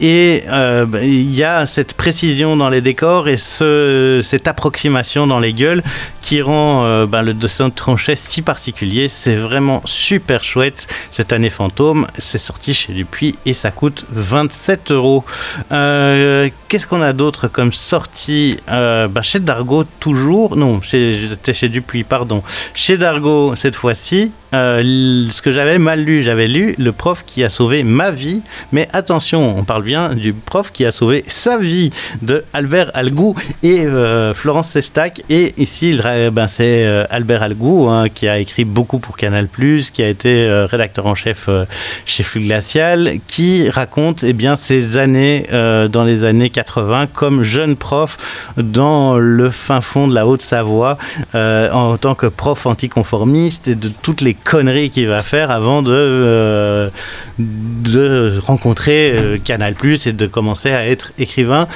Et 0.00 0.44
bah, 0.48 1.02
il 1.02 1.34
y 1.34 1.44
a 1.44 1.64
cette 1.64 1.94
précision 1.94 2.56
dans 2.56 2.68
les 2.68 2.82
décors 2.82 3.28
et 3.28 3.38
ce, 3.38 4.20
cette 4.22 4.46
approximation 4.48 5.26
dans 5.26 5.40
les 5.40 5.54
gueules 5.54 5.82
qui 6.20 6.42
rend 6.42 7.06
bah, 7.06 7.22
le 7.22 7.32
dessin 7.32 7.68
de 7.68 7.74
Tronchet 7.74 8.16
si 8.16 8.42
particulier. 8.42 9.08
C'est 9.08 9.34
vraiment 9.34 9.77
super 9.84 10.44
chouette. 10.44 10.86
Cette 11.10 11.32
année 11.32 11.50
fantôme, 11.50 12.06
c'est 12.18 12.38
sorti 12.38 12.74
chez 12.74 12.92
Dupuis 12.92 13.36
et 13.46 13.52
ça 13.52 13.70
coûte 13.70 14.04
27 14.10 14.92
euros. 14.92 15.24
Euh, 15.72 16.48
Qu'est-ce 16.68 16.86
qu'on 16.86 17.00
a 17.02 17.12
d'autre 17.12 17.48
comme 17.48 17.72
sortie 17.72 18.58
Euh, 18.68 19.08
bah, 19.08 19.22
Chez 19.22 19.40
Dargo, 19.40 19.84
toujours. 20.00 20.56
Non, 20.56 20.80
j'étais 20.82 21.52
chez 21.52 21.68
Dupuis, 21.68 22.04
pardon. 22.04 22.42
Chez 22.74 22.98
Dargo, 22.98 23.54
cette 23.56 23.76
fois-ci, 23.76 24.32
euh, 24.54 25.26
ce 25.30 25.42
que 25.42 25.50
j'avais 25.50 25.78
mal 25.78 26.00
lu, 26.00 26.22
j'avais 26.22 26.46
lu 26.46 26.74
Le 26.78 26.92
prof 26.92 27.24
qui 27.24 27.42
a 27.44 27.48
sauvé 27.48 27.84
ma 27.84 28.10
vie. 28.10 28.42
Mais 28.72 28.88
attention, 28.92 29.58
on 29.58 29.64
parle 29.64 29.82
bien 29.82 30.14
du 30.14 30.32
prof 30.32 30.70
qui 30.72 30.84
a 30.84 30.90
sauvé 30.92 31.24
sa 31.26 31.58
vie 31.58 31.90
de 32.22 32.44
Albert 32.52 32.90
Algou 32.94 33.34
et 33.62 33.86
Florence 34.34 34.68
Sestac. 34.68 35.22
Et 35.30 35.54
ici, 35.56 35.98
ben, 36.32 36.46
c'est 36.46 36.86
Albert 37.10 37.42
Algou 37.42 37.88
hein, 37.88 38.08
qui 38.08 38.28
a 38.28 38.38
écrit 38.38 38.64
beaucoup 38.64 38.98
pour 38.98 39.16
Canal, 39.16 39.48
qui 39.76 40.02
a 40.02 40.08
été 40.08 40.44
euh, 40.44 40.66
rédacteur 40.66 41.06
en 41.06 41.14
chef 41.14 41.46
euh, 41.48 41.64
chez 42.06 42.22
Flux 42.22 42.40
Glacial, 42.40 43.18
qui 43.26 43.68
raconte 43.68 44.24
eh 44.24 44.32
bien, 44.32 44.56
ses 44.56 44.98
années 44.98 45.46
euh, 45.52 45.88
dans 45.88 46.04
les 46.04 46.24
années 46.24 46.50
80 46.50 47.06
comme 47.12 47.42
jeune 47.42 47.76
prof 47.76 48.16
dans 48.56 49.16
le 49.16 49.50
fin 49.50 49.80
fond 49.80 50.08
de 50.08 50.14
la 50.14 50.26
Haute-Savoie 50.26 50.98
en 51.34 51.96
tant 51.96 52.14
que 52.14 52.26
prof 52.26 52.66
anticonformiste 52.66 53.68
et 53.68 53.74
de 53.74 53.88
toutes 53.88 54.20
les 54.20 54.34
conneries 54.34 54.90
qu'il 54.90 55.08
va 55.08 55.20
faire 55.20 55.50
avant 55.50 55.82
de, 55.82 56.90
de 57.38 58.38
rencontrer 58.40 59.40
Canal 59.44 59.74
et 60.06 60.12
de 60.12 60.26
commencer 60.26 60.70
à 60.70 60.86
être 60.86 61.12
écrivain. 61.18 61.68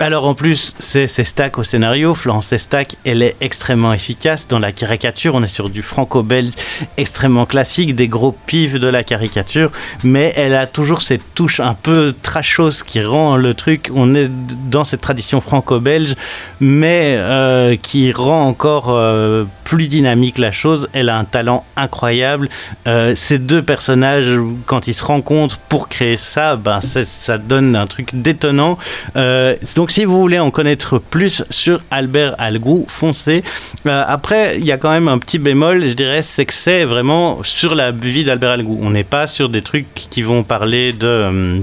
Alors 0.00 0.26
en 0.26 0.34
plus, 0.34 0.74
c'est 0.80 1.06
Stack 1.06 1.56
au 1.58 1.62
scénario. 1.62 2.14
Florence 2.14 2.56
Stack, 2.56 2.96
elle 3.04 3.22
est 3.22 3.36
extrêmement 3.40 3.92
efficace 3.92 4.48
dans 4.48 4.58
la 4.58 4.72
caricature. 4.72 5.36
On 5.36 5.42
est 5.44 5.46
sur 5.46 5.70
du 5.70 5.82
franco-belge 5.82 6.50
extrêmement 6.96 7.46
classique, 7.46 7.94
des 7.94 8.08
gros 8.08 8.32
pifs 8.32 8.80
de 8.80 8.88
la 8.88 9.04
caricature, 9.04 9.70
mais 10.02 10.32
elle 10.36 10.56
a 10.56 10.66
toujours 10.66 11.00
cette 11.00 11.34
touche 11.36 11.60
un 11.60 11.74
peu 11.74 12.12
trashos 12.22 12.82
qui 12.84 13.02
rend 13.04 13.36
le 13.36 13.54
truc. 13.54 13.90
On 13.94 14.16
est 14.16 14.28
dans 14.68 14.82
cette 14.82 15.00
tradition 15.00 15.40
franco-belge, 15.40 16.14
mais 16.60 17.14
euh, 17.16 17.76
qui 17.76 18.10
rend 18.10 18.48
encore 18.48 18.88
euh, 18.90 19.44
plus 19.64 19.86
dynamique 19.86 20.38
la 20.38 20.50
chose. 20.50 20.88
Elle 20.92 21.08
a 21.08 21.16
un 21.16 21.24
talent 21.24 21.64
incroyable. 21.76 22.48
Euh, 22.86 23.14
ces 23.14 23.38
deux 23.38 23.62
personnages, 23.62 24.30
quand 24.66 24.88
ils 24.88 24.94
se 24.94 25.04
rencontrent 25.04 25.58
pour 25.68 25.88
créer 25.88 26.16
ça, 26.16 26.56
ben, 26.56 26.80
ça 26.80 27.38
donne 27.38 27.76
un 27.76 27.86
truc 27.86 28.10
détonnant. 28.12 28.76
Euh, 29.16 29.56
donc 29.84 29.90
si 29.90 30.06
vous 30.06 30.18
voulez 30.18 30.38
en 30.38 30.50
connaître 30.50 30.98
plus 30.98 31.44
sur 31.50 31.82
Albert 31.90 32.36
Algou, 32.38 32.86
foncez. 32.88 33.44
Euh, 33.84 34.02
après, 34.06 34.56
il 34.58 34.64
y 34.64 34.72
a 34.72 34.78
quand 34.78 34.88
même 34.88 35.08
un 35.08 35.18
petit 35.18 35.38
bémol, 35.38 35.86
je 35.86 35.92
dirais, 35.92 36.22
c'est 36.22 36.46
que 36.46 36.54
c'est 36.54 36.84
vraiment 36.84 37.42
sur 37.42 37.74
la 37.74 37.90
vie 37.90 38.24
d'Albert 38.24 38.52
Algou. 38.52 38.78
On 38.80 38.88
n'est 38.88 39.04
pas 39.04 39.26
sur 39.26 39.50
des 39.50 39.60
trucs 39.60 39.92
qui 39.92 40.22
vont 40.22 40.42
parler 40.42 40.94
de... 40.94 41.06
euh, 41.06 41.60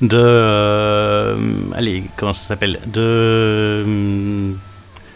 de 0.00 0.18
euh, 0.18 1.36
allez 1.76 2.02
comment 2.16 2.32
ça 2.32 2.48
s'appelle? 2.48 2.80
De 2.86 4.56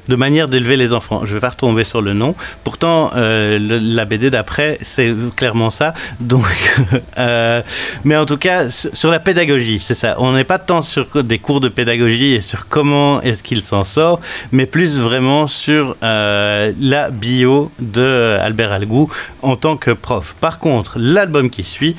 de 0.08 0.16
manière 0.16 0.48
d'élever 0.48 0.76
les 0.76 0.94
enfants. 0.94 1.22
Je 1.24 1.34
vais 1.34 1.40
pas 1.40 1.50
retomber 1.50 1.84
sur 1.84 2.00
le 2.00 2.12
nom. 2.12 2.34
Pourtant, 2.64 3.10
euh, 3.14 3.58
la 3.60 4.04
BD 4.04 4.30
d'après, 4.30 4.78
c'est 4.82 5.12
clairement 5.36 5.70
ça. 5.70 5.94
Donc, 6.20 6.46
euh, 7.18 7.62
mais 8.04 8.16
en 8.16 8.26
tout 8.26 8.36
cas, 8.36 8.70
sur 8.70 8.90
sur 9.02 9.10
la 9.10 9.18
pédagogie, 9.18 9.80
c'est 9.80 9.94
ça. 9.94 10.14
On 10.18 10.30
n'est 10.30 10.44
pas 10.44 10.60
tant 10.60 10.80
sur 10.80 11.24
des 11.24 11.40
cours 11.40 11.58
de 11.58 11.68
pédagogie 11.68 12.34
et 12.34 12.40
sur 12.40 12.68
comment 12.68 13.20
est-ce 13.20 13.42
qu'il 13.42 13.62
s'en 13.62 13.82
sort, 13.82 14.20
mais 14.52 14.64
plus 14.64 14.96
vraiment 14.96 15.48
sur 15.48 15.96
euh, 16.04 16.72
la 16.80 17.10
bio 17.10 17.72
de 17.80 18.38
Albert 18.40 18.70
Algou 18.70 19.10
en 19.42 19.56
tant 19.56 19.76
que 19.76 19.90
prof. 19.90 20.36
Par 20.40 20.60
contre, 20.60 21.00
l'album 21.00 21.50
qui 21.50 21.64
suit, 21.64 21.96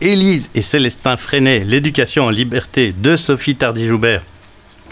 Élise 0.00 0.48
et 0.54 0.62
Célestin 0.62 1.18
Freinet, 1.18 1.64
l'éducation 1.66 2.24
en 2.24 2.30
liberté 2.30 2.94
de 2.96 3.14
Sophie 3.14 3.56
Tardy-Joubert 3.56 4.22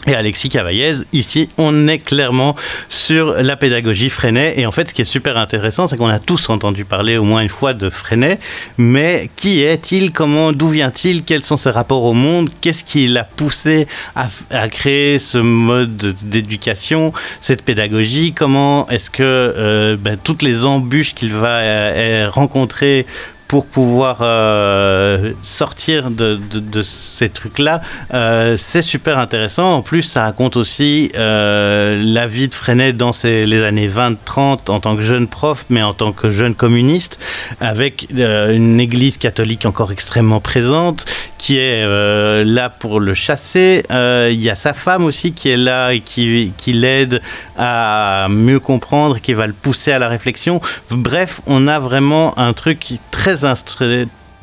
et 0.06 0.14
Alexis 0.14 0.48
Cavaillez. 0.48 0.92
Ici, 1.12 1.48
on 1.58 1.88
est 1.88 1.98
clairement 1.98 2.54
sur 2.88 3.34
la 3.34 3.56
pédagogie 3.56 4.08
Freinet. 4.08 4.54
Et 4.56 4.66
en 4.66 4.72
fait, 4.72 4.88
ce 4.88 4.94
qui 4.94 5.02
est 5.02 5.06
super 5.06 5.36
intéressant, 5.36 5.88
c'est 5.88 5.96
qu'on 5.96 6.08
a 6.08 6.18
tous 6.18 6.48
entendu 6.48 6.84
parler 6.84 7.16
au 7.16 7.24
moins 7.24 7.40
une 7.40 7.48
fois 7.48 7.74
de 7.74 7.90
Freinet. 7.90 8.38
Mais 8.78 9.30
qui 9.36 9.62
est-il? 9.62 10.12
Comment? 10.12 10.52
D'où 10.52 10.68
vient-il? 10.68 11.24
Quels 11.24 11.44
sont 11.44 11.56
ses 11.56 11.70
rapports 11.70 12.04
au 12.04 12.14
monde? 12.14 12.50
Qu'est-ce 12.60 12.84
qui 12.84 13.08
l'a 13.08 13.24
poussé 13.24 13.88
à, 14.14 14.68
créer 14.68 15.18
ce 15.18 15.38
mode 15.38 16.14
d'éducation, 16.22 17.12
cette 17.40 17.62
pédagogie? 17.62 18.32
Comment 18.32 18.88
est-ce 18.88 19.10
que 19.10 19.22
euh, 19.22 19.96
ben, 19.98 20.16
toutes 20.22 20.42
les 20.42 20.64
embûches 20.66 21.14
qu'il 21.14 21.32
va 21.32 21.58
euh, 21.58 22.28
rencontrer 22.30 23.06
pour 23.48 23.66
pouvoir 23.66 24.18
euh, 24.22 25.32
sortir 25.42 26.10
de, 26.10 26.38
de- 26.52 26.82
ces 26.82 27.28
trucs-là, 27.28 27.80
euh, 28.12 28.56
c'est 28.56 28.82
super 28.82 29.18
intéressant. 29.18 29.74
En 29.74 29.82
plus, 29.82 30.02
ça 30.02 30.22
raconte 30.22 30.56
aussi 30.56 31.10
euh, 31.14 32.02
la 32.04 32.26
vie 32.26 32.48
de 32.48 32.54
Freinet 32.54 32.92
dans 32.92 33.12
les 33.24 33.62
années 33.62 33.88
20-30 33.88 34.70
en 34.70 34.80
tant 34.80 34.96
que 34.96 35.02
jeune 35.02 35.28
prof, 35.28 35.64
mais 35.70 35.82
en 35.82 35.94
tant 35.94 36.12
que 36.12 36.28
jeune 36.30 36.54
communiste, 36.54 37.18
avec 37.60 38.08
euh, 38.16 38.54
une 38.54 38.80
église 38.80 39.16
catholique 39.16 39.64
encore 39.64 39.92
extrêmement 39.92 40.40
présente, 40.40 41.04
qui 41.38 41.58
est 41.58 41.84
là 42.44 42.68
pour 42.68 42.98
le 42.98 43.14
chasser. 43.14 43.84
Il 43.90 44.40
y 44.42 44.50
a 44.50 44.54
sa 44.56 44.74
femme 44.74 45.04
aussi 45.04 45.32
qui 45.32 45.48
est 45.50 45.56
là 45.56 45.92
et 45.92 46.00
qui, 46.00 46.52
qui 46.56 46.72
l'aide 46.72 47.20
à 47.56 48.26
mieux 48.28 48.58
comprendre, 48.58 49.20
qui 49.20 49.34
va 49.34 49.46
le 49.46 49.52
pousser 49.52 49.92
à 49.92 49.98
la 49.98 50.08
réflexion. 50.08 50.60
Bref, 50.90 51.40
on 51.46 51.68
a 51.68 51.78
vraiment 51.78 52.36
un 52.38 52.52
truc 52.52 52.90
est 52.92 53.00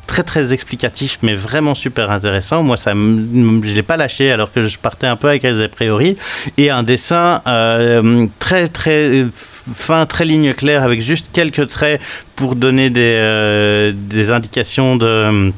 très 0.06 0.22
très 0.22 0.52
explicatif 0.52 1.18
mais 1.22 1.34
vraiment 1.34 1.74
super 1.74 2.10
intéressant. 2.10 2.62
Moi 2.62 2.76
ça 2.76 2.92
je 2.92 3.74
l'ai 3.74 3.82
pas 3.82 3.96
lâché 3.96 4.30
alors 4.30 4.52
que 4.52 4.60
je 4.60 4.78
partais 4.78 5.06
un 5.06 5.16
peu 5.16 5.28
avec 5.28 5.42
les 5.42 5.62
a 5.62 5.68
priori. 5.68 6.16
Et 6.58 6.70
un 6.70 6.82
dessin 6.82 7.42
euh, 7.46 8.26
très 8.38 8.68
très 8.68 9.26
fin 9.74 10.06
très 10.06 10.24
ligne 10.24 10.52
claire 10.52 10.82
avec 10.82 11.00
juste 11.00 11.30
quelques 11.32 11.68
traits 11.68 12.00
pour 12.36 12.54
donner 12.54 12.90
des, 12.90 13.16
euh, 13.18 13.92
des 13.94 14.30
indications 14.30 14.96
de 14.96 15.52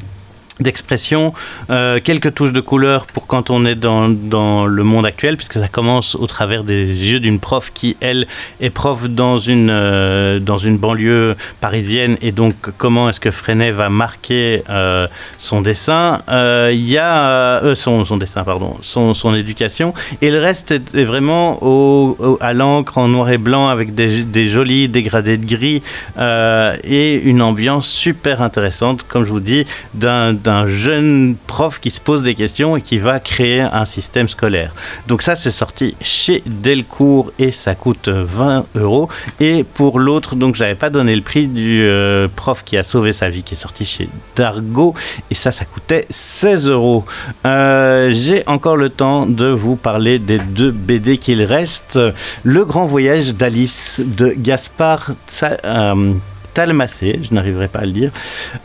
d'expression, 0.61 1.35
euh, 1.69 2.01
quelques 2.03 2.35
touches 2.35 2.53
de 2.53 2.61
couleur 2.61 3.07
pour 3.07 3.27
quand 3.27 3.51
on 3.51 3.67
est 3.67 3.75
dans, 3.75 4.09
dans 4.09 4.67
le 4.67 4.85
monde 4.85 5.05
actuel, 5.05 5.37
puisque 5.37 5.55
ça 5.55 5.69
commence 5.69 6.15
au 6.15 6.27
travers 6.27 6.65
des 6.65 6.85
yeux 6.87 7.21
d'une 7.21 7.41
prof 7.41 7.71
qui, 7.75 7.97
elle, 8.01 8.27
est 8.61 8.71
prof 8.71 9.09
dans 9.09 9.37
une, 9.39 9.69
euh, 9.71 10.39
dans 10.39 10.57
une 10.57 10.79
banlieue 10.79 11.37
parisienne, 11.61 12.17
et 12.23 12.33
donc 12.33 12.55
comment 12.79 13.11
est-ce 13.11 13.21
que 13.21 13.31
Freinet 13.31 13.71
va 13.71 13.91
marquer 13.91 14.63
euh, 14.71 15.07
son 15.39 15.61
dessin, 15.61 16.23
il 16.29 16.89
y 16.89 16.99
a 16.99 17.75
son, 17.75 18.05
son 18.05 18.17
dessin, 18.17 18.43
pardon, 18.45 18.77
son, 18.81 19.13
son 19.13 19.35
éducation, 19.35 19.93
et 20.23 20.31
le 20.31 20.39
reste 20.39 20.71
est, 20.71 21.05
vraiment 21.05 21.59
au, 21.63 22.39
à 22.41 22.55
l'encre 22.55 22.99
en 22.99 23.09
noir 23.09 23.31
et 23.31 23.39
blanc 23.39 23.69
avec 23.69 23.95
des, 23.95 24.23
des 24.23 24.49
jolis 24.49 24.89
dégradés 24.89 25.37
de 25.37 25.47
gris 25.47 25.83
et 26.19 27.15
une 27.15 27.43
ambiance 27.43 27.89
super 27.89 28.41
intéressante, 28.41 29.05
comme 29.07 29.25
je 29.25 29.31
vous 29.31 29.41
dis, 29.41 29.67
d'un 29.95 30.37
d'un 30.47 30.69
jeune 30.69 31.35
prof 31.49 31.81
qui 31.81 31.91
se 31.91 32.01
pose 32.01 32.23
des 32.23 32.37
questions 32.37 32.77
et 32.77 32.81
qui 32.81 32.99
va 32.99 33.19
créer 33.19 33.63
un 33.63 33.85
système 33.85 34.29
scolaire. 34.29 34.73
Donc 35.09 35.23
ça, 35.23 35.35
c'est 35.35 35.51
sorti 35.51 35.97
chez 36.01 36.41
Delcourt 36.47 37.33
et 37.41 37.51
ça 37.51 37.75
coûte 37.75 38.09
20 38.09 38.67
euros. 38.77 39.09
Et 39.41 39.65
pour 39.65 39.99
l'autre, 39.99 40.37
donc 40.37 40.55
j'avais 40.55 40.77
pas 40.77 40.89
donné 40.89 41.17
le 41.17 41.23
prix 41.23 41.49
du 41.49 41.83
euh, 41.83 42.29
prof 42.35 42.63
qui 42.65 42.77
a 42.77 42.85
sauvé 42.85 43.13
sa 43.13 43.29
vie, 43.29 43.43
qui 43.43 43.55
est 43.55 43.59
sorti 43.59 43.85
chez 43.85 44.09
Dargo, 44.37 44.95
et 45.33 45.35
ça, 45.35 45.51
ça 45.51 45.65
coûtait 45.65 46.07
16 46.11 46.69
euros. 46.69 47.05
Euh, 47.45 48.11
J'ai 48.13 48.47
encore 48.47 48.77
le 48.77 48.91
temps 48.91 49.27
de 49.27 49.47
vous 49.47 49.75
parler 49.75 50.21
des 50.21 50.39
deux 50.39 50.71
BD 50.71 51.19
qu'il 51.19 51.43
reste. 51.43 51.99
Le 52.45 52.65
Grand 52.65 52.87
Voyage 52.87 53.35
d'Alice 53.35 54.01
de 54.05 54.33
Gaspard 54.37 55.11
euh, 55.43 56.13
Talmacé, 56.57 57.21
je 57.23 57.35
n'arriverai 57.35 57.69
pas 57.69 57.81
à 57.81 57.85
le 57.85 57.93
dire. 57.93 58.11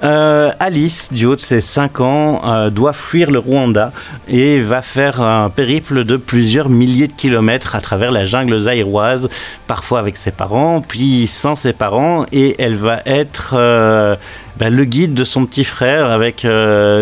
Euh, 0.02 0.50
Alice, 0.62 1.12
du 1.12 1.26
haut 1.26 1.36
de 1.36 1.42
ses 1.42 1.60
5 1.60 2.00
ans, 2.00 2.42
euh, 2.46 2.70
doit 2.70 2.94
fuir 2.94 3.30
le 3.30 3.40
Rwanda 3.40 3.92
et 4.30 4.62
va 4.62 4.82
faire 4.82 5.20
un 5.20 5.50
périple 5.50 6.06
de 6.06 6.16
plusieurs 6.16 6.70
milliers 6.70 7.10
de 7.10 7.14
kilomètres 7.14 7.76
à 7.76 7.82
travers 7.82 8.14
la 8.14 8.24
jungle 8.24 8.58
zaïroise, 8.58 9.28
parfois 9.68 10.00
avec 10.00 10.16
ses 10.16 10.32
parents, 10.32 10.80
puis 10.80 11.28
sans 11.28 11.58
ses 11.58 11.74
parents, 11.74 12.26
et 12.32 12.56
elle 12.60 12.76
va 12.76 13.02
être 13.06 13.56
euh, 13.58 14.16
ben, 14.56 14.74
le 14.74 14.86
guide 14.86 15.14
de 15.14 15.26
son 15.26 15.46
petit 15.46 15.66
frère 15.66 16.06
avec 16.12 16.48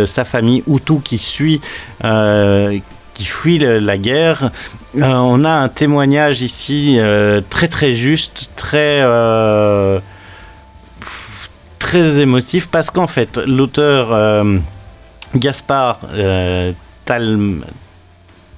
sa 0.08 0.26
famille 0.26 0.64
Hutu 0.68 1.02
qui 1.04 1.20
suit. 1.20 1.62
qui 2.02 3.26
fuit 3.26 3.60
la 3.60 3.98
guerre. 4.00 4.50
On 4.96 5.44
a 5.46 5.52
un 5.52 5.68
témoignage 5.68 6.42
ici 6.42 6.98
très 7.52 7.68
très 7.68 7.94
juste, 7.94 8.50
très 8.56 9.04
très 11.90 12.20
émotif 12.20 12.68
parce 12.70 12.92
qu'en 12.92 13.08
fait 13.08 13.38
l'auteur 13.38 14.10
euh, 14.14 14.58
Gaspard 15.36 16.00
euh, 16.14 16.72
Talm- 17.04 17.64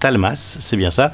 Talmas, 0.01 0.57
c'est 0.59 0.77
bien 0.77 0.89
ça, 0.89 1.11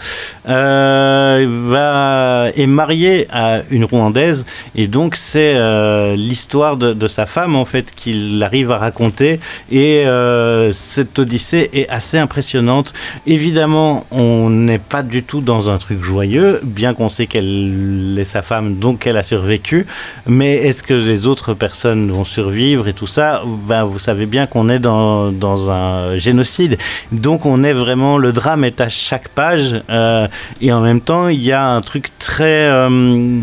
euh, 0.47 1.45
va, 1.67 2.49
est 2.55 2.67
marié 2.67 3.27
à 3.31 3.59
une 3.69 3.83
Rwandaise 3.83 4.45
et 4.75 4.87
donc 4.87 5.17
c'est 5.17 5.55
euh, 5.55 6.15
l'histoire 6.15 6.77
de, 6.77 7.07
sa 7.07 7.25
femme 7.25 7.55
en 7.55 7.65
fait 7.65 7.93
qu'il 7.93 8.41
arrive 8.41 8.71
à 8.71 8.77
raconter 8.77 9.41
et 9.69 10.05
euh, 10.05 10.71
cette 10.71 11.19
odyssée 11.19 11.69
est 11.73 11.89
assez 11.89 12.17
impressionnante. 12.17 12.93
Évidemment, 13.25 14.05
on 14.11 14.49
n'est 14.49 14.79
pas 14.79 15.03
du 15.03 15.23
tout 15.23 15.41
dans 15.41 15.69
un 15.69 15.77
truc 15.77 16.01
joyeux, 16.01 16.61
bien 16.63 16.93
qu'on 16.93 17.09
sait 17.09 17.27
qu'elle 17.27 18.15
est 18.17 18.23
sa 18.25 18.41
femme, 18.41 18.75
donc 18.75 19.05
elle 19.05 19.17
a 19.17 19.23
survécu. 19.23 19.85
Mais 20.27 20.53
est-ce 20.53 20.81
que 20.81 20.93
les 20.93 21.27
autres 21.27 21.53
personnes 21.53 22.09
vont 22.09 22.23
survivre 22.23 22.87
et 22.87 22.93
tout 22.93 23.07
ça? 23.07 23.41
Ben, 23.67 23.83
Vous 23.83 23.99
savez 23.99 24.25
bien 24.25 24.47
qu'on 24.47 24.69
est 24.69 24.79
dans, 24.79 25.31
dans 25.33 25.71
un 25.71 26.15
génocide. 26.15 26.77
Donc 27.11 27.45
on 27.45 27.63
est 27.63 27.73
vraiment, 27.73 28.17
le 28.17 28.31
drame 28.31 28.63
est 28.63 28.76
à 28.81 28.89
chaque 28.89 29.29
page. 29.29 29.81
euh, 29.89 30.27
et 30.61 30.71
en 30.71 30.81
même 30.81 31.01
temps, 31.01 31.27
il 31.27 31.41
y 31.41 31.51
a 31.51 31.65
un 31.65 31.81
truc 31.81 32.11
très... 32.19 32.67
euh, 32.67 33.39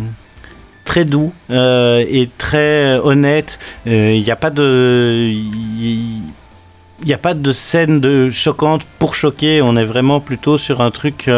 très 0.84 1.04
doux 1.06 1.32
euh, 1.50 2.04
et 2.06 2.28
très 2.36 2.98
honnête. 2.98 3.58
Il 3.86 4.20
n'y 4.20 4.30
a 4.30 4.36
pas 4.36 4.50
de... 4.50 5.30
il 5.30 6.22
n'y 7.04 7.14
a 7.14 7.18
pas 7.18 7.34
de 7.34 7.52
scène 7.52 8.00
de 8.00 8.30
choquante 8.30 8.84
pour 8.98 9.14
choquer. 9.14 9.62
On 9.62 9.76
est 9.76 9.84
vraiment 9.84 10.20
plutôt 10.20 10.58
sur 10.58 10.82
un 10.82 10.90
truc. 10.90 11.28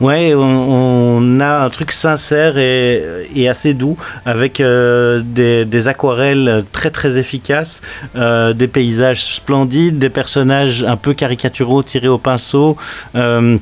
Ouais, 0.00 0.34
on, 0.34 1.40
a 1.40 1.64
un 1.64 1.70
truc 1.70 1.92
sincère 1.92 2.58
et, 2.58 3.48
assez 3.48 3.74
doux 3.74 3.96
avec 4.24 4.60
euh, 4.60 5.20
des, 5.24 5.88
aquarelles 5.88 6.64
très 6.72 6.90
très 6.90 7.18
efficaces, 7.18 7.82
euh, 8.16 8.52
des 8.52 8.68
paysages 8.68 9.24
splendides, 9.24 9.98
des 9.98 10.10
personnages 10.10 10.84
un 10.84 10.96
peu 10.96 11.14
caricaturaux 11.14 11.82
tirés 11.82 12.08
au 12.08 12.18
pinceau. 12.18 12.76
euh, 13.14 13.58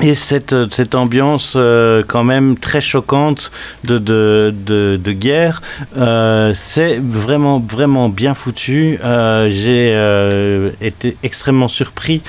et 0.00 0.14
cette, 0.14 0.54
ambiance 0.94 1.58
quand 2.06 2.22
même 2.22 2.56
très 2.56 2.80
choquante 2.80 3.50
de, 3.82 4.52
guerre, 5.08 5.60
c'est 6.54 7.00
vraiment, 7.02 7.58
vraiment 7.58 8.08
bien 8.08 8.34
foutu. 8.34 8.96
J'ai 9.48 10.70
été 10.80 11.16
extrêmement 11.24 11.66
surpris 11.66 12.22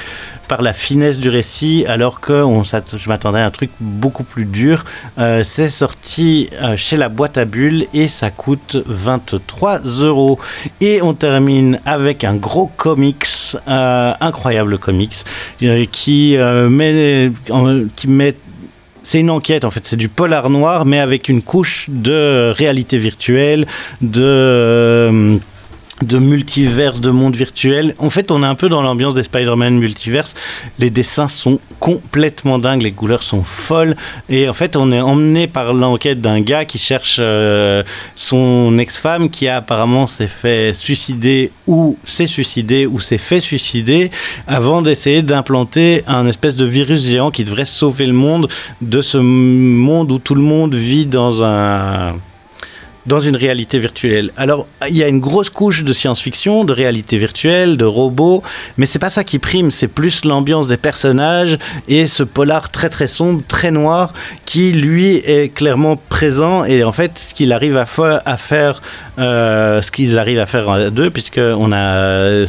par 0.50 0.62
la 0.64 0.74
finesse 0.74 1.20
du 1.20 1.30
récit, 1.30 1.86
alors 1.88 2.20
que 2.20 2.34
on 2.34 2.64
je 2.64 3.08
m'attendais 3.08 3.40
à 3.40 3.46
un 3.46 3.52
truc 3.52 3.70
beaucoup 3.80 4.24
plus 4.24 4.46
dur. 4.46 4.84
Euh, 5.20 5.44
c'est 5.44 5.70
sorti 5.70 6.50
euh, 6.62 6.76
chez 6.76 6.98
la 6.98 7.08
boîte 7.08 7.38
à 7.38 7.46
bulles 7.46 7.86
et 7.94 8.08
ça 8.08 8.32
coûte 8.32 8.76
23 8.88 9.82
euros. 10.02 10.40
Et 10.82 11.02
on 11.04 11.14
termine 11.14 11.80
avec 11.86 12.24
un 12.24 12.36
gros 12.36 12.70
comics, 12.76 13.28
euh, 13.68 14.14
incroyable 14.20 14.80
comics, 14.80 15.24
qui, 15.92 16.36
met, 16.38 17.32
qui 17.96 18.08
met 18.08 18.36
c'est 19.04 19.20
une 19.20 19.30
enquête 19.30 19.66
en 19.66 19.72
fait, 19.72 19.86
c'est 19.86 19.98
du 19.98 20.10
polar 20.10 20.50
noir 20.50 20.86
mais 20.86 21.00
avec 21.00 21.30
une 21.30 21.42
couche 21.42 21.86
de 21.90 22.52
réalité 22.56 22.98
virtuelle, 22.98 23.66
de 24.02 25.40
de 26.04 26.18
multiverse, 26.18 27.02
de 27.02 27.10
monde 27.10 27.36
virtuel. 27.36 27.96
En 28.00 28.10
fait, 28.10 28.32
on 28.32 28.44
est 28.44 28.46
un 28.46 28.56
peu 28.56 28.70
dans 28.70 28.82
l'ambiance 28.82 29.14
des 29.14 29.24
Spider-Man 29.24 29.78
multiverse. 29.78 30.36
Les 30.80 30.90
dessins 30.90 31.28
sont 31.28 31.60
complètement 31.80 32.60
dingues, 32.60 32.82
les 32.82 32.92
couleurs 32.92 33.24
sont 33.24 33.44
folles. 33.44 33.96
Et 34.30 34.48
en 34.50 34.54
fait, 34.54 34.76
on 34.76 34.92
est 34.92 35.02
emmené 35.02 35.48
par 35.48 35.74
l'enquête 35.74 36.22
d'un 36.22 36.42
gars 36.42 36.66
qui 36.66 36.78
cherche 36.78 37.18
euh, 37.20 37.84
son 38.16 38.78
ex-femme 38.78 39.30
qui 39.30 39.48
a 39.48 39.58
apparemment 39.58 40.08
s'est 40.08 40.28
fait 40.28 40.74
suicider 40.74 41.52
ou 41.68 41.98
s'est 42.04 42.28
suicidé 42.28 42.86
ou 42.86 43.00
s'est 43.00 43.18
fait 43.18 43.40
suicider 43.40 44.12
avant 44.48 44.82
d'essayer 44.82 45.22
d'implanter 45.22 46.04
un 46.08 46.28
espèce 46.28 46.56
de 46.56 46.66
virus 46.66 47.06
géant 47.06 47.32
qui 47.32 47.44
devrait 47.44 47.66
sauver 47.66 48.06
le 48.06 48.14
monde 48.14 48.48
de 48.82 49.02
ce 49.02 49.18
monde 49.18 50.12
où 50.12 50.20
tout 50.20 50.36
le 50.36 50.42
monde 50.42 50.76
vit 50.76 51.06
dans 51.06 51.44
un 51.44 52.16
dans 53.06 53.20
une 53.20 53.36
réalité 53.36 53.80
virtuelle. 53.80 54.32
Alors, 54.38 54.68
il 54.88 54.96
y 54.98 55.04
a 55.04 55.08
une 55.08 55.20
grosse 55.20 55.50
couche 55.50 55.84
de 55.84 55.94
science-fiction, 55.94 56.64
de 56.66 56.74
réalité 56.74 57.18
virtuelle, 57.18 57.78
de 57.78 57.86
robots, 57.86 58.44
mais 58.78 58.86
c'est 58.86 59.00
pas 59.00 59.10
ça 59.10 59.24
qui 59.24 59.40
prime, 59.40 59.72
c'est 59.72 59.88
plus 59.88 60.26
l'ambiance 60.26 60.68
des 60.68 60.78
personnages 60.78 61.58
et 61.88 62.08
ce 62.08 62.24
polar 62.24 62.70
très 62.70 62.90
très 62.90 63.08
sombre, 63.08 63.42
très 63.48 63.72
noir, 63.72 64.14
qui 64.46 64.72
lui 64.72 65.16
est 65.16 65.54
clairement 65.54 65.96
présent 65.96 66.66
et 66.66 66.84
en 66.84 66.92
fait, 66.92 67.18
ce 67.18 67.34
qu'il 67.34 67.54
arrive 67.54 67.78
à, 67.78 67.86
fa- 67.86 68.22
à 68.26 68.38
faire, 68.38 68.82
euh, 69.18 69.82
ce 69.82 69.92
qu'ils 69.92 70.20
arrivent 70.20 70.40
à 70.40 70.46
faire 70.46 70.70
à 70.70 70.90
deux, 70.90 71.10
puisque 71.10 71.40
on 71.40 71.72
a 71.72 71.78
euh, 71.78 72.48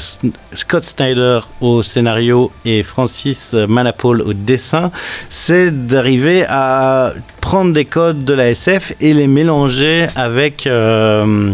Scott 0.52 0.84
Snyder 0.84 1.40
au 1.60 1.82
scénario 1.82 2.50
et 2.64 2.82
Francis 2.82 3.54
Manapole 3.54 4.20
au 4.22 4.32
dessin, 4.32 4.90
c'est 5.28 5.86
d'arriver 5.86 6.44
à 6.48 7.12
prendre 7.40 7.72
des 7.72 7.84
codes 7.84 8.24
de 8.24 8.34
la 8.34 8.50
SF 8.50 8.92
et 9.00 9.14
les 9.14 9.26
mélanger 9.26 10.06
avec 10.14 10.66
euh, 10.66 11.52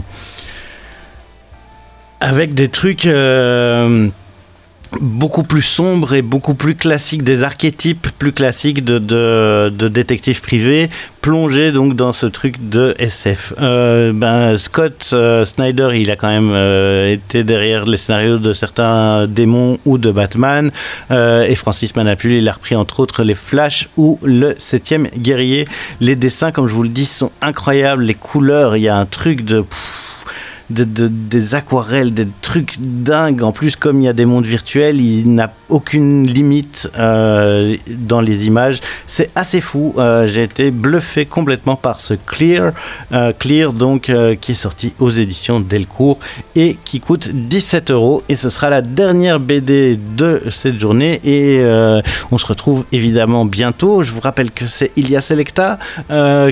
avec 2.20 2.54
des 2.54 2.68
trucs 2.68 3.06
euh, 3.06 4.08
beaucoup 5.01 5.43
plus 5.43 5.62
sombres 5.62 6.14
et 6.14 6.23
beaucoup 6.23 6.55
plus 6.55 6.74
classiques, 6.74 7.24
des 7.24 7.43
archétypes 7.43 8.09
plus 8.18 8.32
classiques 8.32 8.85
de, 8.85 8.98
de, 8.98 9.73
de 9.74 9.89
détectives 9.89 10.40
privés, 10.40 10.90
plongés 11.20 11.73
donc 11.73 11.97
dans 11.97 12.12
ce 12.12 12.27
truc 12.27 12.68
de 12.68 12.94
SF. 12.98 13.55
Euh, 13.60 14.12
ben, 14.14 14.56
Scott 14.56 15.10
euh, 15.12 15.44
Snyder, 15.44 15.90
il 15.94 16.10
a 16.10 16.16
quand 16.16 16.28
même 16.28 16.51
euh, 16.52 17.12
été 17.12 17.44
derrière 17.44 17.85
les 17.85 17.97
scénarios 17.97 18.39
de 18.39 18.52
certains 18.52 19.27
démons 19.27 19.78
ou 19.85 19.98
de 19.98 20.10
Batman, 20.10 20.70
et 21.10 21.55
Francis 21.55 21.94
Manapul, 21.97 22.32
il 22.32 22.48
a 22.48 22.52
repris 22.52 22.74
entre 22.74 23.01
autres 23.01 23.23
les 23.23 23.35
Flash 23.35 23.89
ou 23.97 24.18
le 24.23 24.55
septième 24.59 25.09
guerrier. 25.16 25.66
Les 26.01 26.16
dessins, 26.16 26.52
comme 26.52 26.66
je 26.66 26.74
vous 26.74 26.82
le 26.82 26.89
dis, 26.89 27.06
sont 27.06 27.31
incroyables, 27.43 28.02
les 28.02 28.14
couleurs, 28.14 28.77
il 28.77 28.82
y 28.82 28.89
a 28.89 28.97
un 28.97 29.06
truc 29.06 29.44
de... 29.44 29.64
de- 30.70 30.84
de- 30.84 31.09
des 31.09 31.55
aquarelles, 31.55 32.12
des 32.12 32.26
trucs 32.43 32.74
dingues. 32.78 33.43
En 33.43 33.52
plus, 33.52 33.76
comme 33.76 34.01
il 34.01 34.05
y 34.05 34.09
a 34.09 34.12
des 34.12 34.24
mondes 34.24 34.47
virtuels, 34.47 35.01
il 35.01 35.32
n'a 35.34 35.52
aucune 35.68 36.26
limite 36.26 36.90
euh, 36.98 37.76
dans 37.88 38.20
les 38.20 38.47
images. 38.47 38.80
C'est 39.06 39.30
assez 39.34 39.60
fou. 39.60 39.94
Euh, 39.98 40.26
J'ai 40.26 40.43
été 40.44 40.70
bluffé 40.70 41.24
complètement 41.26 41.76
par 41.76 42.01
ce 42.01 42.14
Clear, 42.14 42.72
euh, 43.12 43.32
Clear 43.38 43.72
donc 43.72 44.10
qui 44.40 44.52
est 44.52 44.55
sorti 44.55 44.93
aux 44.98 45.10
éditions 45.10 45.60
Delcourt 45.60 46.18
et 46.55 46.76
qui 46.84 47.01
coûte 47.01 47.30
17 47.32 47.90
euros. 47.90 48.22
Et 48.28 48.36
ce 48.36 48.51
sera 48.51 48.70
la 48.70 48.82
dernière 48.82 49.40
BD 49.40 49.98
de 50.16 50.43
cette 50.51 50.78
journée. 50.80 51.20
Et 51.24 51.62
on 52.32 52.38
se 52.38 52.47
retrouve 52.47 52.84
évidemment 52.93 53.44
bientôt. 53.44 54.02
Je 54.02 54.10
vous 54.12 54.20
rappelle 54.20 54.51
que 54.51 54.66
c'est 54.66 54.90
Ilia 54.97 55.20
Selecta 55.20 55.78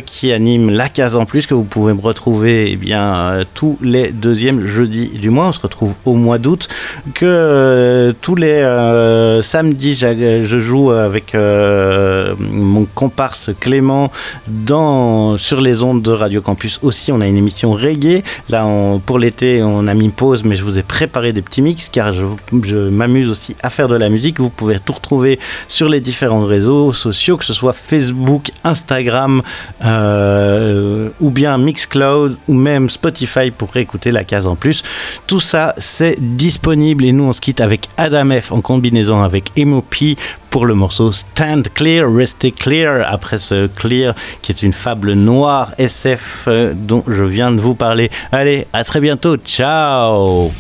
qui 0.07 0.33
anime 0.33 0.71
la 0.71 0.89
case 0.89 1.17
en 1.17 1.25
plus 1.25 1.47
que 1.47 1.55
vous 1.55 1.65
pouvez 1.65 1.93
me 1.95 2.01
retrouver 2.01 2.71
eh 2.73 2.77
bien 2.77 3.41
tous 3.55 3.79
les 3.83 4.04
deuxièmes 4.13 4.67
jeudis 4.67 5.09
du 5.09 5.31
mois. 5.31 5.47
On 5.49 5.53
se 5.53 5.61
retrouve 5.61 5.95
au 6.05 6.15
mois 6.15 6.39
d'août. 6.39 6.69
Que 7.15 7.25
euh, 7.25 8.13
tous 8.21 8.35
les 8.35 8.53
euh, 8.53 9.43
samedis, 9.43 9.95
je 9.97 10.59
joue 10.59 10.91
avec 10.91 11.35
euh, 11.35 12.35
mon 12.39 12.87
comparse 12.95 13.51
Clément 13.61 14.11
dans 14.49 15.37
sur 15.39 15.61
les 15.61 15.83
ondes 15.83 16.03
de 16.03 16.11
Radio 16.11 16.41
Campus 16.41 16.81
aussi. 16.83 17.13
On 17.13 17.21
a 17.21 17.27
une 17.27 17.37
émission 17.37 17.73
reggae. 17.73 18.23
Là, 18.49 18.67
on- 18.67 18.99
pour 18.99 19.19
l'été, 19.19 19.63
on 19.63 19.87
a 19.87 19.95
mis 19.95 20.09
pause, 20.09 20.45
mais 20.45 20.57
je 20.57 20.65
vous 20.65 20.79
ai 20.79 20.83
préparé 20.83 21.33
des 21.33 21.43
petits 21.43 21.63
mix 21.63 21.89
car 21.89 22.13
je, 22.13 22.89
m'amuse 22.91 23.31
aussi 23.31 23.57
à 23.63 23.71
faire 23.71 23.89
de 23.89 23.97
la 23.97 24.09
musique. 24.09 24.41
Vous 24.41 24.51
pouvez 24.51 24.79
tout 24.79 24.93
retrouver 24.93 25.39
sur 25.69 25.89
les 25.89 26.01
différents 26.01 26.45
réseaux 26.45 26.93
sociaux, 26.93 27.37
que 27.37 27.45
ce 27.45 27.55
soit 27.55 27.73
Facebook, 27.73 28.51
Instagram 28.65 29.43
ou 29.83 31.31
bien 31.31 31.59
Mixcloud 31.59 32.37
ou 32.49 32.55
même 32.55 32.91
Spotify 32.91 33.51
pour 33.51 33.77
écouter 33.77 33.94
la 34.11 34.25
case 34.25 34.47
en 34.47 34.57
plus. 34.57 34.83
Tout 35.27 35.41
ça, 35.41 35.75
c'est 35.79 36.17
disponible 36.19 37.05
et 37.05 37.13
nous, 37.13 37.25
on 37.25 37.33
se 37.33 37.41
quitte 37.41 37.61
avec 37.61 37.89
Adam 37.97 38.31
F 38.41 38.53
en 38.53 38.61
combinaison 38.61 39.23
avec 39.23 39.51
Emopi 39.57 40.17
pour 40.51 40.67
le 40.67 40.75
morceau 40.75 41.13
Stand 41.13 41.69
Clear, 41.75 42.13
Restez 42.13 42.53
Clear, 42.53 43.05
après 43.09 43.39
ce 43.39 43.67
Clear 43.67 44.15
qui 44.43 44.53
est 44.53 44.63
une 44.63 44.73
fable 44.73 45.15
noire 45.15 45.73
SF 45.79 46.45
euh, 46.47 46.73
dont 46.75 47.03
je 47.09 47.25
viens 47.25 47.51
de 47.51 47.61
vous 47.61 47.75
parler. 47.75 48.11
Allez, 48.31 48.67
à 48.73 48.85
très 48.85 49.01
bientôt, 49.01 49.37
ciao 49.37 50.53